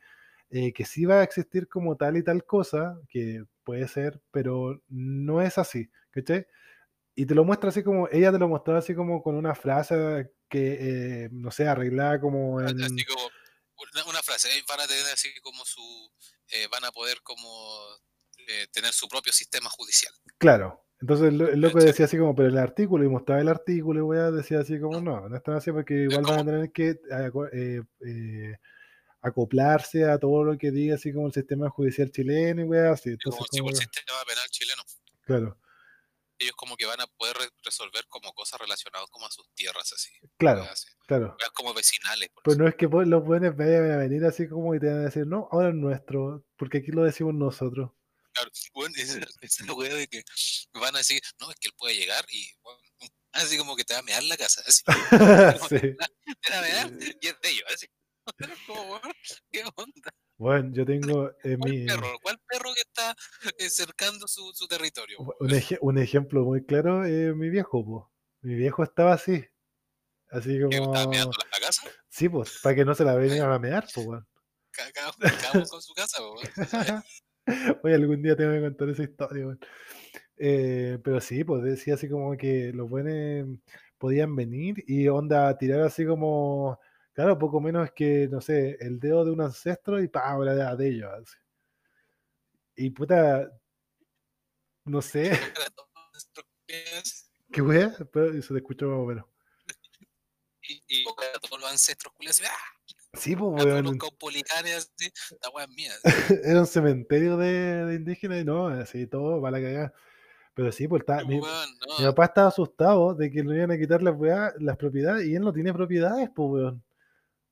Eh, 0.50 0.72
que 0.72 0.84
sí 0.84 1.04
va 1.04 1.20
a 1.20 1.22
existir 1.22 1.68
como 1.68 1.96
tal 1.96 2.16
y 2.16 2.24
tal 2.24 2.44
cosa, 2.44 2.98
que 3.08 3.44
puede 3.62 3.86
ser, 3.86 4.20
pero 4.32 4.82
no 4.88 5.40
es 5.42 5.58
así, 5.58 5.88
¿cachai? 6.10 6.46
Y 7.14 7.26
te 7.26 7.34
lo 7.34 7.44
muestra 7.44 7.68
así 7.68 7.82
como, 7.82 8.08
ella 8.10 8.32
te 8.32 8.38
lo 8.38 8.48
mostraba 8.48 8.80
así 8.80 8.94
como 8.94 9.22
con 9.22 9.36
una 9.36 9.54
frase 9.54 10.32
que, 10.48 11.24
eh, 11.24 11.28
no 11.30 11.50
sé, 11.50 11.68
arreglada 11.68 12.20
como 12.20 12.60
en... 12.60 12.82
Así 12.82 13.04
como 13.04 13.22
una, 13.24 14.04
una 14.06 14.22
frase, 14.22 14.48
eh, 14.58 14.62
van 14.68 14.80
a 14.80 14.86
tener 14.86 15.04
así 15.12 15.28
como 15.42 15.64
su, 15.64 15.80
eh, 16.52 16.66
van 16.70 16.84
a 16.84 16.92
poder 16.92 17.20
como 17.22 17.48
eh, 18.48 18.66
tener 18.72 18.92
su 18.92 19.08
propio 19.08 19.32
sistema 19.32 19.68
judicial. 19.70 20.12
Claro. 20.38 20.84
Entonces 21.00 21.28
el, 21.28 21.38
lo- 21.38 21.48
el 21.48 21.60
loco 21.60 21.78
decía 21.78 22.04
así 22.04 22.18
como, 22.18 22.34
pero 22.34 22.48
el 22.48 22.58
artículo, 22.58 23.04
y 23.04 23.08
mostraba 23.08 23.40
el 23.40 23.48
artículo, 23.48 24.00
y 24.00 24.02
weá, 24.02 24.30
decía 24.30 24.60
así 24.60 24.78
como, 24.78 25.00
no, 25.00 25.28
no 25.28 25.36
están 25.36 25.54
así 25.56 25.72
porque 25.72 25.94
igual 25.94 26.24
van 26.26 26.40
a 26.40 26.44
tener 26.52 26.72
que 26.72 26.90
eh, 27.52 27.82
eh, 28.06 28.56
acoplarse 29.22 30.04
a 30.04 30.18
todo 30.18 30.44
lo 30.44 30.56
que 30.58 30.70
diga 30.70 30.94
así 30.96 31.12
como 31.12 31.26
el 31.26 31.32
sistema 31.32 31.70
judicial 31.70 32.10
chileno 32.10 32.62
y 32.62 32.64
weá, 32.64 32.92
así. 32.92 33.10
Entonces, 33.10 33.46
como 33.50 33.58
como 33.60 33.70
el 33.70 33.76
sistema 33.76 34.24
penal 34.26 34.48
chileno. 34.50 34.82
claro, 35.24 35.58
Ellos 36.38 36.54
como 36.56 36.76
que 36.76 36.86
van 36.86 37.00
a 37.00 37.06
poder 37.06 37.36
re- 37.36 37.50
resolver 37.64 38.06
como 38.08 38.32
cosas 38.32 38.60
relacionadas 38.60 39.08
como 39.10 39.26
a 39.26 39.30
sus 39.30 39.46
tierras 39.54 39.92
así. 39.92 40.10
claro, 40.38 40.62
así, 40.70 40.88
claro. 41.18 41.36
weas 41.38 41.50
como 41.52 41.74
vecinales. 41.74 42.30
Pero 42.42 42.52
así. 42.52 42.58
no 42.58 42.68
es 42.68 42.74
que 42.74 42.88
pues, 42.88 43.06
los 43.08 43.24
buenos 43.24 43.56
vayan 43.56 43.90
a 43.90 43.96
venir 43.96 44.24
así 44.24 44.48
como 44.48 44.74
y 44.74 44.80
te 44.80 44.86
van 44.86 44.98
a 44.98 45.04
decir, 45.04 45.26
no, 45.26 45.48
ahora 45.50 45.68
es 45.68 45.74
nuestro, 45.74 46.44
porque 46.56 46.78
aquí 46.78 46.90
lo 46.90 47.04
decimos 47.04 47.34
nosotros. 47.34 47.90
Claro, 48.32 48.50
bueno, 48.74 48.94
esa, 48.96 49.18
es 49.40 49.60
la 49.66 49.74
wea 49.74 49.94
de 49.94 50.06
que 50.08 50.22
van 50.74 50.94
a 50.94 50.98
decir, 50.98 51.20
no, 51.40 51.50
es 51.50 51.56
que 51.56 51.68
él 51.68 51.74
puede 51.76 51.96
llegar 51.96 52.24
y 52.30 52.50
bueno, 52.62 52.80
así 53.32 53.58
como 53.58 53.76
que 53.76 53.84
te 53.84 53.94
va 53.94 54.00
a 54.00 54.04
mear 54.04 54.22
la 54.24 54.36
casa. 54.36 54.62
Así, 54.66 54.82
sí. 55.68 55.80
te 55.80 56.52
va 56.52 56.58
a 56.58 56.62
mear 56.62 56.90
y 57.20 57.26
es 57.26 57.40
de 57.40 57.50
ellos. 57.50 57.64
Así. 57.72 57.86
Como, 58.66 58.82
weón, 58.92 59.92
Bueno, 60.36 60.70
yo 60.72 60.86
tengo 60.86 61.30
en 61.42 61.58
¿Cuál 61.58 61.72
mi... 61.72 61.86
perro? 61.86 62.18
¿Cuál 62.22 62.38
perro 62.46 62.72
que 62.74 62.80
está 62.82 63.16
eh, 63.58 63.70
cercando 63.70 64.28
su, 64.28 64.52
su 64.54 64.66
territorio? 64.68 65.18
Un, 65.18 65.50
eje- 65.50 65.78
un 65.80 65.98
ejemplo 65.98 66.44
muy 66.44 66.64
claro 66.64 67.04
es 67.04 67.34
mi 67.34 67.50
viejo, 67.50 67.84
po. 67.84 68.12
Mi 68.42 68.54
viejo 68.54 68.82
estaba 68.82 69.14
así. 69.14 69.44
Así 70.30 70.58
¿Que 70.58 70.76
estaba 70.76 71.04
como... 71.04 71.14
la 71.14 71.60
casa? 71.60 71.82
Sí, 72.08 72.28
pues, 72.28 72.58
para 72.62 72.76
que 72.76 72.84
no 72.84 72.94
se 72.94 73.04
la 73.04 73.14
vengan 73.14 73.52
a 73.52 73.58
mear, 73.58 73.86
pues, 73.92 74.06
weón. 74.06 74.26
Con 75.68 75.82
su 75.82 75.92
casa, 75.94 76.18
po, 76.18 76.34
weón. 76.34 77.02
Oye, 77.82 77.94
algún 77.94 78.22
día 78.22 78.36
tengo 78.36 78.52
que 78.52 78.60
contar 78.60 78.88
esa 78.90 79.02
historia, 79.02 79.46
weón. 79.46 79.60
Eh, 80.42 80.98
pero 81.04 81.20
sí, 81.20 81.44
pues 81.44 81.62
decía 81.62 81.94
así 81.94 82.08
como 82.08 82.34
que 82.36 82.72
los 82.72 82.88
buenos 82.88 83.58
podían 83.98 84.34
venir 84.34 84.82
y 84.86 85.06
onda 85.08 85.56
tirar 85.58 85.82
así 85.82 86.06
como, 86.06 86.80
claro, 87.12 87.38
poco 87.38 87.60
menos 87.60 87.90
que, 87.94 88.26
no 88.28 88.40
sé, 88.40 88.78
el 88.80 88.98
dedo 88.98 89.24
de 89.26 89.32
un 89.32 89.42
ancestro 89.42 90.02
y 90.02 90.08
pa, 90.08 90.30
hablar 90.30 90.76
de 90.78 90.88
ellos. 90.88 91.10
así. 91.12 91.36
Y 92.76 92.90
puta, 92.90 93.50
no 94.86 95.02
sé, 95.02 95.30
qué 97.52 97.60
wea, 97.60 97.94
pero 98.10 98.40
se 98.40 98.54
te 98.54 98.60
escuchó 98.60 98.88
más 98.88 98.98
o 98.98 99.06
menos. 99.06 99.29
Y, 100.70 100.82
y 100.86 101.04
a 101.08 101.38
todos 101.40 101.60
los 101.60 101.70
ancestros 101.70 102.14
culiados, 102.14 102.42
¡ah! 102.44 102.90
Sí, 103.14 103.34
pues, 103.34 103.64
los 103.64 103.64
weón, 103.64 103.98
caupolicanes, 103.98 104.76
así, 104.96 105.10
esta 105.32 105.50
weá 105.50 105.64
es 105.64 105.70
mía. 105.70 105.92
era 106.44 106.60
un 106.60 106.66
cementerio 106.66 107.36
de, 107.36 107.86
de 107.86 107.94
indígenas 107.96 108.40
y 108.40 108.44
no, 108.44 108.68
así 108.68 109.06
todo, 109.08 109.42
para 109.42 109.58
la 109.58 109.66
cagada. 109.66 109.94
Pero 110.54 110.70
sí, 110.70 110.86
pues 110.86 111.00
está, 111.00 111.24
mi, 111.24 111.40
Weón, 111.40 111.78
no. 111.88 111.98
Mi 111.98 112.04
papá 112.04 112.26
estaba 112.26 112.48
asustado 112.48 113.14
de 113.14 113.30
que 113.32 113.42
le 113.42 113.56
iban 113.56 113.72
a 113.72 113.78
quitar 113.78 114.00
las, 114.00 114.14
weá- 114.14 114.54
las 114.60 114.76
propiedades 114.76 115.26
y 115.26 115.34
él 115.34 115.42
no 115.42 115.52
tiene 115.52 115.72
propiedades, 115.72 116.30
pues, 116.34 116.48
weón. 116.50 116.84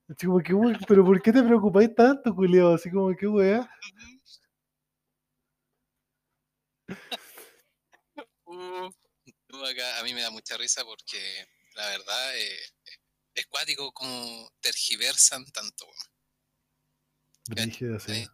Así 0.09 0.27
como 0.27 0.39
que, 0.41 0.55
weón, 0.55 0.79
pero 0.87 1.05
¿por 1.05 1.21
qué 1.21 1.33
te 1.33 1.43
preocupáis 1.43 1.93
tanto, 1.93 2.33
Julio? 2.33 2.75
Así 2.75 2.89
como 2.89 3.17
que, 3.17 3.27
weá. 3.27 3.69
Uh, 8.45 8.91
acá, 9.69 9.99
a 9.99 10.05
mí 10.05 10.15
me 10.15 10.23
da 10.23 10.31
mucha 10.31 10.57
risa 10.57 10.85
porque 10.85 11.19
la 11.75 11.89
verdad 11.91 12.37
eh, 12.39 12.59
cuático 13.59 13.93
como 13.93 14.53
tergiversan 14.61 15.45
tanto. 15.47 15.87
Brígido, 17.49 17.99
sí. 17.99 18.27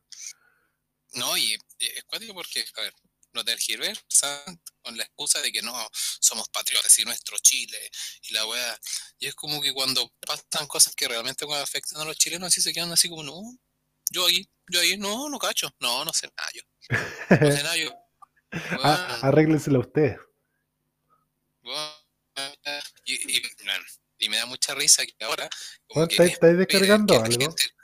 No, 1.15 1.37
y, 1.39 1.57
es 1.79 2.05
cuático 2.05 2.35
porque, 2.35 2.65
a 2.77 2.81
ver, 2.83 2.95
lo 3.33 3.43
tergiversan 3.43 4.61
con 4.83 4.97
la 4.99 5.05
excusa 5.05 5.41
de 5.41 5.51
que 5.51 5.63
no 5.63 5.75
somos 6.21 6.49
patriotas 6.51 6.99
y 6.99 7.05
nuestro 7.05 7.39
Chile 7.39 7.91
y 8.23 8.35
la 8.35 8.47
weá. 8.47 8.79
Y 9.19 9.27
es 9.29 9.35
como 9.35 9.63
que 9.63 9.73
cuando 9.73 10.13
pasan 10.21 10.67
cosas 10.67 10.95
que 10.95 11.09
realmente 11.09 11.47
afectan 11.55 12.03
a 12.03 12.05
los 12.05 12.19
chilenos, 12.19 12.49
así 12.49 12.61
se 12.61 12.73
quedan 12.73 12.93
así 12.93 13.09
como, 13.09 13.23
no, 13.23 13.41
yo 14.11 14.27
ahí, 14.27 14.47
yo 14.69 14.81
ahí, 14.81 14.99
no, 14.99 15.31
no 15.31 15.39
cacho, 15.39 15.75
no, 15.81 16.05
no 16.05 16.13
sé 16.13 16.31
nada 16.37 16.51
yo. 16.53 16.63
No 17.31 17.53
sé 17.53 17.63
nada 17.63 17.77
yo. 17.77 17.91
Ah, 18.85 19.09
Weón, 19.09 19.25
arréglensela 19.25 19.81
usted. 19.81 20.17
weón, 21.65 22.05
eh, 22.37 22.81
y, 23.05 23.37
y, 23.37 23.41
bueno, 23.41 23.54
y 24.19 24.29
me 24.29 24.37
da 24.39 24.47
mucha 24.47 24.75
risa 24.75 25.05
que 25.05 25.25
ahora. 25.25 25.49
como 25.89 26.01
Weón, 26.01 26.09
que 26.09 26.17
¿estáis- 26.17 26.57
descargando 26.57 27.15
que 27.15 27.19
la 27.21 27.25
algo? 27.27 27.41
gente- 27.41 27.75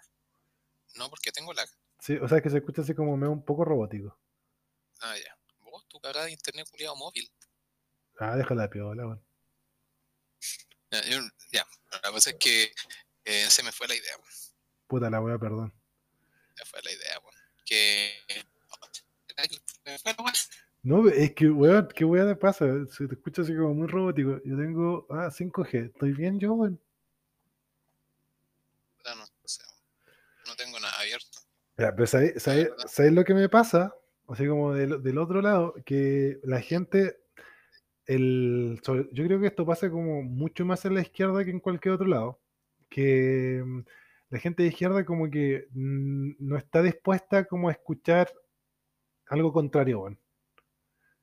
No, 0.95 1.09
porque 1.11 1.33
tengo 1.33 1.53
la. 1.53 1.66
Sí, 1.99 2.16
o 2.16 2.28
sea 2.28 2.41
que 2.41 2.51
se 2.51 2.59
escucha 2.59 2.83
así 2.83 2.95
como 2.95 3.16
medio 3.16 3.33
un 3.33 3.45
poco 3.45 3.64
robótico. 3.64 4.18
Ah, 5.01 5.16
ya. 5.16 5.37
Vos, 5.61 5.87
tu 5.89 6.01
cara 6.01 6.24
de 6.24 6.33
internet 6.33 6.68
culiado 6.70 6.97
móvil. 6.97 7.31
Ah, 8.18 8.37
déjala 8.37 8.62
de 8.62 8.68
piola, 8.68 9.07
weón. 9.07 9.24
Ya, 10.91 11.03
yo- 11.05 11.20
ya, 11.53 11.66
la 12.03 12.11
cosa 12.11 12.31
es 12.31 12.37
que 12.37 12.72
eh, 13.24 13.51
se 13.51 13.62
me 13.62 13.72
fue 13.72 13.87
la 13.89 13.95
idea, 13.95 14.16
weón. 14.16 14.31
Puta 14.87 15.09
la 15.11 15.20
weá, 15.20 15.39
perdón. 15.39 15.72
Se 16.57 16.64
fue 16.64 16.83
la 16.83 16.93
idea, 16.93 17.18
weón. 17.20 17.35
Que. 17.64 18.45
No, 20.83 21.07
es 21.09 21.33
que, 21.35 21.51
weón, 21.51 21.89
¿qué 21.95 22.05
weá 22.05 22.26
te 22.26 22.37
pasa? 22.37 22.64
Se 22.87 23.07
te 23.07 23.14
escucha 23.14 23.43
así 23.43 23.55
como 23.55 23.74
muy 23.74 23.87
robótico. 23.87 24.41
Yo 24.45 24.57
tengo, 24.57 25.07
ah, 25.11 25.31
5G. 25.31 25.87
¿Estoy 25.87 26.12
bien 26.12 26.39
yo, 26.41 26.55
weón? 26.55 26.81
No, 29.05 29.22
o 29.22 29.49
sea, 29.49 29.66
no 30.47 30.55
tengo 30.57 30.78
nada 30.81 30.99
abierto. 31.01 31.41
Ya, 31.76 31.95
pero 31.95 32.07
¿sabéis, 32.07 32.35
sabéis- 32.43 32.70
verdad. 32.70 32.87
sabéis 32.87 33.14
lo 33.14 33.24
que 33.24 33.35
me 33.35 33.49
pasa? 33.49 33.95
Así 34.28 34.47
como 34.47 34.72
del, 34.74 35.03
del 35.03 35.18
otro 35.18 35.43
lado, 35.43 35.74
que 35.85 36.39
la 36.45 36.61
gente, 36.61 37.18
el, 38.07 38.81
yo 39.12 39.24
creo 39.24 39.41
que 39.41 39.49
esto 39.49 39.66
pasa 39.66 39.91
como 39.91 40.22
mucho 40.22 40.64
más 40.64 40.85
en 40.85 40.95
la 40.95 41.01
izquierda 41.03 41.45
que 41.45 41.51
en 41.51 41.61
cualquier 41.61 41.95
otro 41.95 42.07
lado, 42.07 42.39
que 42.89 43.62
mm, 43.64 43.81
la 44.31 44.39
gente 44.39 44.62
de 44.62 44.68
izquierda 44.68 45.05
como 45.05 45.28
que 45.31 45.66
mm, 45.72 46.33
no 46.39 46.57
está 46.57 46.81
dispuesta 46.83 47.45
como 47.45 47.68
a 47.68 47.72
escuchar 47.72 48.33
algo 49.26 49.53
contrario, 49.53 50.01
weón. 50.03 50.18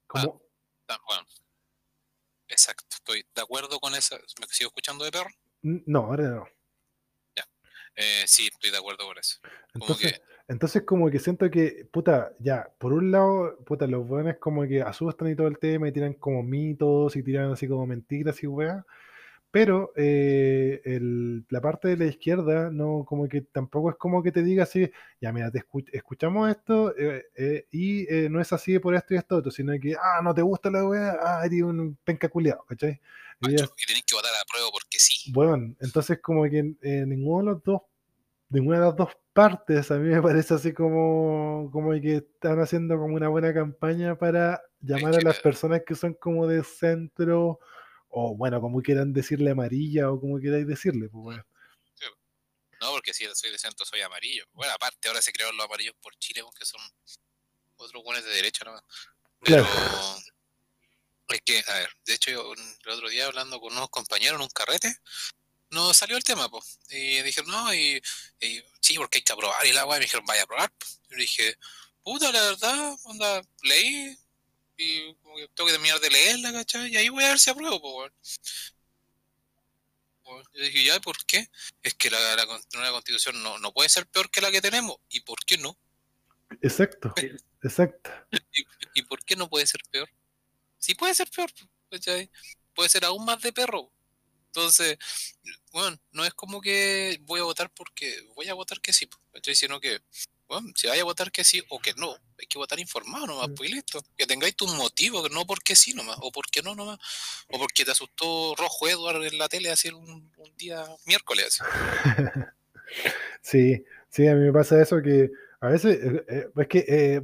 Como, 0.07 0.41
Ah, 0.89 0.97
bueno. 1.05 1.27
Exacto, 2.47 2.85
estoy 2.91 3.25
de 3.35 3.41
acuerdo 3.41 3.79
con 3.79 3.93
esa. 3.93 4.15
¿Me 4.39 4.47
sigo 4.49 4.69
escuchando 4.69 5.03
de 5.03 5.11
perro? 5.11 5.29
no, 5.61 5.99
ahora 5.99 6.29
no. 6.29 6.47
Eh, 7.97 8.23
sí, 8.27 8.47
estoy 8.53 8.69
de 8.69 8.77
acuerdo 8.77 9.07
con 9.07 9.17
eso. 9.17 9.39
Como 9.73 9.85
Entonces, 9.95 10.13
que. 10.13 10.21
entonces 10.47 10.83
como 10.83 11.09
que 11.09 11.17
siento 11.17 11.49
que, 11.49 11.89
puta, 11.91 12.31
ya, 12.39 12.71
por 12.77 12.93
un 12.93 13.11
lado, 13.11 13.57
puta, 13.65 13.87
los 13.87 14.07
buenos 14.07 14.37
como 14.37 14.67
que 14.67 14.83
asustan 14.83 15.29
y 15.29 15.35
todo 15.35 15.47
el 15.47 15.57
tema 15.57 15.87
y 15.87 15.91
tiran 15.91 16.13
como 16.13 16.43
mitos 16.43 17.15
y 17.15 17.23
tiran 17.23 17.51
así 17.51 17.67
como 17.67 17.87
mentiras 17.87 18.41
y 18.43 18.47
weá. 18.47 18.85
Pero 19.49 19.93
eh, 19.95 20.81
el- 20.83 21.45
la 21.49 21.61
parte 21.61 21.87
de 21.87 21.97
la 21.97 22.05
izquierda 22.05 22.69
no 22.69 23.05
como 23.05 23.27
que 23.29 23.41
tampoco 23.41 23.89
es 23.89 23.95
como 23.95 24.21
que 24.21 24.31
te 24.31 24.43
diga 24.43 24.63
así, 24.63 24.91
ya 25.21 25.31
mira, 25.31 25.49
te 25.49 25.59
escu- 25.59 25.87
escuchamos 25.93 26.49
esto 26.49 26.95
eh, 26.97 27.25
eh, 27.35 27.65
y 27.71 28.01
eh, 28.13 28.29
no 28.29 28.41
es 28.41 28.51
así 28.51 28.77
por 28.79 28.93
esto 28.93 29.13
y 29.13 29.17
esto 29.17 29.37
otro, 29.37 29.49
sino 29.51 29.73
que, 29.79 29.95
ah, 29.95 30.19
no 30.21 30.33
te 30.33 30.41
gusta 30.41 30.69
la 30.69 30.85
weá, 30.85 31.17
ah, 31.21 31.45
eres 31.45 31.63
un 31.63 31.97
penca 32.03 32.27
culiao, 32.27 32.65
¿cachai? 32.65 32.99
Macho, 33.39 33.71
y 33.77 33.85
tenéis 33.85 34.05
que 34.05 34.15
votar 34.15 34.31
a 34.33 34.37
la 34.37 34.43
prueba 34.51 34.67
porque 34.71 34.99
sí. 34.99 35.31
bueno, 35.31 35.75
entonces 35.79 36.19
como 36.21 36.43
que 36.43 36.63
ninguno 37.05 37.51
de 37.51 37.53
los 37.55 37.63
dos, 37.63 37.81
ninguna 38.49 38.79
de 38.79 38.85
las 38.85 38.95
dos 38.95 39.09
partes 39.31 39.91
a 39.91 39.95
mí 39.97 40.09
me 40.09 40.21
parece 40.21 40.55
así 40.55 40.73
como, 40.73 41.69
como 41.71 41.91
que 41.91 42.15
están 42.17 42.59
haciendo 42.59 42.97
como 42.97 43.15
una 43.15 43.27
buena 43.29 43.53
campaña 43.53 44.17
para 44.17 44.61
llamar 44.81 45.13
a 45.15 45.19
que- 45.19 45.25
las 45.25 45.39
personas 45.39 45.83
que 45.85 45.95
son 45.95 46.15
como 46.15 46.47
de 46.47 46.63
centro, 46.63 47.59
o 48.19 48.35
bueno, 48.35 48.59
como 48.59 48.81
quieran 48.81 49.13
decirle 49.13 49.51
amarilla 49.51 50.09
o 50.11 50.19
como 50.19 50.39
queráis 50.39 50.65
decirle, 50.67 51.09
pues 51.09 51.23
bueno. 51.23 51.45
No, 52.79 52.91
porque 52.91 53.11
si 53.13 53.25
soy 53.33 53.51
de 53.51 53.57
centro 53.57 53.85
soy 53.85 54.01
amarillo. 54.01 54.45
Bueno, 54.53 54.71
aparte 54.73 55.07
ahora 55.07 55.21
se 55.21 55.31
crearon 55.31 55.57
los 55.57 55.65
amarillos 55.65 55.95
por 55.99 56.15
Chile, 56.19 56.43
porque 56.43 56.63
son 56.63 56.79
otros 57.77 58.03
buenos 58.03 58.23
de 58.23 58.29
derecha 58.31 58.65
nomás. 58.65 58.83
Pero 59.41 59.65
Claro. 59.65 60.17
es 61.29 61.41
que, 61.41 61.63
a 61.67 61.73
ver, 61.73 61.89
de 62.05 62.13
hecho 62.13 62.31
yo 62.31 62.53
el 62.53 62.91
otro 62.91 63.09
día 63.09 63.25
hablando 63.25 63.59
con 63.59 63.73
unos 63.73 63.89
compañeros 63.89 64.35
en 64.37 64.43
un 64.43 64.49
carrete, 64.49 64.95
nos 65.71 65.97
salió 65.97 66.17
el 66.17 66.23
tema, 66.23 66.49
pues. 66.49 66.79
Y 66.89 67.21
dijeron, 67.23 67.49
no, 67.49 67.73
y, 67.73 68.01
y 68.39 68.63
sí, 68.79 68.95
porque 68.97 69.17
hay 69.19 69.23
que 69.23 69.33
aprobar. 69.33 69.65
Y 69.65 69.73
la 69.73 69.85
weá 69.85 69.97
me 69.97 70.05
dijeron, 70.05 70.25
vaya 70.27 70.41
a 70.41 70.43
aprobar. 70.43 70.69
po. 70.71 70.85
Y 71.09 71.13
yo 71.13 71.17
dije, 71.17 71.55
puta, 72.03 72.31
la 72.31 72.41
verdad, 72.41 72.95
onda, 73.05 73.41
leí 73.63 74.15
y 74.77 75.15
como 75.15 75.35
que 75.35 75.47
tengo 75.49 75.67
que 75.67 75.73
terminar 75.73 75.99
de 75.99 76.09
leerla, 76.09 76.53
¿cachai? 76.53 76.93
Y 76.93 76.97
ahí 76.97 77.09
voy 77.09 77.23
a 77.23 77.29
ver 77.29 77.39
si 77.39 77.49
apruebo, 77.49 77.81
pues, 77.81 78.11
Yo 80.53 80.61
dije, 80.61 80.83
ya, 80.83 80.99
¿por 80.99 81.17
qué? 81.25 81.49
Es 81.81 81.95
que 81.95 82.09
la, 82.09 82.35
la 82.35 82.45
nueva 82.73 82.91
constitución 82.91 83.41
no, 83.41 83.57
no 83.59 83.73
puede 83.73 83.89
ser 83.89 84.07
peor 84.07 84.29
que 84.29 84.41
la 84.41 84.51
que 84.51 84.61
tenemos. 84.61 84.97
¿Y 85.09 85.21
por 85.21 85.43
qué 85.45 85.57
no? 85.57 85.77
Exacto, 86.61 87.13
exacto. 87.63 88.11
¿Y 88.93 89.01
por 89.03 89.23
qué 89.23 89.35
no 89.35 89.49
puede 89.49 89.67
ser 89.67 89.81
peor? 89.91 90.09
Sí 90.77 90.95
puede 90.95 91.13
ser 91.13 91.29
peor, 91.29 91.51
¿cachai? 91.89 92.29
Puede 92.73 92.89
ser 92.89 93.05
aún 93.05 93.25
más 93.25 93.41
de 93.41 93.51
perro. 93.51 93.91
Entonces, 94.47 94.97
bueno, 95.71 95.99
no 96.11 96.25
es 96.25 96.33
como 96.33 96.61
que 96.61 97.19
voy 97.21 97.39
a 97.39 97.43
votar 97.43 97.71
porque 97.73 98.21
voy 98.35 98.47
a 98.47 98.53
votar 98.53 98.79
que 98.81 98.93
sí, 98.93 99.09
¿cachai? 99.33 99.55
Sino 99.55 99.79
que, 99.79 100.01
bueno, 100.47 100.69
si 100.75 100.87
vaya 100.87 101.01
a 101.01 101.05
votar 101.05 101.31
que 101.31 101.43
sí 101.43 101.61
o 101.69 101.79
que 101.79 101.93
no, 101.95 102.13
hay 102.39 102.47
que 102.47 102.57
votar 102.57 102.79
informado 102.79 103.27
nomás, 103.27 103.49
Mm. 103.49 103.53
pues 103.55 103.69
y 103.69 103.73
listo. 103.73 104.01
Que 104.17 104.25
tengáis 104.25 104.55
tus 104.55 104.73
motivos, 104.75 105.29
no 105.31 105.45
porque 105.45 105.75
sí 105.75 105.93
nomás, 105.93 106.17
o 106.21 106.31
porque 106.31 106.61
no 106.61 106.75
nomás, 106.75 106.99
o 107.49 107.59
porque 107.59 107.83
te 107.85 107.91
asustó 107.91 108.55
Rojo 108.55 108.87
Edward 108.87 109.23
en 109.25 109.37
la 109.37 109.49
tele 109.49 109.69
así 109.71 109.89
un, 109.89 110.31
un 110.37 110.57
día 110.57 110.85
miércoles. 111.05 111.59
así. 111.61 111.63
Sí, 113.41 113.83
sí, 114.09 114.27
a 114.27 114.33
mí 114.35 114.45
me 114.45 114.53
pasa 114.53 114.81
eso 114.81 115.01
que 115.01 115.29
a 115.59 115.67
veces, 115.69 115.97
eh, 116.03 116.25
eh, 116.29 116.47
es 116.55 116.67
que, 116.67 116.85
eh, 116.87 117.21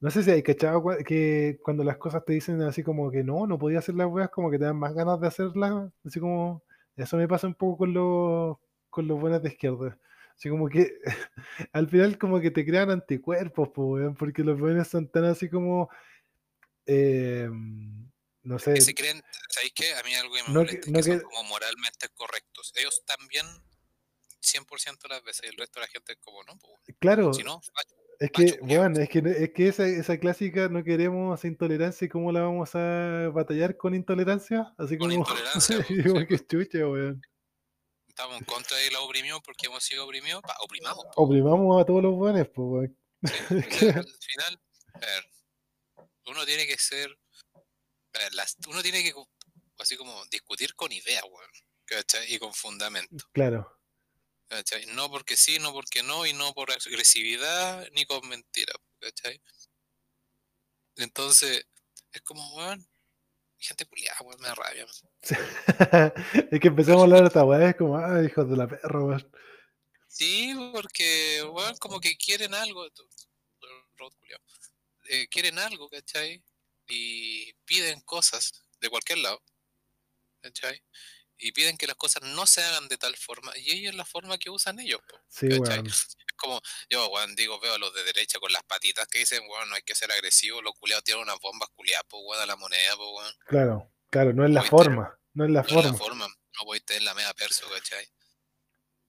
no 0.00 0.10
sé 0.10 0.22
si 0.24 0.30
hay 0.30 0.42
cachado 0.42 0.82
que 1.06 1.58
cuando 1.62 1.84
las 1.84 1.96
cosas 1.98 2.24
te 2.24 2.32
dicen 2.32 2.60
así 2.62 2.82
como 2.82 3.10
que 3.10 3.22
no, 3.22 3.46
no 3.46 3.58
podía 3.58 3.78
hacer 3.78 3.94
las 3.94 4.08
weas, 4.08 4.30
como 4.30 4.50
que 4.50 4.58
te 4.58 4.64
dan 4.64 4.76
más 4.76 4.94
ganas 4.94 5.20
de 5.20 5.28
hacerlas, 5.28 5.92
así 6.04 6.18
como, 6.18 6.62
eso 6.96 7.16
me 7.16 7.28
pasa 7.28 7.46
un 7.46 7.54
poco 7.54 7.78
con 7.78 7.94
los, 7.94 8.56
con 8.90 9.06
los 9.06 9.20
buenos 9.20 9.42
de 9.42 9.50
izquierda. 9.50 9.96
Así 10.36 10.48
como 10.48 10.68
que 10.68 10.94
al 11.72 11.88
final 11.88 12.18
como 12.18 12.40
que 12.40 12.50
te 12.50 12.64
crean 12.64 12.90
anticuerpos, 12.90 13.68
po, 13.70 13.86
weón, 13.92 14.14
porque 14.16 14.42
los 14.42 14.58
buenos 14.58 14.88
son 14.88 15.08
tan 15.10 15.24
así 15.24 15.48
como, 15.48 15.88
eh, 16.86 17.48
no 18.42 18.58
sé, 18.58 18.74
Que 18.74 18.80
se 18.80 18.94
creen, 18.94 19.22
¿sabéis 19.48 19.72
qué? 19.74 19.94
A 19.94 20.02
mí 20.02 20.14
algo 20.14 20.34
que 20.34 20.42
me 20.42 20.48
No 20.48 20.54
molesta 20.60 20.80
que- 20.80 20.86
es 20.86 20.92
no 20.92 20.96
que 20.98 21.02
son 21.04 21.18
que- 21.18 21.24
como 21.24 21.44
moralmente 21.44 22.08
correctos. 22.14 22.72
Ellos 22.76 23.02
también 23.06 23.46
100% 24.40 25.08
de 25.08 25.14
las 25.14 25.22
veces 25.24 25.44
y 25.44 25.48
el 25.48 25.56
resto 25.56 25.78
de 25.78 25.86
la 25.86 25.92
gente 25.92 26.12
es 26.14 26.18
como, 26.18 26.42
no, 26.44 26.58
pues, 26.58 26.96
Claro, 26.98 27.32
si 27.32 27.44
no, 27.44 27.60
es 27.62 27.70
macho 27.72 27.94
que, 28.32 28.58
culiao. 28.58 28.80
bueno, 28.80 29.00
es 29.00 29.08
que, 29.08 29.18
es 29.24 29.50
que 29.52 29.68
esa, 29.68 29.86
esa 29.86 30.18
clásica 30.18 30.68
no 30.68 30.82
queremos 30.82 31.44
intolerancia 31.44 32.06
y 32.06 32.08
cómo 32.08 32.32
la 32.32 32.40
vamos 32.42 32.74
a 32.74 33.28
batallar 33.32 33.76
con 33.76 33.94
intolerancia, 33.94 34.74
así 34.78 34.98
Con 34.98 35.10
como, 35.10 35.20
intolerancia, 35.20 35.76
como 36.16 36.20
sí, 36.20 36.26
que 36.26 36.38
chucha, 36.46 36.78
weón. 36.88 37.22
Estamos 38.22 38.38
en 38.40 38.44
contra 38.44 38.76
de 38.76 38.90
la 38.90 39.00
oprimión 39.00 39.40
porque 39.42 39.66
hemos 39.66 39.82
sido 39.82 40.04
oprimidos, 40.04 40.42
pa, 40.42 40.56
oprimamos. 40.60 41.04
Oprimamos 41.16 41.80
a 41.80 41.84
todos 41.84 42.02
los 42.02 42.14
buenos, 42.14 42.48
pues. 42.54 42.90
Sí, 43.24 43.32
al 44.06 44.18
final, 44.20 44.62
a 44.94 44.98
ver, 45.00 45.30
uno 46.26 46.44
tiene 46.46 46.66
que 46.66 46.78
ser, 46.78 47.18
a 48.14 48.18
ver, 48.18 48.34
las- 48.34 48.56
uno 48.68 48.80
tiene 48.82 49.02
que 49.02 49.12
así 49.78 49.96
como 49.96 50.24
discutir 50.26 50.74
con 50.76 50.92
ideas, 50.92 51.24
weón. 51.24 51.50
Y 52.28 52.38
con 52.38 52.54
fundamento, 52.54 53.14
Claro, 53.32 53.78
¿cachai? 54.48 54.86
No 54.86 55.10
porque 55.10 55.36
sí, 55.36 55.58
no 55.58 55.72
porque 55.72 56.02
no, 56.02 56.24
y 56.24 56.32
no 56.32 56.54
por 56.54 56.70
agresividad 56.70 57.86
ni 57.92 58.06
con 58.06 58.26
mentiras, 58.28 58.76
¿cachai? 58.98 59.42
Entonces, 60.96 61.66
es 62.12 62.22
como, 62.22 62.56
weón, 62.56 62.86
gente 63.62 63.86
culiada, 63.86 64.20
weón, 64.22 64.40
me 64.40 64.48
da 64.48 64.54
rabia. 64.54 64.86
man. 64.86 66.12
es 66.50 66.60
que 66.60 66.68
empezamos 66.68 67.00
a 67.00 67.04
hablar 67.04 67.20
de 67.20 67.26
esta 67.28 67.44
weá, 67.44 67.70
es 67.70 67.76
como, 67.76 67.96
ah, 67.96 68.22
hijos 68.22 68.48
de 68.48 68.56
la 68.56 68.68
perra, 68.68 69.04
weón. 69.04 69.32
Sí, 70.08 70.54
porque, 70.72 71.42
weón, 71.42 71.76
como 71.78 72.00
que 72.00 72.16
quieren 72.16 72.54
algo. 72.54 72.86
Eh, 75.08 75.28
quieren 75.28 75.58
algo, 75.58 75.88
¿cachai? 75.88 76.42
Y 76.88 77.52
piden 77.64 78.00
cosas 78.02 78.52
de 78.80 78.90
cualquier 78.90 79.18
lado, 79.18 79.42
¿cachai? 80.40 80.82
Y 81.44 81.50
piden 81.50 81.76
que 81.76 81.88
las 81.88 81.96
cosas 81.96 82.22
no 82.22 82.46
se 82.46 82.62
hagan 82.62 82.86
de 82.86 82.96
tal 82.96 83.16
forma, 83.16 83.52
y 83.56 83.72
ellos 83.72 83.90
es 83.90 83.96
la 83.96 84.04
forma 84.04 84.38
que 84.38 84.48
usan 84.48 84.78
ellos, 84.78 85.00
po, 85.08 85.16
Sí, 85.28 85.48
weón. 85.48 85.86
Es 85.86 86.16
como, 86.36 86.60
yo, 86.88 87.08
weón, 87.08 87.34
digo, 87.34 87.58
veo 87.58 87.74
a 87.74 87.78
los 87.78 87.92
de 87.92 88.04
derecha 88.04 88.38
con 88.38 88.52
las 88.52 88.62
patitas 88.62 89.08
que 89.08 89.18
dicen, 89.18 89.42
weón, 89.50 89.68
no 89.68 89.74
hay 89.74 89.82
que 89.82 89.96
ser 89.96 90.12
agresivo, 90.12 90.62
los 90.62 90.74
culiados 90.78 91.02
tienen 91.02 91.24
unas 91.24 91.40
bombas 91.40 91.68
culiadas, 91.74 92.04
pues, 92.08 92.22
weón, 92.24 92.42
a 92.44 92.46
la 92.46 92.54
moneda, 92.54 92.96
pues, 92.96 93.08
weón. 93.12 93.34
Claro, 93.46 93.92
claro, 94.08 94.32
no 94.32 94.44
es 94.44 94.52
la 94.52 94.62
forma, 94.62 95.18
no 95.34 95.44
es 95.44 95.50
la 95.50 95.62
No 95.62 95.80
es 95.80 95.84
la 95.86 95.94
forma. 95.94 96.28
no 96.28 96.64
podéis 96.64 96.84
tener 96.84 97.02
la 97.02 97.14
media 97.14 97.34
perso, 97.34 97.68
¿cachai? 97.68 98.06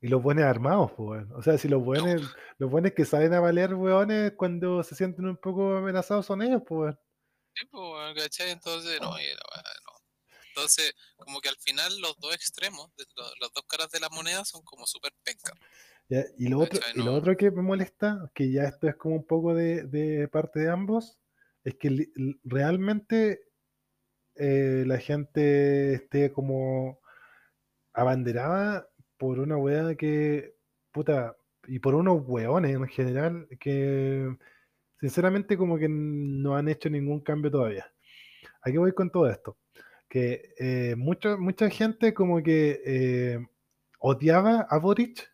Y 0.02 0.08
los 0.08 0.24
buenos 0.24 0.46
armados, 0.46 0.92
pues, 0.98 1.10
weón. 1.10 1.32
O 1.34 1.44
sea, 1.44 1.60
si 1.60 1.68
los 1.68 1.84
buenos, 1.84 2.36
los 2.58 2.72
buenos 2.72 2.94
que 2.94 3.06
saben 3.06 3.36
a 3.36 3.42
valer, 3.42 3.76
weones, 3.76 4.34
cuando 4.36 4.82
se 4.82 4.96
sienten 4.96 5.28
un 5.28 5.38
poco 5.38 5.78
amenazados 5.78 6.26
son 6.26 6.42
ellos, 6.42 6.64
pues, 6.68 6.80
weón. 6.80 7.00
Sí, 7.54 7.66
pues, 7.68 7.84
weón, 7.84 8.16
¿cachai? 8.16 8.50
Entonces, 8.50 9.00
no, 9.00 9.20
y 9.20 9.28
la. 9.28 9.83
Entonces, 10.56 10.94
como 11.18 11.42
que 11.42 11.50
al 11.50 11.58
final 11.58 11.92
los 12.00 12.20
dos 12.20 12.36
extremos, 12.36 12.92
las 13.40 13.52
dos 13.54 13.64
caras 13.68 13.90
de 13.90 14.00
la 14.00 14.10
moneda 14.10 14.46
son 14.46 14.62
como 14.64 14.86
súper 14.86 15.12
penca. 15.24 15.52
Ya, 16.10 16.24
Y 16.38 16.48
lo 16.48 16.60
otro, 16.60 16.80
lo 16.96 17.14
otro 17.14 17.36
que 17.36 17.50
me 17.50 17.64
molesta, 17.64 18.30
que 18.36 18.52
ya 18.52 18.64
esto 18.64 18.88
es 18.88 18.96
como 18.96 19.16
un 19.16 19.26
poco 19.26 19.56
de, 19.56 19.84
de 19.84 20.28
parte 20.28 20.60
de 20.60 20.70
ambos, 20.70 21.18
es 21.64 21.76
que 21.76 22.08
realmente 22.44 23.42
eh, 24.36 24.84
la 24.86 25.00
gente 25.00 25.94
esté 25.94 26.32
como 26.32 27.00
abanderada 27.94 28.88
por 29.18 29.40
una 29.40 29.58
weá 29.58 29.96
que, 29.96 30.56
puta, 30.92 31.36
y 31.66 31.80
por 31.80 31.96
unos 31.96 32.22
weones 32.28 32.76
en 32.76 32.88
general, 32.90 33.48
que 33.60 34.36
sinceramente 35.00 35.58
como 35.58 35.80
que 35.80 35.88
no 35.90 36.56
han 36.56 36.68
hecho 36.68 36.90
ningún 36.90 37.22
cambio 37.22 37.50
todavía. 37.50 37.92
¿A 38.62 38.72
qué 38.72 38.78
voy 38.78 38.94
con 38.94 39.10
todo 39.10 39.30
esto? 39.30 39.58
Que 40.14 40.54
eh, 40.60 40.96
mucha, 40.98 41.38
mucha 41.38 41.70
gente 41.72 42.14
como 42.14 42.44
que 42.44 42.82
eh, 42.86 43.40
odiaba 44.00 44.68
a 44.70 44.78
Boric 44.80 45.32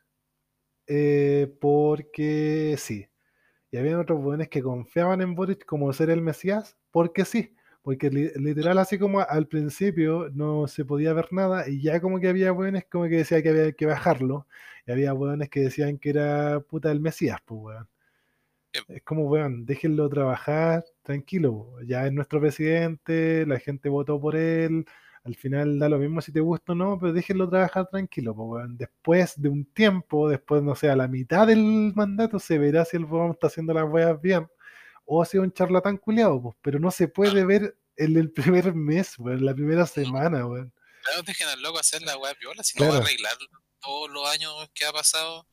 eh, 0.88 1.54
porque 1.62 2.76
sí. 2.78 3.08
Y 3.72 3.78
había 3.78 4.00
otros 4.00 4.22
buenos 4.24 4.50
que 4.50 4.64
confiaban 4.64 5.22
en 5.22 5.36
Boric 5.36 5.66
como 5.66 5.94
ser 5.94 6.10
el 6.12 6.22
Mesías 6.22 6.78
porque 6.92 7.26
sí. 7.26 7.56
Porque 7.84 8.10
li- 8.12 8.32
literal 8.38 8.78
así 8.80 9.00
como 9.00 9.22
al 9.22 9.48
principio 9.48 10.30
no 10.34 10.68
se 10.68 10.86
podía 10.86 11.14
ver 11.14 11.30
nada 11.34 11.70
y 11.70 11.82
ya 11.84 12.02
como 12.02 12.20
que 12.22 12.30
había 12.30 12.52
buenos 12.54 12.84
como 12.92 13.06
que 13.06 13.18
decía 13.18 13.44
que 13.44 13.50
había 13.50 13.72
que 13.74 13.86
bajarlo. 13.88 14.48
Y 14.88 14.92
había 14.94 15.14
buenos 15.14 15.50
que 15.50 15.62
decían 15.62 15.98
que 16.00 16.12
era 16.12 16.62
puta 16.62 16.92
el 16.92 17.02
Mesías, 17.02 17.40
pues 17.46 17.62
weón. 17.64 17.90
Sí. 18.74 18.82
Es 18.88 19.02
como, 19.04 19.24
weón, 19.24 19.66
déjenlo 19.66 20.08
trabajar 20.10 20.86
tranquilo. 21.04 21.76
Ya 21.86 22.06
es 22.06 22.12
nuestro 22.14 22.40
presidente, 22.40 23.46
la 23.48 23.60
gente 23.60 23.90
votó 23.90 24.20
por 24.22 24.36
él. 24.36 24.86
Al 25.24 25.36
final 25.36 25.80
da 25.80 25.90
lo 25.90 25.98
mismo 26.00 26.22
si 26.22 26.32
te 26.32 26.40
gusta 26.40 26.72
o 26.72 26.76
no, 26.76 26.98
pero 27.00 27.12
déjenlo 27.14 27.50
trabajar 27.50 27.88
tranquilo. 27.90 28.36
po, 28.36 28.44
weón. 28.46 28.78
Después 28.78 29.34
de 29.42 29.50
un 29.50 29.66
tiempo, 29.66 30.30
después, 30.30 30.62
no 30.64 30.76
sé, 30.76 30.90
a 30.90 30.96
la 30.96 31.08
mitad 31.08 31.48
del 31.48 31.92
mandato, 31.96 32.40
se 32.40 32.58
verá 32.58 32.86
si 32.86 32.98
el 32.98 33.06
weón 33.06 33.32
está 33.32 33.48
haciendo 33.48 33.74
las 33.74 33.90
weas 33.90 34.20
bien 34.22 34.48
o 35.06 35.22
ha 35.22 35.26
sido 35.26 35.44
un 35.44 35.52
charlatán 35.52 35.98
culiado. 35.98 36.40
pues, 36.42 36.56
Pero 36.62 36.80
no 36.80 36.92
se 36.92 37.08
puede 37.08 37.44
ver 37.46 37.76
en 37.98 38.16
el 38.18 38.32
primer 38.32 38.74
mes, 38.76 39.18
weón, 39.18 39.44
la 39.46 39.54
primera 39.56 39.86
semana, 39.88 40.46
weón. 40.46 40.72
Claro, 41.04 41.24
dejen 41.24 41.48
al 41.48 41.62
loco 41.62 41.80
hacer 41.80 42.02
la 42.04 42.18
weá 42.18 42.34
viola, 42.40 42.64
si 42.64 42.78
Claro. 42.78 42.94
no 42.94 43.00
va 43.00 43.06
a 43.06 43.08
arreglar 43.08 43.34
todos 43.82 44.10
los 44.12 44.30
años 44.30 44.54
que 44.76 44.86
ha 44.86 44.92
pasado. 44.92 45.48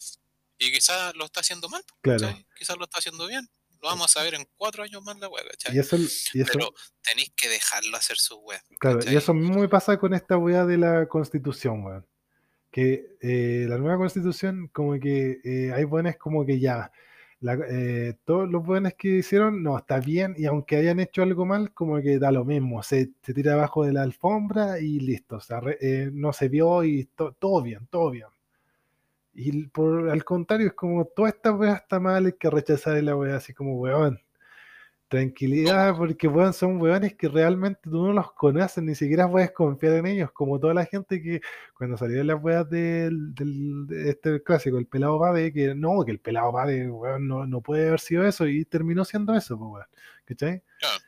Y 0.58 0.72
quizás 0.72 1.14
lo 1.16 1.24
está 1.26 1.40
haciendo 1.40 1.68
mal, 1.68 1.82
Claro. 2.02 2.28
Quizás 2.58 2.76
lo 2.78 2.84
está 2.84 2.98
haciendo 2.98 3.26
bien. 3.26 3.46
Lo 3.82 3.88
vamos 3.88 4.06
a 4.06 4.20
saber 4.20 4.34
en 4.34 4.46
cuatro 4.56 4.82
años 4.82 5.02
más 5.02 5.18
la 5.20 5.28
¿cachai? 5.28 5.76
Y 5.76 5.78
eso, 5.78 5.96
y 5.96 6.40
eso, 6.40 6.50
Pero 6.52 6.72
tenéis 7.02 7.30
que 7.36 7.48
dejarlo 7.48 7.96
hacer 7.96 8.16
su 8.16 8.36
weá. 8.38 8.62
Claro, 8.78 9.00
y 9.10 9.14
eso 9.14 9.34
mismo 9.34 9.58
me 9.60 9.68
pasa 9.68 9.98
con 9.98 10.14
esta 10.14 10.38
weá 10.38 10.64
de 10.64 10.78
la 10.78 11.06
constitución, 11.06 11.84
weón. 11.84 12.06
Que 12.70 13.16
eh, 13.20 13.66
la 13.68 13.76
nueva 13.78 13.98
constitución, 13.98 14.68
como 14.72 14.98
que 14.98 15.40
eh, 15.44 15.72
hay 15.74 15.84
buenas 15.84 16.16
como 16.16 16.44
que 16.46 16.58
ya, 16.58 16.90
la- 17.40 17.58
eh, 17.68 18.14
todos 18.24 18.48
los 18.48 18.64
buenos 18.64 18.94
que 18.94 19.08
hicieron, 19.18 19.62
no, 19.62 19.76
está 19.78 20.00
bien, 20.00 20.34
y 20.38 20.46
aunque 20.46 20.76
hayan 20.76 20.98
hecho 21.00 21.22
algo 21.22 21.44
mal, 21.44 21.72
como 21.74 22.00
que 22.00 22.18
da 22.18 22.32
lo 22.32 22.44
mismo, 22.46 22.82
se, 22.82 23.10
se 23.22 23.34
tira 23.34 23.52
abajo 23.54 23.84
de 23.84 23.92
la 23.92 24.02
alfombra 24.02 24.80
y 24.80 25.00
listo, 25.00 25.36
o 25.36 25.40
sea, 25.40 25.60
re- 25.60 25.78
eh, 25.82 26.10
no 26.12 26.32
se 26.32 26.48
vio 26.48 26.82
y 26.82 27.04
to- 27.14 27.32
todo 27.38 27.62
bien, 27.62 27.86
todo 27.88 28.10
bien. 28.10 28.28
Y 29.38 29.66
por 29.66 30.08
al 30.08 30.24
contrario, 30.24 30.68
es 30.68 30.72
como 30.72 31.04
toda 31.04 31.28
esta 31.28 31.52
weá 31.52 31.74
está 31.74 32.00
mal, 32.00 32.24
hay 32.24 32.32
que 32.32 32.48
rechazar 32.48 33.02
la 33.02 33.14
weá, 33.14 33.36
así 33.36 33.52
como 33.52 33.74
weón. 33.78 34.18
Tranquilidad, 35.08 35.94
porque 35.96 36.26
weón, 36.26 36.52
son 36.52 36.80
weones 36.80 37.14
que 37.14 37.28
realmente 37.28 37.78
tú 37.84 38.06
no 38.06 38.12
los 38.12 38.32
conoces, 38.32 38.82
ni 38.82 38.96
siquiera 38.96 39.30
puedes 39.30 39.52
confiar 39.52 39.92
en 39.94 40.06
ellos, 40.06 40.32
como 40.32 40.58
toda 40.58 40.74
la 40.74 40.84
gente 40.84 41.22
que 41.22 41.40
cuando 41.78 41.96
salieron 41.96 42.26
las 42.26 42.42
weas 42.42 42.68
del, 42.68 43.32
del- 43.32 43.86
de 43.86 44.10
este 44.10 44.42
clásico, 44.42 44.78
el 44.78 44.86
pelado 44.86 45.18
Bade, 45.20 45.52
que 45.52 45.76
no, 45.76 46.04
que 46.04 46.10
el 46.10 46.18
pelado 46.18 46.50
Bade, 46.50 46.90
weón, 46.90 47.28
no, 47.28 47.46
no 47.46 47.60
puede 47.60 47.86
haber 47.86 48.00
sido 48.00 48.26
eso, 48.26 48.48
y 48.48 48.64
terminó 48.64 49.04
siendo 49.04 49.32
eso, 49.36 49.56
pues 49.56 49.70
weón, 49.70 49.86
¿cachai? 50.24 50.62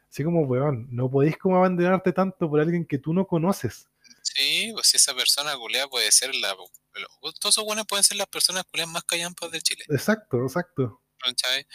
Así 0.08 0.22
como, 0.22 0.42
weón, 0.42 0.86
no 0.92 1.10
podéis 1.10 1.36
como 1.36 1.56
abandonarte 1.56 2.12
tanto 2.12 2.48
por 2.48 2.60
alguien 2.60 2.84
que 2.84 2.98
tú 2.98 3.12
no 3.12 3.26
conoces. 3.26 3.88
Sí, 4.38 4.70
pues 4.72 4.86
si 4.86 4.96
esa 4.96 5.14
persona 5.14 5.56
culiada 5.56 5.88
puede 5.88 6.10
ser 6.12 6.32
la. 6.36 6.50
lo- 6.54 6.70
Todos 7.40 7.54
esos 7.56 7.64
buenos 7.64 7.86
pueden 7.86 8.04
ser 8.04 8.16
las 8.16 8.28
personas 8.28 8.64
culiadas 8.64 8.92
más 8.92 9.02
callampas 9.04 9.50
de 9.50 9.60
Chile. 9.60 9.84
Exacto, 9.88 10.42
exacto. 10.44 11.02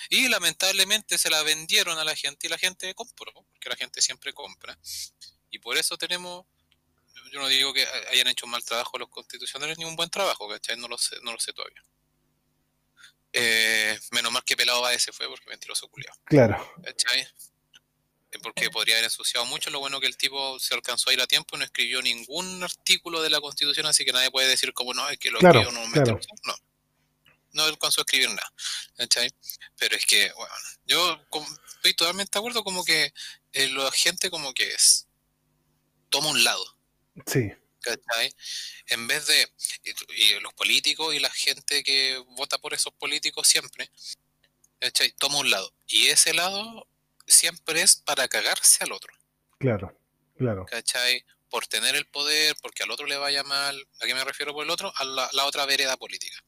Y 0.10 0.30
lamentablemente 0.30 1.18
se 1.18 1.30
la 1.30 1.44
vendieron 1.44 2.00
a 2.00 2.06
la 2.06 2.16
gente 2.16 2.48
y 2.48 2.50
la 2.50 2.58
gente 2.58 2.96
compró, 2.96 3.34
porque 3.34 3.70
la 3.70 3.76
gente 3.76 4.02
siempre 4.02 4.32
compra. 4.34 4.80
Y 5.50 5.60
por 5.60 5.78
eso 5.78 5.98
tenemos. 5.98 6.46
Yo 7.34 7.40
no 7.42 7.48
digo 7.48 7.74
que 7.74 7.86
hayan 8.12 8.28
hecho 8.28 8.46
un 8.46 8.52
mal 8.52 8.64
trabajo 8.64 8.98
los 8.98 9.10
constitucionales 9.10 9.78
ni 9.78 9.84
un 9.86 9.96
buen 9.98 10.10
trabajo, 10.10 10.48
¿cachai? 10.48 10.78
No 10.78 10.88
lo 10.88 10.98
sé, 10.98 11.18
no 11.24 11.34
lo 11.34 11.40
sé 11.40 11.52
todavía. 11.52 11.84
Eh, 13.34 14.00
menos 14.12 14.32
mal 14.32 14.44
que 14.46 14.56
Pelado 14.56 14.82
Bade 14.82 15.00
se 15.00 15.12
fue 15.12 15.28
porque 15.28 15.50
mentiroso 15.50 15.88
culiado. 15.90 16.18
Claro, 16.26 16.74
¿cachai? 16.84 17.28
Eh, 18.34 18.40
Porque 18.42 18.70
podría 18.70 18.96
haber 18.96 19.06
ensuciado 19.06 19.46
mucho. 19.46 19.70
Lo 19.70 19.80
bueno 19.80 20.00
que 20.00 20.08
el 20.08 20.18
tipo 20.18 20.60
se 20.60 20.74
alcanzó 20.74 21.10
a 21.10 21.14
ir 21.14 21.22
a 21.22 21.28
tiempo 21.28 21.56
y 21.56 21.60
no 21.60 21.66
escribió 21.66 22.02
ningún 22.02 22.64
artículo 22.64 23.22
de 23.22 23.30
la 23.30 23.40
Constitución, 23.40 23.86
así 23.86 24.04
que 24.04 24.12
nadie 24.12 24.32
puede 24.32 24.48
decir 24.48 24.74
como 24.74 24.94
no, 24.94 25.08
es 25.10 25.20
que 25.20 25.30
lo 25.32 25.40
Claro, 25.40 25.62
escribió 25.62 25.86
no 25.86 25.92
claro. 25.92 26.20
No. 26.46 26.56
No 27.52 27.64
alcanzó 27.66 28.02
a 28.02 28.04
escribir 28.04 28.30
nada. 28.30 28.52
¿cachai? 28.98 29.30
Pero 29.78 29.96
es 29.96 30.06
que, 30.08 30.32
bueno, 30.34 30.54
yo 30.86 31.22
estoy 31.76 31.94
totalmente 31.94 32.32
de 32.34 32.40
acuerdo 32.40 32.64
como 32.64 32.84
que 32.84 33.14
eh, 33.52 33.70
la 33.70 33.92
gente 33.92 34.32
como 34.32 34.54
que 34.54 34.74
es, 34.74 35.08
toma 36.10 36.30
un 36.30 36.44
lado. 36.44 36.66
sí, 37.28 37.52
¿cachai? 37.82 38.34
En 38.88 39.06
vez 39.06 39.28
de, 39.28 39.48
y, 39.84 40.24
y 40.24 40.40
los 40.40 40.54
políticos 40.56 41.14
y 41.14 41.20
la 41.20 41.30
gente 41.30 41.84
que 41.84 42.18
vota 42.30 42.58
por 42.58 42.74
esos 42.74 42.94
políticos 42.96 43.48
siempre, 43.48 43.92
¿cachai? 44.80 45.12
Toma 45.12 45.38
un 45.38 45.52
lado. 45.52 45.72
Y 45.86 46.08
ese 46.08 46.34
lado 46.34 46.88
siempre 47.28 47.82
es 47.82 47.96
para 47.98 48.28
cagarse 48.28 48.84
al 48.84 48.92
otro, 48.92 49.14
claro, 49.60 49.98
claro, 50.38 50.66
¿cachai? 50.66 51.24
Por 51.50 51.68
tener 51.68 51.96
el 51.96 52.06
poder, 52.08 52.56
porque 52.62 52.84
al 52.84 52.92
otro 52.92 53.06
le 53.06 53.18
vaya 53.18 53.44
mal, 53.44 53.88
¿a 54.02 54.06
qué 54.06 54.14
me 54.16 54.24
refiero 54.24 54.54
por 54.54 54.64
el 54.64 54.70
otro? 54.72 54.92
A 54.96 55.04
la, 55.04 55.30
la 55.34 55.46
otra 55.46 55.66
vereda 55.66 55.98
política, 55.98 56.44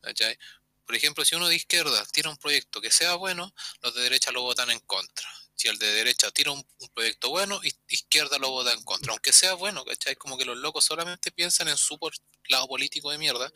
¿cachai? 0.00 0.38
Por 0.86 0.96
ejemplo, 0.96 1.24
si 1.24 1.34
uno 1.34 1.48
de 1.48 1.54
izquierda 1.56 2.04
tiene 2.12 2.30
un 2.30 2.38
proyecto 2.38 2.80
que 2.80 2.90
sea 2.90 3.14
bueno, 3.16 3.52
los 3.82 3.94
de 3.94 4.02
derecha 4.02 4.32
lo 4.32 4.42
votan 4.42 4.70
en 4.70 4.80
contra. 4.80 5.28
Si 5.54 5.68
el 5.68 5.76
de 5.76 5.92
derecha 5.92 6.30
tira 6.30 6.52
un, 6.52 6.66
un 6.78 6.88
proyecto 6.94 7.28
bueno, 7.30 7.60
iz- 7.62 7.78
izquierda 7.88 8.38
lo 8.38 8.48
vota 8.50 8.72
en 8.72 8.82
contra, 8.84 9.12
aunque 9.12 9.32
sea 9.32 9.54
bueno, 9.54 9.84
¿cachai? 9.84 10.16
Como 10.16 10.38
que 10.38 10.44
los 10.46 10.56
locos 10.56 10.84
solamente 10.84 11.30
piensan 11.32 11.68
en 11.68 11.76
su 11.76 11.98
por- 11.98 12.14
lado 12.48 12.66
político 12.68 13.10
de 13.10 13.18
mierda, 13.18 13.52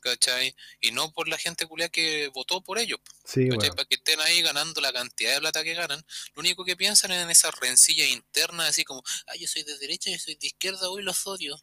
¿cachai? 0.00 0.54
Y 0.80 0.92
no 0.92 1.12
por 1.12 1.28
la 1.28 1.38
gente 1.38 1.66
culia 1.66 1.88
que 1.88 2.28
votó 2.28 2.62
por 2.62 2.78
ellos. 2.78 3.00
Para 3.24 3.84
que 3.84 3.96
estén 3.96 4.20
ahí 4.20 4.42
ganando 4.42 4.80
la 4.80 4.92
cantidad 4.92 5.34
de 5.34 5.40
plata 5.40 5.64
que 5.64 5.74
ganan, 5.74 6.04
lo 6.34 6.40
único 6.40 6.64
que 6.64 6.76
piensan 6.76 7.12
es 7.12 7.22
en 7.22 7.30
esas 7.30 7.54
rencillas 7.58 8.08
internas, 8.08 8.68
así 8.68 8.84
como, 8.84 9.02
ah, 9.26 9.36
yo 9.36 9.46
soy 9.46 9.62
de 9.62 9.78
derecha, 9.78 10.10
yo 10.10 10.18
soy 10.18 10.36
de 10.36 10.46
izquierda, 10.46 10.88
hoy 10.88 11.02
los 11.02 11.26
odio, 11.26 11.56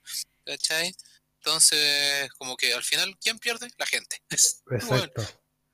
¿cachai? 0.44 0.94
Entonces, 1.46 2.32
como 2.38 2.58
que 2.58 2.74
al 2.74 2.84
final, 2.84 3.16
¿quién 3.20 3.38
pierde? 3.38 3.68
La 3.78 3.86
gente. 3.86 4.22
Exacto. 4.72 5.22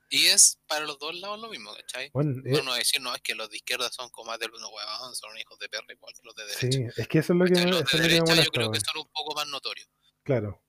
y 0.09 0.25
es 0.25 0.59
para 0.67 0.85
los 0.85 0.99
dos 0.99 1.15
lados 1.15 1.39
lo 1.39 1.49
mismo, 1.49 1.73
¿cachai? 1.73 2.09
Bueno, 2.13 2.31
eh, 2.45 2.51
Bueno, 2.51 2.73
decir, 2.73 3.01
no, 3.01 3.15
es 3.15 3.21
que 3.21 3.35
los 3.35 3.49
de 3.49 3.55
izquierda 3.57 3.89
son 3.89 4.09
como 4.09 4.31
más 4.31 4.39
de 4.39 4.49
los 4.49 4.61
huevón, 4.61 5.15
son 5.15 5.37
hijos 5.37 5.57
de 5.59 5.69
perra 5.69 5.85
igual 5.89 6.13
que 6.13 6.21
los 6.23 6.35
de 6.35 6.45
derecha. 6.45 6.71
sí, 6.93 7.01
es 7.01 7.07
que 7.07 7.19
eso 7.19 7.33
es 7.33 7.39
lo 7.39 7.45
que 7.45 7.51
me, 7.51 7.71
Los 7.71 7.79
de 7.79 7.83
es 7.83 7.93
lo 7.93 7.97
que 7.99 8.03
me 8.03 8.09
derecha 8.09 8.43
yo 8.43 8.51
creo 8.51 8.71
que 8.71 8.79
son 8.81 8.97
un 9.01 9.09
poco 9.13 9.33
más 9.33 9.47
notorios. 9.47 9.89
Claro. 10.23 10.60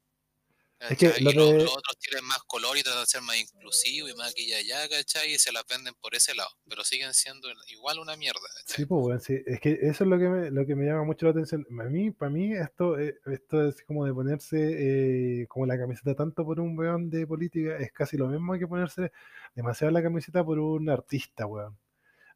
Es 0.91 0.99
que 0.99 1.21
los, 1.21 1.35
de- 1.35 1.65
los 1.65 1.71
otros 1.77 1.99
tienen 1.99 2.25
más 2.25 2.39
color 2.45 2.77
y 2.77 2.83
tratan 2.83 3.03
de 3.03 3.07
ser 3.07 3.23
más 3.23 3.37
inclusivos 3.37 4.11
y 4.11 4.15
más 4.15 4.31
aquí 4.31 4.43
y 4.45 4.55
allá, 4.55 4.89
¿cachai? 4.89 5.33
Y 5.35 5.39
se 5.39 5.53
las 5.53 5.65
venden 5.67 5.95
por 6.01 6.15
ese 6.15 6.35
lado, 6.35 6.51
pero 6.69 6.83
siguen 6.85 7.15
siendo 7.15 7.49
igual 7.69 7.99
una 7.99 8.17
mierda, 8.17 8.41
¿cachai? 8.57 8.77
Sí, 8.77 8.87
pues, 8.87 9.07
weón, 9.07 9.21
sí. 9.21 9.39
Es 9.47 9.61
que 9.61 9.79
eso 9.83 10.05
es 10.05 10.11
lo 10.11 10.19
que 10.19 10.29
me, 10.29 10.51
lo 10.51 10.67
que 10.67 10.75
me 10.75 10.87
llama 10.87 11.05
mucho 11.05 11.27
la 11.27 11.33
atención. 11.33 11.67
A 11.81 11.85
mí, 11.85 12.11
para 12.11 12.31
mí, 12.31 12.53
esto, 12.53 12.99
eh, 12.99 13.19
esto 13.27 13.69
es 13.69 13.83
como 13.85 14.05
de 14.05 14.13
ponerse 14.13 15.43
eh, 15.43 15.47
como 15.49 15.67
la 15.67 15.79
camiseta 15.79 16.15
tanto 16.15 16.45
por 16.45 16.59
un 16.61 16.77
weón 16.79 17.11
de 17.11 17.27
política, 17.27 17.77
es 17.79 17.93
casi 17.93 18.17
lo 18.17 18.27
mismo 18.27 18.59
que 18.59 18.67
ponerse 18.67 19.13
demasiado 19.55 19.91
la 19.93 20.03
camiseta 20.03 20.45
por 20.45 20.59
un 20.59 20.89
artista, 20.91 21.47
weón. 21.47 21.79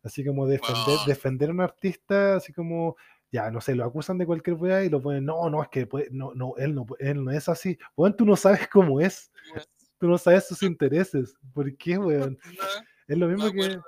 Así 0.03 0.25
como 0.25 0.47
defender, 0.47 0.99
defender 1.05 1.49
a 1.49 1.53
un 1.53 1.61
artista, 1.63 2.37
así 2.37 2.53
como, 2.53 2.97
ya, 3.31 3.51
no 3.51 3.61
sé, 3.61 3.75
lo 3.75 3.85
acusan 3.85 4.19
de 4.19 4.27
cualquier 4.27 4.57
weá 4.57 4.85
y 4.85 4.89
lo 4.89 5.03
ponen, 5.03 5.25
no, 5.25 5.49
no, 5.51 5.63
es 5.63 5.69
que 5.69 5.87
puede- 5.87 6.09
no, 6.11 6.33
no, 6.35 6.55
él 6.57 6.75
no, 6.75 6.87
él 6.99 7.25
no 7.25 7.31
es 7.31 7.49
así. 7.49 7.79
Weón, 7.97 8.17
tú 8.17 8.25
no 8.25 8.37
sabes 8.37 8.69
cómo 8.69 9.01
es, 9.01 9.31
tú 9.99 10.07
no 10.07 10.17
sabes 10.19 10.47
sus 10.49 10.63
intereses. 10.63 11.35
¿Por 11.53 11.77
qué, 11.77 11.99
weón? 11.99 12.39
Es 13.09 13.19
lo 13.19 13.27
mismo 13.29 13.51
que... 13.53 13.79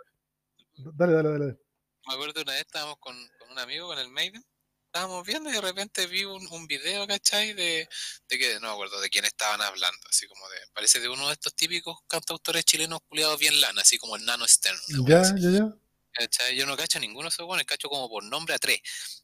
Dale, 0.76 1.12
dale, 1.12 1.28
dale. 1.30 1.59
Me 2.07 2.14
acuerdo 2.14 2.43
una 2.43 2.53
vez 2.53 2.62
estábamos 2.62 2.97
con, 3.01 3.14
con 3.39 3.51
un 3.51 3.59
amigo, 3.59 3.89
con 3.89 3.99
el 3.99 4.09
Maiden, 4.11 4.43
estábamos 4.86 5.26
viendo 5.26 5.51
y 5.51 5.53
de 5.53 5.61
repente 5.61 6.07
vi 6.07 6.24
un, 6.24 6.47
un 6.51 6.66
video, 6.66 7.07
¿cachai? 7.07 7.53
De, 7.53 7.89
de 8.28 8.39
que, 8.39 8.55
no 8.61 8.68
me 8.68 8.72
acuerdo 8.72 9.01
de 9.01 9.11
quién 9.11 9.24
estaban 9.24 9.61
hablando, 9.61 9.99
así 10.09 10.26
como 10.26 10.49
de, 10.49 10.57
parece 10.72 11.01
de 11.01 11.09
uno 11.09 11.26
de 11.26 11.34
estos 11.34 11.55
típicos 11.55 11.99
cantautores 12.07 12.64
chilenos 12.64 13.01
culiados 13.09 13.39
bien 13.39 13.61
lana, 13.61 13.82
así 13.82 13.99
como 13.99 14.16
el 14.16 14.24
Nano 14.24 14.47
Stern. 14.47 14.78
Ya, 15.07 15.22
ya, 15.36 15.51
ya. 15.51 15.76
¿Cachai? 16.19 16.57
Yo 16.57 16.66
no 16.66 16.77
cacho 16.77 16.99
ninguno 17.01 17.25
de 17.25 17.29
esos 17.31 17.47
buenos, 17.47 17.64
cacho 17.66 17.89
como 17.89 18.09
por 18.09 18.25
nombre 18.25 18.55
a 18.55 18.59
tres, 18.59 18.81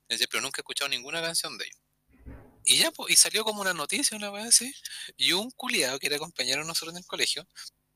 ¿cachai? 0.09 0.27
pero 0.29 0.41
nunca 0.43 0.61
he 0.61 0.63
escuchado 0.63 0.89
ninguna 0.89 1.21
canción 1.21 1.59
de 1.59 1.65
ellos. 1.65 1.81
Y 2.67 2.79
ya, 2.79 2.91
pues, 2.93 3.13
y 3.13 3.17
salió 3.17 3.45
como 3.45 3.61
una 3.61 3.75
noticia, 3.75 4.17
una 4.17 4.31
vez 4.31 4.47
así, 4.47 4.73
y 5.19 5.33
un 5.33 5.51
culiado 5.51 5.99
que 5.99 6.07
era 6.07 6.19
compañero 6.19 6.63
de 6.63 6.67
nosotros 6.67 6.95
en 6.95 6.99
el 6.99 7.07
colegio, 7.07 7.47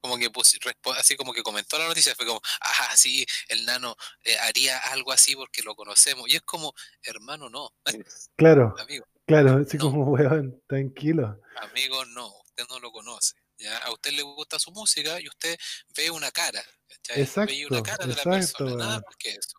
como 0.01 0.18
que 0.18 0.30
respo- 0.30 0.94
así 0.96 1.16
como 1.16 1.32
que 1.32 1.42
comentó 1.42 1.78
la 1.78 1.88
noticia, 1.88 2.14
fue 2.14 2.26
como, 2.26 2.40
ah, 2.61 2.94
sí, 2.96 3.24
el 3.49 3.64
nano 3.64 3.96
eh, 4.24 4.36
haría 4.38 4.78
algo 4.78 5.11
así 5.12 5.34
porque 5.34 5.62
lo 5.62 5.74
conocemos. 5.74 6.28
Y 6.28 6.36
es 6.36 6.42
como, 6.42 6.72
hermano, 7.03 7.49
no, 7.49 7.70
Claro, 8.36 8.74
amigo, 8.78 9.07
claro, 9.26 9.62
así 9.66 9.76
No. 9.78 9.84
como, 9.84 10.05
weón, 10.11 10.62
tranquilo. 10.68 11.40
amigo, 11.62 12.05
no, 12.05 12.28
usted 12.44 12.64
no 12.68 12.78
lo 12.80 12.92
conoce. 12.92 13.34
¿Ya? 13.59 13.78
A 13.78 13.92
usted 13.92 14.12
le 14.12 14.22
gusta 14.22 14.59
su 14.59 14.70
música 14.72 15.20
y 15.20 15.28
usted 15.28 15.56
ve 15.96 16.11
una 16.11 16.30
cara, 16.30 16.62
¿cachai? 16.88 17.16
Ve 17.46 17.66
una 17.66 17.80
Exacto, 17.80 17.82
cara 17.82 18.06
de 18.06 18.14
la 18.16 18.24
exacto, 18.24 18.64
persona, 18.64 18.74
nada 18.76 18.92
weón. 18.92 19.02
más 19.06 19.16
que 19.16 19.30
eso. 19.30 19.59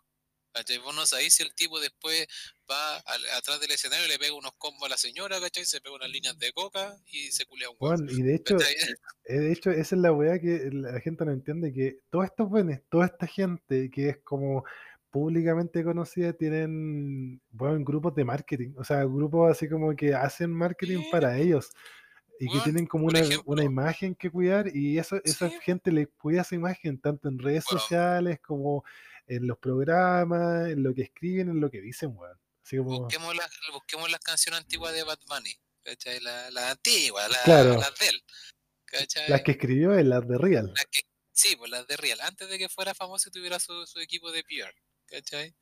¿cachai? 0.52 0.78
Vos 0.78 0.94
no 0.94 1.06
sabéis 1.06 1.34
si 1.34 1.42
el 1.42 1.54
tipo 1.54 1.78
después 1.80 2.26
va 2.70 2.96
al- 2.98 3.30
atrás 3.36 3.60
del 3.60 3.70
escenario 3.70 4.06
y 4.06 4.08
le 4.08 4.18
pega 4.18 4.34
unos 4.34 4.52
combos 4.58 4.84
a 4.86 4.88
la 4.90 4.96
señora, 4.96 5.40
¿cachai? 5.40 5.64
Se 5.64 5.80
pega 5.80 5.94
unas 5.94 6.10
líneas 6.10 6.38
de 6.38 6.52
coca 6.52 6.96
y 7.06 7.30
se 7.30 7.46
culea 7.46 7.70
un. 7.70 7.76
Weón, 7.80 8.08
y 8.10 8.22
de 8.22 8.34
hecho, 8.34 8.56
eh, 9.26 9.38
de 9.38 9.52
hecho, 9.52 9.70
esa 9.70 9.94
es 9.94 10.00
la 10.00 10.12
weá 10.12 10.38
que 10.40 10.68
la 10.72 11.00
gente 11.00 11.24
no 11.24 11.32
entiende, 11.32 11.72
que 11.72 12.00
todos 12.10 12.24
estos 12.26 12.48
weones, 12.50 12.82
toda 12.88 13.06
esta 13.06 13.26
gente 13.26 13.90
que 13.90 14.10
es 14.10 14.18
como 14.24 14.64
públicamente 15.10 15.82
conocida, 15.82 16.32
tienen, 16.32 17.40
grupos 17.52 18.14
de 18.14 18.24
marketing, 18.24 18.74
o 18.78 18.84
sea, 18.84 19.04
grupos 19.04 19.50
así 19.50 19.68
como 19.68 19.94
que 19.96 20.14
hacen 20.14 20.52
marketing 20.52 21.10
para 21.10 21.36
ellos. 21.36 21.70
Y 22.42 22.50
que 22.50 22.58
tienen 22.60 22.86
como 22.86 23.04
una, 23.06 23.20
una 23.44 23.62
imagen 23.62 24.14
que 24.14 24.30
cuidar 24.30 24.74
y 24.74 24.98
eso, 24.98 25.20
esa 25.24 25.50
Sí. 25.50 25.58
gente 25.62 25.92
le 25.92 26.06
cuida 26.06 26.40
esa 26.40 26.54
imagen 26.54 26.98
tanto 26.98 27.28
en 27.28 27.38
redes 27.38 27.64
Weón. 27.70 27.80
sociales 27.80 28.40
como 28.40 28.82
en 29.26 29.46
los 29.46 29.58
programas, 29.58 30.68
en 30.70 30.82
lo 30.82 30.94
que 30.94 31.02
escriben, 31.02 31.50
en 31.50 31.60
lo 31.60 31.70
que 31.70 31.80
dicen, 31.82 32.16
weón. 32.16 32.38
Así 32.64 32.78
como, 32.78 33.00
Busquemos, 33.00 33.36
las 33.36 33.50
busquemos 33.72 34.10
las 34.10 34.20
canciones 34.20 34.60
antiguas 34.60 34.92
de 34.94 35.02
Bad 35.02 35.18
Bunny, 35.28 35.54
¿cachai? 35.82 36.18
Las 36.20 36.52
la 36.52 36.70
antiguas, 36.70 37.30
la- 37.30 37.42
Claro. 37.42 37.76
las 37.78 37.98
de 37.98 38.08
él, 38.08 38.22
¿cachai? 38.86 39.28
las 39.28 39.42
que 39.42 39.50
escribió 39.52 39.98
en 39.98 40.08
las 40.08 40.26
de 40.26 40.38
Real. 40.38 40.72
Las 40.74 40.86
que- 40.86 41.02
sí, 41.32 41.56
pues 41.56 41.70
las 41.70 41.86
de 41.86 41.96
Real, 41.98 42.20
antes 42.22 42.48
de 42.48 42.58
que 42.58 42.68
fuera 42.70 42.94
famoso 42.94 43.28
y 43.28 43.32
tuviera 43.32 43.58
su, 43.60 43.86
su 43.86 44.00
equipo 44.00 44.32
de 44.32 44.42
PR, 44.44 44.74
¿cachai? 45.06 45.54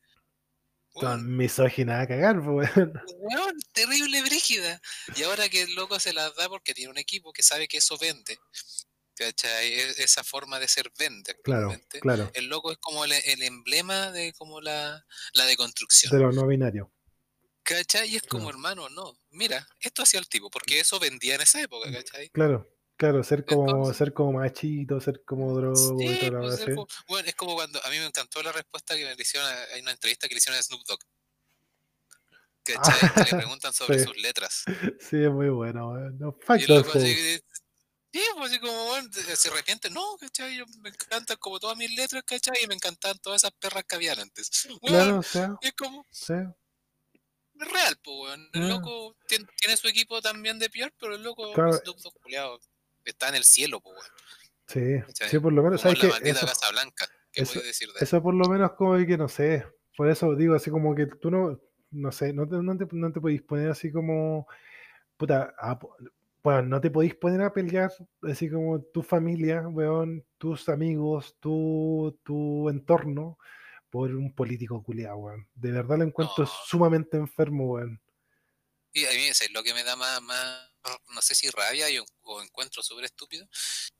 Son 1.01 1.20
Weón, 1.20 1.36
misóginas 1.36 2.03
a 2.03 2.07
cagar, 2.09 2.42
pues, 2.44 2.70
weón. 2.76 2.92
weón, 3.18 3.57
terrible 3.72 4.22
brígida. 4.22 4.80
Y 5.16 5.22
ahora 5.22 5.49
que 5.49 5.62
el 5.62 5.74
loco 5.74 5.99
se 6.01 6.12
las 6.12 6.34
da 6.36 6.49
porque 6.49 6.74
tiene 6.74 6.90
un 6.90 6.99
equipo 6.99 7.32
que 7.32 7.42
sabe 7.42 7.68
que 7.68 7.78
eso 7.78 7.96
vende, 7.99 8.38
¿cachai? 9.16 9.72
E- 9.72 10.03
Esa 10.03 10.22
forma 10.24 10.59
de 10.59 10.68
ser 10.68 10.90
vende 10.99 11.34
Claro, 11.42 11.74
claro. 12.01 12.30
El 12.34 12.46
loco 12.46 12.72
es 12.72 12.78
como 12.78 13.05
el, 13.05 13.12
el 13.12 13.42
emblema 13.42 14.12
de 14.12 14.32
como 14.34 14.61
la, 14.61 15.05
la 15.34 15.44
deconstrucción. 15.46 16.12
De 16.12 16.18
lo 16.18 16.32
no 16.32 16.46
binario. 16.46 16.92
¿Cachai? 17.62 18.09
Y 18.09 18.16
es 18.16 18.22
como, 18.22 18.44
Claro. 18.44 18.57
hermano, 18.57 18.88
no. 18.88 19.18
Mira, 19.30 19.68
esto 19.80 20.03
hacía 20.03 20.18
el 20.20 20.28
tipo, 20.28 20.51
porque 20.51 20.80
eso 20.80 20.99
vendía 20.99 21.34
en 21.34 21.42
esa 21.42 21.61
época, 21.61 21.92
¿cachai? 21.92 22.30
Claro, 22.30 22.66
claro, 22.99 23.22
ser 23.24 23.44
como, 23.46 23.62
Entonces- 23.70 23.96
ser 23.96 24.12
como 24.12 24.32
machito, 24.32 25.01
ser 25.01 25.22
como 25.24 25.55
drogo 25.55 26.03
y 26.03 26.09
Sí, 26.09 26.18
toda 26.20 26.30
la 26.32 26.40
pues, 26.40 26.61
es 26.61 26.64
como- 26.74 26.88
bueno, 27.09 27.28
es 27.28 27.34
como 27.34 27.55
cuando 27.55 27.82
a 27.82 27.88
mí 27.88 27.99
me 27.99 28.05
encantó 28.07 28.42
la 28.42 28.53
respuesta 28.53 28.94
que 28.96 29.05
me 29.07 29.14
le 29.14 29.22
hicieron, 29.22 29.49
a- 29.49 29.62
hay 29.74 29.80
una 29.80 29.92
entrevista 29.92 30.28
que 30.28 30.34
le 30.34 30.38
hicieron 30.38 30.59
a 30.59 30.62
Snoop 30.62 30.84
Dogg. 30.86 31.01
Que 32.68 32.74
le 32.74 33.36
preguntan 33.38 33.72
sobre 33.72 33.99
Sí. 34.01 34.05
sus 34.05 34.16
letras. 34.18 34.64
Sí, 35.01 35.16
es 35.22 35.30
muy 35.30 35.49
bueno. 35.49 35.94
No, 36.18 36.36
Y 36.49 36.53
así, 36.53 36.66
sí, 36.66 38.20
pues 38.36 38.51
así 38.51 38.59
como, 38.61 38.84
bueno, 38.86 39.09
se 39.12 39.36
se 39.36 39.49
arrepiente. 39.49 39.88
No, 39.90 40.16
¿cachai? 40.18 40.57
Yo- 40.57 40.64
me 40.82 40.90
encantan 40.90 41.36
como 41.38 41.59
todas 41.61 41.76
mis 41.78 41.94
letras, 41.96 42.22
¿cachai? 42.26 42.57
Y 42.62 42.66
me 42.66 42.74
encantan 42.74 43.18
todas 43.20 43.42
esas 43.42 43.53
perras 43.53 43.84
que 43.84 43.96
habían 43.96 44.18
antes. 44.18 44.51
Claro, 45.14 45.18
o 45.20 45.22
sea, 45.22 45.55
y 45.62 45.68
es 45.68 45.72
como, 45.74 46.07
sí. 46.11 46.34
es 46.34 47.68
real, 47.72 47.99
pues, 48.03 48.16
weón. 48.20 48.51
El 48.53 48.62
Ah. 48.64 48.68
loco 48.68 49.16
tien- 49.28 49.49
tiene 49.57 49.76
su 49.76 49.88
equipo 49.88 50.20
también 50.20 50.59
de 50.59 50.68
PR, 50.70 50.92
pero 50.99 51.14
el 51.14 51.22
loco, 51.22 51.53
Claro. 51.55 51.72
Snoop 51.72 51.99
Dogg, 52.01 52.14
culiao, 52.22 52.59
está 53.11 53.28
en 53.28 53.34
el 53.36 53.44
cielo, 53.44 53.80
pues, 53.80 53.96
weón. 53.96 54.09
Sí, 54.66 55.12
sí, 55.30 55.38
por 55.38 55.52
lo 55.52 55.62
menos, 55.62 55.80
Como 55.82 55.94
¿sabes 55.94 56.02
la 56.04 56.11
maldita 56.11 56.36
Eso, 56.38 56.46
Casa 56.46 56.70
Blanca. 56.72 57.06
¿Qué 57.32 57.42
eso- 57.42 57.61
decir 57.61 57.88
de 57.88 57.94
eso? 57.94 58.04
eso 58.04 58.22
por 58.22 58.34
lo 58.34 58.46
menos 58.48 58.72
como 58.72 58.96
que 59.06 59.16
no 59.16 59.28
sé. 59.28 59.64
Por 59.96 60.11
eso 60.11 60.34
digo 60.34 60.54
así 60.54 60.70
como 60.70 60.94
que 60.94 61.06
tú 61.06 61.30
no, 61.30 61.59
no 61.90 62.12
sé, 62.12 62.32
no 62.32 62.46
te, 62.46 62.56
no 62.56 62.76
te, 62.76 62.86
no 62.92 63.12
te 63.12 63.20
podéis 63.20 63.42
poner 63.42 63.70
así 63.70 63.90
como, 63.90 64.46
puta, 65.16 65.54
a 65.59 65.78
bueno, 66.42 66.62
no 66.62 66.80
te 66.80 66.90
podéis 66.90 67.14
poner 67.16 67.40
a 67.42 67.52
pelear 67.52 67.90
así 68.22 68.48
como 68.50 68.80
tu 68.82 69.02
familia, 69.02 69.66
weón, 69.68 70.24
tus 70.38 70.68
amigos, 70.68 71.36
tu, 71.40 72.18
tu 72.24 72.68
entorno 72.68 73.38
por 73.90 74.14
un 74.14 74.34
político 74.34 74.82
culiado, 74.82 75.16
weón. 75.16 75.48
De 75.54 75.72
verdad 75.72 75.96
lo 75.98 76.04
encuentro 76.04 76.44
No. 76.44 76.50
sumamente 76.66 77.16
enfermo, 77.16 77.64
weón. 77.72 78.00
Y 78.92 79.04
a 79.06 79.11
mí 79.11 79.26
es 79.28 79.50
lo 79.52 79.62
que 79.62 79.74
me 79.74 79.82
da 79.82 79.96
más, 79.96 80.22
más 80.22 80.70
no 81.09 81.22
sé 81.22 81.34
si 81.34 81.49
rabia 81.51 81.89
y- 81.91 81.99
o 82.22 82.43
encuentro 82.43 82.82
súper 82.82 83.05
estúpido, 83.07 83.49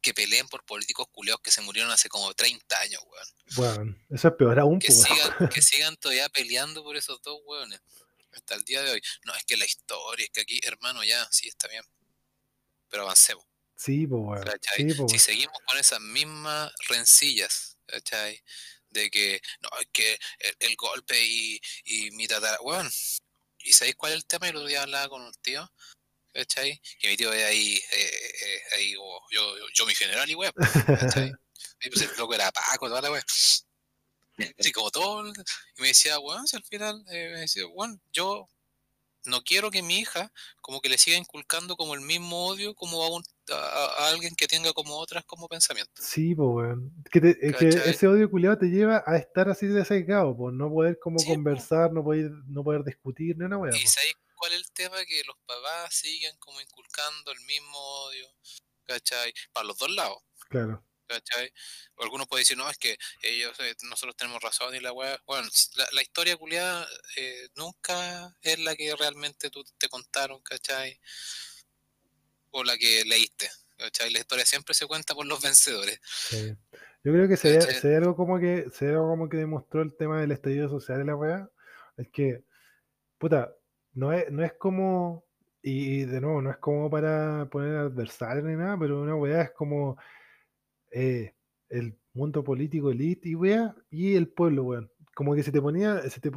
que 0.01 0.13
peleen 0.15 0.49
por 0.49 0.65
políticos 0.65 1.07
culeados 1.11 1.41
que 1.43 1.51
se 1.51 1.61
murieron 1.61 1.91
hace 1.91 2.09
como 2.09 2.33
30 2.35 2.79
años, 2.81 3.03
weón. 3.07 3.29
Weón, 3.57 4.07
eso 4.11 4.29
es 4.29 4.35
peor 4.35 4.59
aún, 4.61 4.79
Que 4.79 4.89
pues, 4.89 4.99
weón. 5.09 5.17
sigan, 5.19 5.49
que 5.49 5.63
sigan 5.63 5.97
todavía 5.97 6.29
peleando 6.29 6.83
por 6.83 6.97
esos 6.97 7.21
dos 7.23 7.41
weones. 7.45 7.81
Hasta 8.33 8.55
el 8.55 8.65
día 8.65 8.83
de 8.83 8.91
hoy. 8.93 9.03
No, 9.25 9.35
es 9.35 9.45
que 9.45 9.57
la 9.57 9.65
historia, 9.65 10.25
es 10.27 10.31
que 10.31 10.43
aquí, 10.43 10.61
hermano, 10.63 11.03
ya, 11.03 11.27
sí, 11.31 11.49
está 11.49 11.67
bien. 11.69 11.83
Pero 12.91 13.03
avancemos. 13.05 13.45
Sí, 13.77 14.07
pues, 14.07 14.21
weón. 14.23 14.45
¿cachai? 14.45 14.77
Sí, 14.91 14.95
pues, 14.95 15.13
si 15.13 15.19
seguimos 15.19 15.59
con 15.67 15.79
esas 15.79 16.01
mismas 16.01 16.73
rencillas, 16.89 17.77
¿cachai? 17.87 18.43
De 18.91 19.11
que, 19.11 19.41
no, 19.61 19.69
es 19.81 19.89
que 19.93 20.19
el, 20.41 20.57
el 20.61 20.77
golpe 20.77 21.21
y, 21.25 21.61
y 21.85 22.11
mi 22.13 22.27
tatara, 22.29 22.59
weón. 22.61 22.91
¿Y 23.65 23.73
sabéis 23.73 23.97
cuál 23.97 24.13
es 24.13 24.17
el 24.19 24.27
tema? 24.27 24.47
Y 24.47 24.51
el 24.51 24.57
otro 24.57 24.69
día 24.69 24.83
hablaba 24.83 25.09
con 25.09 25.21
un 25.23 25.33
tío, 25.43 25.71
¿cachai? 26.39 26.81
Que 27.01 27.09
mi 27.09 27.17
tío 27.17 27.33
es 27.33 27.45
ahí, 27.45 27.75
eh, 27.77 28.11
eh, 28.47 28.61
ahí 28.77 28.95
como, 28.95 29.21
yo, 29.33 29.59
yo, 29.59 29.65
yo 29.75 29.87
mi 29.87 29.95
general 29.95 30.31
y 30.31 30.35
weón, 30.37 30.53
¿cachai? 31.27 31.33
Y 31.83 31.91
pues 31.91 32.03
el 32.03 32.17
loco 32.17 32.35
era 32.35 32.51
Paco, 32.53 32.89
toda 32.89 33.03
la 33.03 33.11
weón. 33.11 33.25
Así 34.59 34.71
como 34.73 34.91
todo. 34.91 35.27
Y 35.29 35.83
me 35.83 35.89
decía, 35.89 36.19
weón, 36.21 36.47
si 36.47 36.57
al 36.57 36.63
final, 36.65 37.05
eh, 37.11 37.31
me 37.35 37.41
decía, 37.41 37.67
weón, 37.67 38.01
yo 38.13 38.49
no 39.25 39.43
quiero 39.43 39.71
que 39.71 39.83
mi 39.83 39.99
hija 39.99 40.33
como 40.61 40.81
que 40.81 40.89
le 40.89 40.97
siga 40.97 41.17
inculcando 41.19 41.77
como 41.77 41.95
el 41.95 42.01
mismo 42.01 42.47
odio 42.47 42.75
como 42.75 43.03
a, 43.03 43.11
un, 43.11 43.23
a, 43.51 43.55
a 43.55 44.09
alguien 44.11 44.35
que 44.37 44.47
tenga 44.47 44.73
como 44.73 44.97
otras 44.97 45.25
como 45.25 45.49
pensamientos. 45.49 46.05
Sí, 46.05 46.35
pues, 46.37 46.49
weón. 46.49 46.93
Que, 47.11 47.21
te- 47.21 47.47
es 47.49 47.57
que 47.57 47.69
ese 47.91 48.07
odio 48.07 48.31
culiado 48.31 48.57
te 48.59 48.67
lleva 48.67 49.03
a 49.07 49.17
estar 49.17 49.49
así 49.49 49.67
desagregado, 49.67 50.37
pues, 50.37 50.55
no 50.55 50.71
poder 50.71 50.99
como 51.01 51.19
Sí, 51.19 51.27
po. 51.27 51.35
conversar, 51.35 51.93
no 51.93 52.05
poder, 52.05 52.31
no 52.47 52.63
poder 52.63 52.85
discutir, 52.85 53.37
ni 53.37 53.45
una 53.45 53.59
weá, 53.59 53.77
¿Y 53.77 53.87
cuál 54.39 54.53
es 54.53 54.59
el 54.59 54.73
tema? 54.73 55.05
Que 55.05 55.23
los 55.25 55.37
papás 55.47 55.95
siguen 55.95 56.37
como 56.39 56.61
inculcando 56.61 57.33
el 57.33 57.41
mismo 57.41 57.79
odio, 57.79 58.35
¿cachai? 58.85 59.33
Para 59.53 59.67
los 59.67 59.79
dos 59.79 59.91
lados. 59.91 60.23
Claro. 60.49 60.85
¿cachai? 61.09 61.53
O 61.97 62.05
algunos 62.05 62.29
pueden 62.29 62.43
decir, 62.43 62.57
no, 62.57 62.69
es 62.71 62.79
que 62.79 62.97
ellos, 63.23 63.59
eh, 63.61 63.75
nosotros 63.85 64.17
tenemos 64.17 64.41
razón 64.43 64.75
y 64.75 64.81
la 64.81 64.93
weá. 64.93 65.21
Bueno, 65.27 65.49
la, 65.77 65.89
la 65.93 66.03
historia 66.03 66.37
culiada 66.37 66.87
eh, 67.17 67.49
nunca 67.57 68.37
es 68.43 68.59
la 68.59 68.77
que 68.77 68.95
realmente 68.95 69.51
tú 69.51 69.65
te 69.79 69.89
contaron, 69.89 70.41
¿cachai? 70.43 71.01
O 72.51 72.63
la 72.63 72.77
que 72.77 73.05
leíste, 73.05 73.51
¿cachai? 73.77 74.11
La 74.11 74.21
historia 74.21 74.45
siempre 74.45 74.75
se 74.75 74.87
cuenta 74.87 75.15
por 75.15 75.27
los 75.27 75.41
vencedores. 75.41 75.99
Sí. 76.05 76.55
Yo 77.05 77.13
creo 77.13 77.29
que 77.29 77.37
si 77.37 77.49
hay 77.49 77.95
algo 77.95 78.17
como 78.17 78.39
que, 78.39 78.67
hay 78.81 78.89
algo 78.89 79.09
como 79.09 79.29
que 79.29 79.37
demostró 79.39 79.83
el 79.83 79.97
tema 79.97 80.21
del 80.21 80.33
estallido 80.33 80.69
social 80.69 80.99
de 80.99 81.05
la 81.05 81.17
weá, 81.17 81.49
es 81.97 82.09
que, 82.09 82.45
puta, 83.19 83.55
no 83.99 84.13
es, 84.13 84.31
no 84.31 84.45
es 84.45 84.53
como, 84.53 85.25
y, 85.61 86.05
de 86.05 86.21
nuevo, 86.21 86.41
no 86.41 86.51
es 86.51 86.59
como 86.59 86.89
para 86.89 87.49
poner 87.51 87.75
adversario 87.77 88.45
ni 88.45 88.55
nada, 88.55 88.79
pero 88.79 89.03
una 89.03 89.17
weá 89.17 89.43
es 89.43 89.51
como 89.51 89.99
eh, 90.93 91.35
el 91.69 91.99
mundo 92.13 92.45
político 92.45 92.93
elite 92.93 93.31
y 93.31 93.35
weá, 93.35 93.75
y 93.91 94.15
el 94.15 94.29
pueblo, 94.29 94.63
weón. 94.63 94.91
Como 95.17 95.35
que 95.35 95.43
se 95.43 95.51
te 95.51 95.61
ponía, 95.61 96.01
se 96.09 96.21
te, 96.21 96.31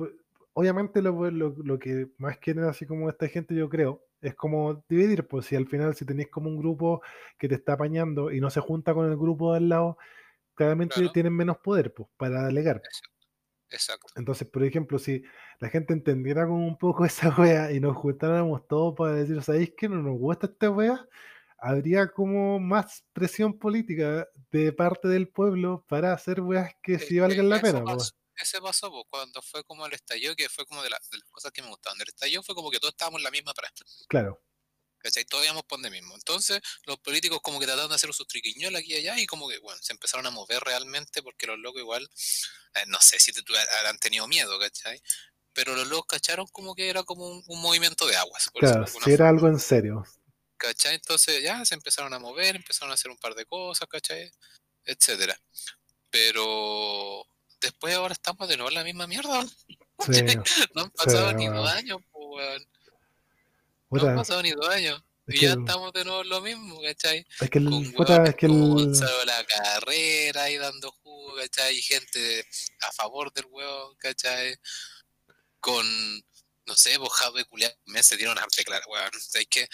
obviamente 0.54 1.04
lo, 1.04 1.30
lo, 1.30 1.56
lo 1.56 1.78
que 1.78 2.08
más 2.18 2.40
quieren 2.40 2.64
así 2.64 2.88
como 2.88 3.10
esta 3.10 3.28
gente, 3.28 3.54
yo 3.54 3.70
creo, 3.70 4.04
es 4.22 4.34
como 4.34 4.84
dividir, 4.90 5.28
pues 5.28 5.46
si 5.46 5.56
al 5.56 5.68
final 5.68 5.94
si 5.94 6.04
tenéis 6.04 6.30
como 6.30 6.50
un 6.50 6.58
grupo 6.58 7.04
que 7.38 7.48
te 7.48 7.54
está 7.56 7.74
apañando 7.74 8.32
y 8.32 8.42
no 8.42 8.50
se 8.50 8.60
junta 8.60 8.96
con 8.96 9.08
el 9.08 9.18
grupo 9.18 9.52
de 9.52 9.58
al 9.58 9.70
lado, 9.70 9.98
claramente 10.56 10.96
Claro. 10.96 11.12
tienen 11.12 11.34
menos 11.34 11.60
poder 11.60 11.94
pues, 11.94 12.10
para 12.18 12.48
alegar. 12.48 12.82
Exacto. 13.72 14.08
Entonces, 14.16 14.48
por 14.48 14.64
ejemplo, 14.64 15.00
si 15.00 15.24
la 15.60 15.70
gente 15.70 15.94
entendiera 15.94 16.46
como 16.46 16.68
un 16.68 16.78
poco 16.78 17.06
esa 17.06 17.34
wea 17.38 17.72
y 17.72 17.80
nos 17.80 17.96
juntáramos 17.98 18.68
todos 18.68 18.94
para 18.98 19.14
decir, 19.14 19.42
¿sabéis 19.44 19.74
que 19.78 19.90
no 19.90 19.96
nos 20.02 20.18
gusta 20.20 20.48
esta 20.48 20.70
wea? 20.70 21.08
Habría 21.58 22.08
como 22.08 22.60
más 22.60 23.04
presión 23.14 23.58
política 23.60 24.28
de 24.52 24.74
parte 24.74 25.08
del 25.08 25.30
pueblo 25.30 25.86
para 25.88 26.12
hacer 26.14 26.42
weas 26.42 26.74
que 26.82 26.98
sí 27.00 27.20
valgan 27.20 27.50
la 27.50 27.62
pena. 27.62 27.84
pues. 27.84 27.96
pasó- 27.98 28.12
ese 28.36 28.60
pasó 28.62 28.90
pues, 28.90 29.04
cuando 29.10 29.42
fue 29.44 29.64
como 29.64 29.86
el 29.86 29.94
estallido, 29.94 30.36
que 30.36 30.50
fue 30.50 30.66
como 30.66 30.82
de, 30.82 30.90
la- 30.90 31.00
de 31.12 31.18
las 31.20 31.30
cosas 31.30 31.52
que 31.52 31.62
me 31.62 31.68
gustaban. 31.70 31.98
Del 32.00 32.08
estallido 32.08 32.42
fue 32.42 32.56
como 32.56 32.72
que 32.72 32.80
todos 32.80 32.94
estábamos 32.94 33.20
en 33.20 33.26
la 33.26 33.32
misma 33.32 33.54
parada. 33.54 33.74
Claro, 34.08 34.42
¿Cachai? 35.02 35.26
Todos 35.26 35.46
íbamos 35.46 35.64
por 35.64 35.80
donde 35.80 35.92
mismo. 35.92 36.16
Entonces, 36.16 36.62
los 36.86 37.00
políticos 37.00 37.40
como 37.42 37.60
que 37.60 37.66
trataron 37.66 37.90
de 37.90 37.96
hacer 37.96 38.14
sus 38.14 38.28
triquiñuelas 38.28 38.82
aquí 38.82 38.94
y 38.94 38.98
allá 38.98 39.20
y 39.20 39.26
como 39.26 39.50
que, 39.50 39.58
bueno, 39.60 39.82
se 39.82 39.94
empezaron 39.94 40.26
a 40.28 40.32
mover 40.32 40.62
realmente 40.64 41.24
porque 41.24 41.48
los 41.48 41.58
locos 41.60 41.82
igual, 41.82 42.10
eh, 42.76 42.84
no 42.88 43.00
sé 43.02 43.20
si 43.20 43.32
te, 43.32 43.42
habrán 43.80 43.98
tenido 43.98 44.28
miedo, 44.28 44.60
¿cachai? 44.60 45.02
Pero 45.54 45.76
los 45.76 45.88
locos 45.88 46.08
cacharon 46.08 46.48
como 46.48 46.76
que 46.76 46.90
era 46.90 47.04
como 47.04 47.28
un, 47.28 47.44
un 47.48 47.62
movimiento 47.62 48.06
de 48.06 48.16
aguas. 48.16 48.50
por 48.52 48.62
claro, 48.62 48.88
si 48.88 49.12
era 49.12 49.26
forma, 49.26 49.30
algo 49.30 49.48
en 49.48 49.60
serio. 49.60 50.04
¿Cachai? 50.58 50.96
Entonces 50.96 51.42
ya 51.42 51.66
se 51.66 51.74
empezaron 51.74 52.14
a 52.14 52.20
mover, 52.20 52.56
empezaron 52.56 52.92
a 52.92 52.94
hacer 52.94 53.12
un 53.12 53.18
par 53.18 53.34
de 53.36 53.46
cosas, 53.46 53.88
¿cachai? 53.90 54.32
Etcétera. 54.86 55.40
Pero 56.10 57.26
después 57.60 57.96
ahora 57.96 58.14
estamos 58.14 58.48
de 58.48 58.58
nuevo 58.58 58.70
en 58.70 58.76
la 58.76 58.84
misma 58.84 59.08
mierda. 59.08 59.46
Sí, 59.46 60.26
No 60.76 60.82
han 60.84 60.92
pasado 60.92 61.30
Sí, 61.30 61.36
ni 61.36 61.48
dos 61.48 61.70
años, 61.70 62.00
pues, 62.12 62.62
No 63.92 64.08
han 64.10 64.16
pasado 64.16 64.42
ni 64.42 64.52
dos 64.52 64.68
años. 64.70 65.02
es 65.28 65.36
Y 65.36 65.40
que 65.40 65.46
ya 65.46 65.52
estamos 65.54 65.94
de 65.94 66.04
nuevo 66.06 66.22
en 66.22 66.30
lo 66.30 66.42
mismo, 66.42 66.82
¿cachai? 66.82 67.26
es 67.40 67.50
que 67.50 67.60
el, 67.60 67.66
Con 67.70 67.92
puta, 67.94 68.24
es 68.24 68.36
que 68.36 68.46
el, 68.48 68.92
la 69.26 69.46
carrera 69.46 70.44
ahí 70.44 70.58
dando 70.58 70.92
jugo, 70.92 71.36
¿cachai? 71.36 71.78
Y 71.78 71.82
gente 71.82 72.46
a 72.82 72.92
favor 72.92 73.32
del 73.34 73.46
huevo, 73.50 73.96
¿cachai? 73.98 74.58
Con, 75.60 75.86
no 76.66 76.76
sé, 76.76 76.98
bojado 76.98 77.34
de 77.34 77.46
culiar, 77.46 77.76
me 77.86 78.02
se 78.02 78.18
dieron 78.18 78.38
a 78.40 78.46
declarar, 78.58 78.84
weón. 78.88 79.12
Es 79.16 79.48
que 79.50 79.68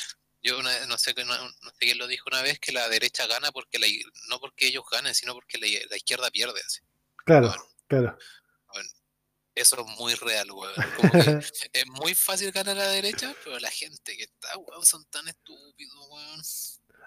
yo 0.44 0.58
una- 0.60 0.86
no 0.86 0.98
sé 0.98 1.14
no, 1.16 1.26
no 1.26 1.50
sé 1.72 1.78
quién 1.80 1.98
lo 1.98 2.08
dijo 2.08 2.26
una 2.32 2.42
vez 2.42 2.60
que 2.60 2.72
la 2.72 2.88
derecha 2.90 3.26
gana 3.28 3.52
porque 3.52 3.80
la, 3.80 3.88
no 4.30 4.40
porque 4.40 4.68
ellos 4.68 4.84
ganen, 4.92 5.16
sino 5.16 5.34
porque 5.34 5.58
la, 5.58 5.68
la 5.90 5.98
izquierda 5.98 6.30
pierde. 6.30 6.60
así. 6.66 6.82
claro, 7.26 7.48
Bueno, 7.48 7.64
claro. 7.88 8.18
Eso 9.60 9.86
es 9.86 9.98
muy 10.00 10.14
real, 10.16 10.52
weón. 10.52 10.74
Como 10.96 11.12
que 11.12 11.40
es 11.74 11.88
muy 11.88 12.16
fácil 12.16 12.52
ganar 12.52 12.78
a 12.78 12.86
la 12.86 12.92
derecha, 12.92 13.36
pero 13.44 13.60
la 13.60 13.70
gente 13.72 14.16
que 14.16 14.24
está, 14.24 14.58
weón, 14.58 14.86
son 14.86 15.06
tan 15.10 15.28
estúpidos, 15.28 16.08
weón. 16.10 16.42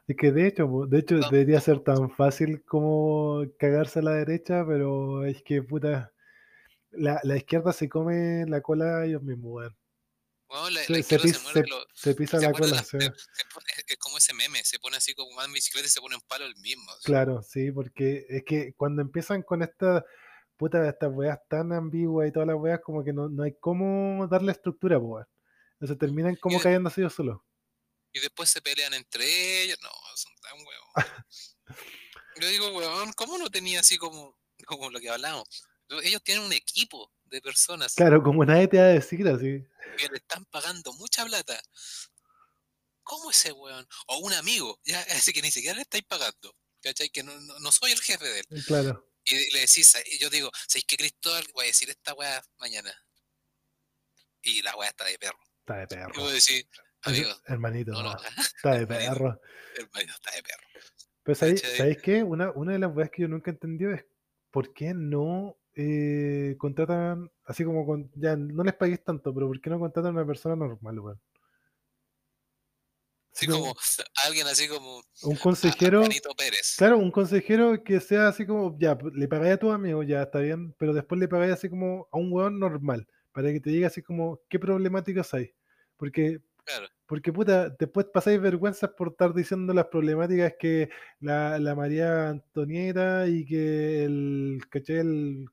Es 0.08 0.16
que 0.16 0.32
de 0.32 0.46
hecho, 0.48 0.68
de 0.88 0.98
hecho 0.98 1.14
No, 1.16 1.30
debería 1.30 1.60
ser 1.60 1.80
tan 1.80 2.10
fácil 2.10 2.64
como 2.64 3.44
cagarse 3.58 4.00
a 4.00 4.02
la 4.02 4.12
derecha, 4.12 4.64
pero 4.66 5.24
es 5.24 5.42
que 5.42 5.62
puta, 5.62 6.12
la, 6.90 7.20
la 7.22 7.36
izquierda 7.36 7.72
se 7.72 7.88
come 7.88 8.44
la 8.46 8.60
cola 8.60 9.04
ellos 9.04 9.22
mismos, 9.22 9.52
weón. 9.52 9.76
Weón, 10.48 10.74
la, 10.74 10.80
la 10.88 11.02
Se, 11.04 11.18
muerde 11.44 12.14
pisa 12.16 12.38
la 12.40 12.50
cola, 12.50 12.66
las 12.66 12.88
sí. 12.88 12.98
pone- 12.98 13.14
es 13.86 13.96
como 13.98 14.18
ese 14.18 14.34
meme, 14.34 14.64
se 14.64 14.80
pone 14.80 14.96
así 14.96 15.14
como 15.14 15.30
más 15.36 15.46
en 15.46 15.52
bicicleta 15.52 15.86
y 15.86 15.90
se 15.90 16.00
pone 16.00 16.16
en 16.16 16.20
palo 16.22 16.44
el 16.44 16.56
mismo. 16.56 16.90
Claro, 17.04 17.40
sí, 17.42 17.70
porque 17.70 18.26
es 18.28 18.42
que 18.44 18.72
cuando 18.74 19.00
empiezan 19.00 19.42
con 19.42 19.62
esta 19.62 20.04
puta, 20.60 20.86
estas 20.86 21.10
weas 21.10 21.38
tan 21.48 21.72
ambiguas 21.72 22.28
y 22.28 22.32
todas 22.32 22.46
las 22.46 22.56
weas, 22.56 22.80
como 22.84 23.02
que 23.02 23.14
no, 23.14 23.30
no 23.30 23.42
hay 23.44 23.54
cómo 23.58 24.26
darle 24.28 24.52
estructura, 24.52 24.98
weón. 24.98 25.26
Entonces 25.72 25.96
terminan 25.98 26.36
como 26.36 26.58
de- 26.58 26.62
cayendo 26.62 26.88
así 26.90 27.00
ellos 27.00 27.14
solos. 27.14 27.40
Y 28.12 28.20
después 28.20 28.50
se 28.50 28.60
pelean 28.60 28.92
entre 28.92 29.62
ellos. 29.62 29.78
No, 29.82 29.88
son 30.16 30.32
tan 30.42 30.52
huevos. 30.58 31.36
Yo 32.40 32.48
digo, 32.48 32.76
weón, 32.76 33.12
¿cómo 33.14 33.38
no 33.38 33.48
tenía 33.50 33.80
así 33.80 33.96
como, 33.96 34.36
como 34.66 34.90
lo 34.90 35.00
que 35.00 35.08
hablamos? 35.08 35.48
Ellos 36.02 36.22
tienen 36.22 36.44
un 36.44 36.52
equipo 36.52 37.10
de 37.24 37.40
personas 37.40 37.94
Claro, 37.94 38.22
como 38.22 38.44
nadie 38.44 38.68
te 38.68 38.76
va 38.78 38.84
a 38.84 38.88
decir 38.88 39.26
así. 39.28 39.64
que 39.96 40.08
le 40.08 40.16
están 40.16 40.44
pagando 40.46 40.92
mucha 40.92 41.24
plata. 41.24 41.58
¿Cómo 43.02 43.30
ese 43.30 43.52
weón? 43.52 43.86
O 44.08 44.18
un 44.18 44.32
amigo, 44.34 44.78
ya, 44.84 45.00
así 45.10 45.32
que 45.32 45.42
ni 45.42 45.50
siquiera 45.50 45.76
le 45.76 45.82
estáis 45.82 46.04
pagando. 46.04 46.54
¿Cachai? 46.82 47.10
Que 47.10 47.22
no, 47.22 47.38
no, 47.40 47.58
no 47.58 47.72
soy 47.72 47.92
el 47.92 48.00
jefe 48.00 48.24
de 48.24 48.40
él. 48.40 48.64
Claro, 48.66 49.09
Y 49.30 49.52
le 49.52 49.60
decís, 49.60 49.94
y 50.06 50.18
yo 50.18 50.28
digo, 50.30 50.50
¿sabéis 50.66 50.84
que 50.86 50.96
Cristóbal? 50.96 51.44
Voy 51.54 51.64
a 51.64 51.68
decir 51.68 51.90
esta 51.90 52.14
weá 52.14 52.42
mañana. 52.58 52.92
Y 54.42 54.62
la 54.62 54.74
weá 54.76 54.88
está 54.88 55.04
de 55.04 55.18
perro. 55.18 55.38
está 55.60 55.76
de 55.76 55.84
Y 55.84 55.86
perro. 55.86 56.12
voy 56.20 56.30
a 56.30 56.34
decir, 56.34 56.68
amigo, 57.02 57.30
Hermanito, 57.46 57.92
no 57.92 58.02
no, 58.02 58.16
está 58.38 58.70
de 58.72 58.76
hermanito. 58.82 58.88
perro. 59.14 59.40
El 59.76 59.90
marido 59.92 60.14
está 60.14 60.30
de 60.36 60.42
perro. 60.42 60.66
Pero 61.22 61.34
¿sabéis. 61.36 61.62
¿sabéis 61.76 61.98
qué? 62.02 62.22
Una, 62.22 62.50
una 62.52 62.72
de 62.72 62.78
las 62.78 62.94
weas 62.94 63.10
que 63.10 63.22
yo 63.22 63.28
nunca 63.28 63.50
he 63.50 63.54
entendido 63.54 63.92
es 63.92 64.04
por 64.50 64.72
qué 64.72 64.94
no 64.94 65.58
eh, 65.74 66.56
contratan, 66.58 67.30
así 67.44 67.62
como 67.64 67.86
con, 67.86 68.10
ya 68.14 68.36
no 68.36 68.64
les 68.64 68.74
paguéis 68.74 69.04
tanto, 69.04 69.32
pero 69.34 69.46
¿por 69.46 69.60
qué 69.60 69.70
no 69.70 69.78
contratan 69.78 70.10
a 70.16 70.18
una 70.18 70.26
persona 70.26 70.56
normal, 70.56 70.98
weón? 70.98 71.20
Así 73.40 73.46
como 73.46 73.74
alguien 74.26 74.46
así 74.46 74.68
como 74.68 74.96
un 74.96 75.32
a- 75.32 75.36
a 75.36 75.40
consejero, 75.40 76.02
Pérez. 76.36 76.74
claro, 76.76 76.98
un 76.98 77.10
consejero 77.10 77.82
que 77.82 78.00
sea 78.00 78.28
así 78.28 78.46
como, 78.46 78.76
ya, 78.78 78.96
le 79.14 79.28
pagáis 79.28 79.54
a 79.54 79.58
tu 79.58 79.70
amigo, 79.70 80.02
ya 80.02 80.22
está 80.22 80.40
bien, 80.40 80.74
pero 80.78 80.92
después 80.92 81.18
le 81.20 81.28
pagáis 81.28 81.52
así 81.52 81.68
como 81.68 82.08
a 82.12 82.18
un 82.18 82.32
weón 82.32 82.58
normal, 82.58 83.06
para 83.32 83.50
que 83.52 83.60
te 83.60 83.70
diga 83.70 83.86
así 83.88 84.02
como, 84.02 84.40
¿qué 84.48 84.58
problemáticas 84.58 85.32
hay? 85.34 85.52
Porque 85.96 86.40
Claro. 86.64 86.86
Porque 87.06 87.32
puta, 87.32 87.70
después 87.70 88.06
pasáis 88.12 88.40
vergüenzas 88.40 88.90
por 88.90 89.08
estar 89.08 89.34
diciendo 89.34 89.72
las 89.74 89.86
problemáticas 89.86 90.52
que 90.56 90.88
la, 91.18 91.58
la 91.58 91.74
María 91.74 92.28
Antonieta 92.28 93.26
y 93.26 93.44
que 93.44 94.04
el, 94.04 94.60
caché, 94.70 95.00
el, 95.00 95.46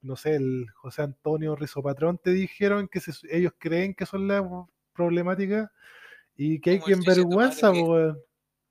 no 0.00 0.16
sé, 0.16 0.34
el 0.34 0.66
José 0.74 1.02
Antonio 1.02 1.54
Rizopatrón 1.54 2.18
te 2.18 2.30
dijeron 2.30 2.88
que 2.88 3.00
se- 3.00 3.12
ellos 3.30 3.52
creen 3.58 3.94
que 3.94 4.06
son 4.06 4.26
las 4.26 4.42
problemáticas 4.92 5.70
y 6.36 6.60
que 6.60 6.70
hay 6.70 6.80
que 6.80 6.96
po, 6.96 7.02
weón. 7.72 8.22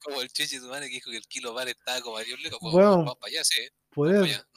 Como 0.05 0.22
el 0.22 0.30
Chichi 0.30 0.59
Tumare 0.59 0.88
que 0.88 0.93
dijo 0.93 1.09
que 1.09 1.18
el 1.18 1.28
kilo 1.28 1.53
vale 1.53 1.72
estaba 1.72 1.99
como 2.01 2.18
a 2.18 2.24
10 2.24 2.43
lucas. 2.43 2.59
Pues, 2.61 2.74
Weón, 2.76 2.99
vamos 2.99 3.18
para 3.18 3.32
allá, 3.32 3.43
sí. 3.43 3.68
Poder. 3.89 4.24
Allá. 4.24 4.47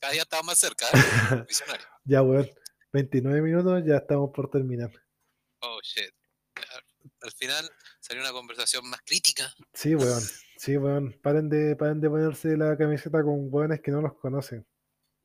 Cada 0.00 0.12
día 0.12 0.22
estaba 0.22 0.42
más 0.44 0.58
cerca. 0.58 0.86
¿eh? 1.42 1.44
Visionario. 1.48 1.86
Ya, 2.04 2.22
weón. 2.22 2.48
29 2.92 3.42
minutos, 3.42 3.82
ya 3.84 3.96
estamos 3.96 4.30
por 4.32 4.48
terminar. 4.50 4.90
Oh, 5.60 5.80
shit. 5.82 6.14
Al 7.22 7.32
final 7.32 7.68
salió 8.00 8.22
una 8.22 8.30
conversación 8.30 8.88
más 8.88 9.00
crítica. 9.04 9.52
Sí, 9.74 9.96
weón. 9.96 10.22
Sí, 10.58 10.76
weón. 10.76 11.12
Paren 11.22 11.48
de, 11.48 11.74
paren 11.74 12.00
de 12.00 12.08
ponerse 12.08 12.56
la 12.56 12.76
camiseta 12.76 13.22
con 13.24 13.52
weones 13.52 13.80
que 13.80 13.90
no 13.90 14.00
los 14.00 14.14
conocen. 14.14 14.64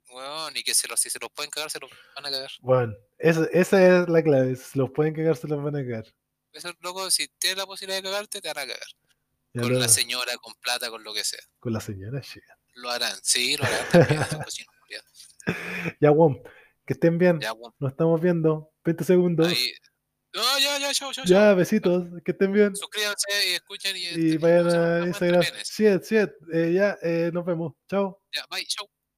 Weón, 0.10 0.58
y 0.58 0.64
que 0.64 0.74
se 0.74 0.88
los, 0.88 1.00
si 1.00 1.12
se 1.12 1.20
los 1.20 1.30
pueden 1.32 1.52
cagar, 1.52 1.70
se 1.70 1.80
los 1.80 1.92
van 2.16 2.26
a 2.26 2.32
cagar. 2.32 2.52
Weón. 2.62 2.98
Esa, 3.20 3.46
esa 3.52 4.02
es 4.02 4.10
la 4.10 4.24
clave. 4.24 4.56
Si 4.56 4.80
los 4.80 4.90
pueden 4.90 5.14
cagar, 5.14 5.38
se 5.38 5.48
los 5.48 5.64
van 5.64 5.76
a 5.76 5.84
cagar. 5.84 6.06
Eso, 6.54 6.72
loco, 6.82 7.10
si 7.12 7.28
tienes 7.40 7.58
la 7.58 7.66
posibilidad 7.66 7.98
de 8.02 8.04
cagarte, 8.10 8.42
te 8.42 8.48
van 8.50 8.58
a 8.60 8.62
cagar. 8.68 8.88
Ya 9.54 9.62
con 9.62 9.74
lo- 9.74 9.80
la 9.80 9.88
señora, 9.90 10.36
con 10.38 10.54
plata, 10.56 10.90
con 10.90 11.04
lo 11.04 11.14
que 11.14 11.24
sea. 11.24 11.42
con 11.60 11.74
la 11.74 11.80
señora, 11.80 12.22
sí. 12.24 12.40
Lo 12.76 12.90
harán. 12.90 13.16
Sí, 13.24 13.56
lo 13.58 13.66
harán 13.66 13.90
también. 13.92 14.22
esos. 14.22 14.56
Ya, 16.00 16.12
weón. 16.12 16.42
Que 16.86 16.94
estén 16.94 17.18
bien. 17.18 17.40
ya. 17.40 17.54
Nos 17.80 17.92
estamos 17.92 18.20
viendo. 18.22 18.72
20 18.84 19.04
segundos. 19.04 19.48
Ahí, 19.48 19.74
No, 20.34 20.42
ya, 20.60 20.78
ya, 20.80 20.94
chao, 20.94 21.14
chao. 21.14 21.26
Ya, 21.26 21.54
besitos, 21.54 22.08
que 22.26 22.32
estén 22.32 22.52
bien. 22.52 22.76
Suscríbanse 22.76 23.50
y 23.50 23.54
escuchen 23.54 23.96
y, 23.96 24.00
Y 24.00 24.06
este, 24.34 24.38
vayan 24.40 24.68
a 25.04 25.06
Instagram. 25.08 25.42
penes. 25.42 25.68
Siet, 25.68 26.04
siet. 26.04 26.32
Eh, 26.52 26.74
ya, 26.74 26.98
eh, 27.04 27.30
nos 27.34 27.46
vemos. 27.46 27.74
Chao. 27.90 28.22
Ya, 28.36 28.46
bye, 28.50 28.66
chao. 28.66 28.90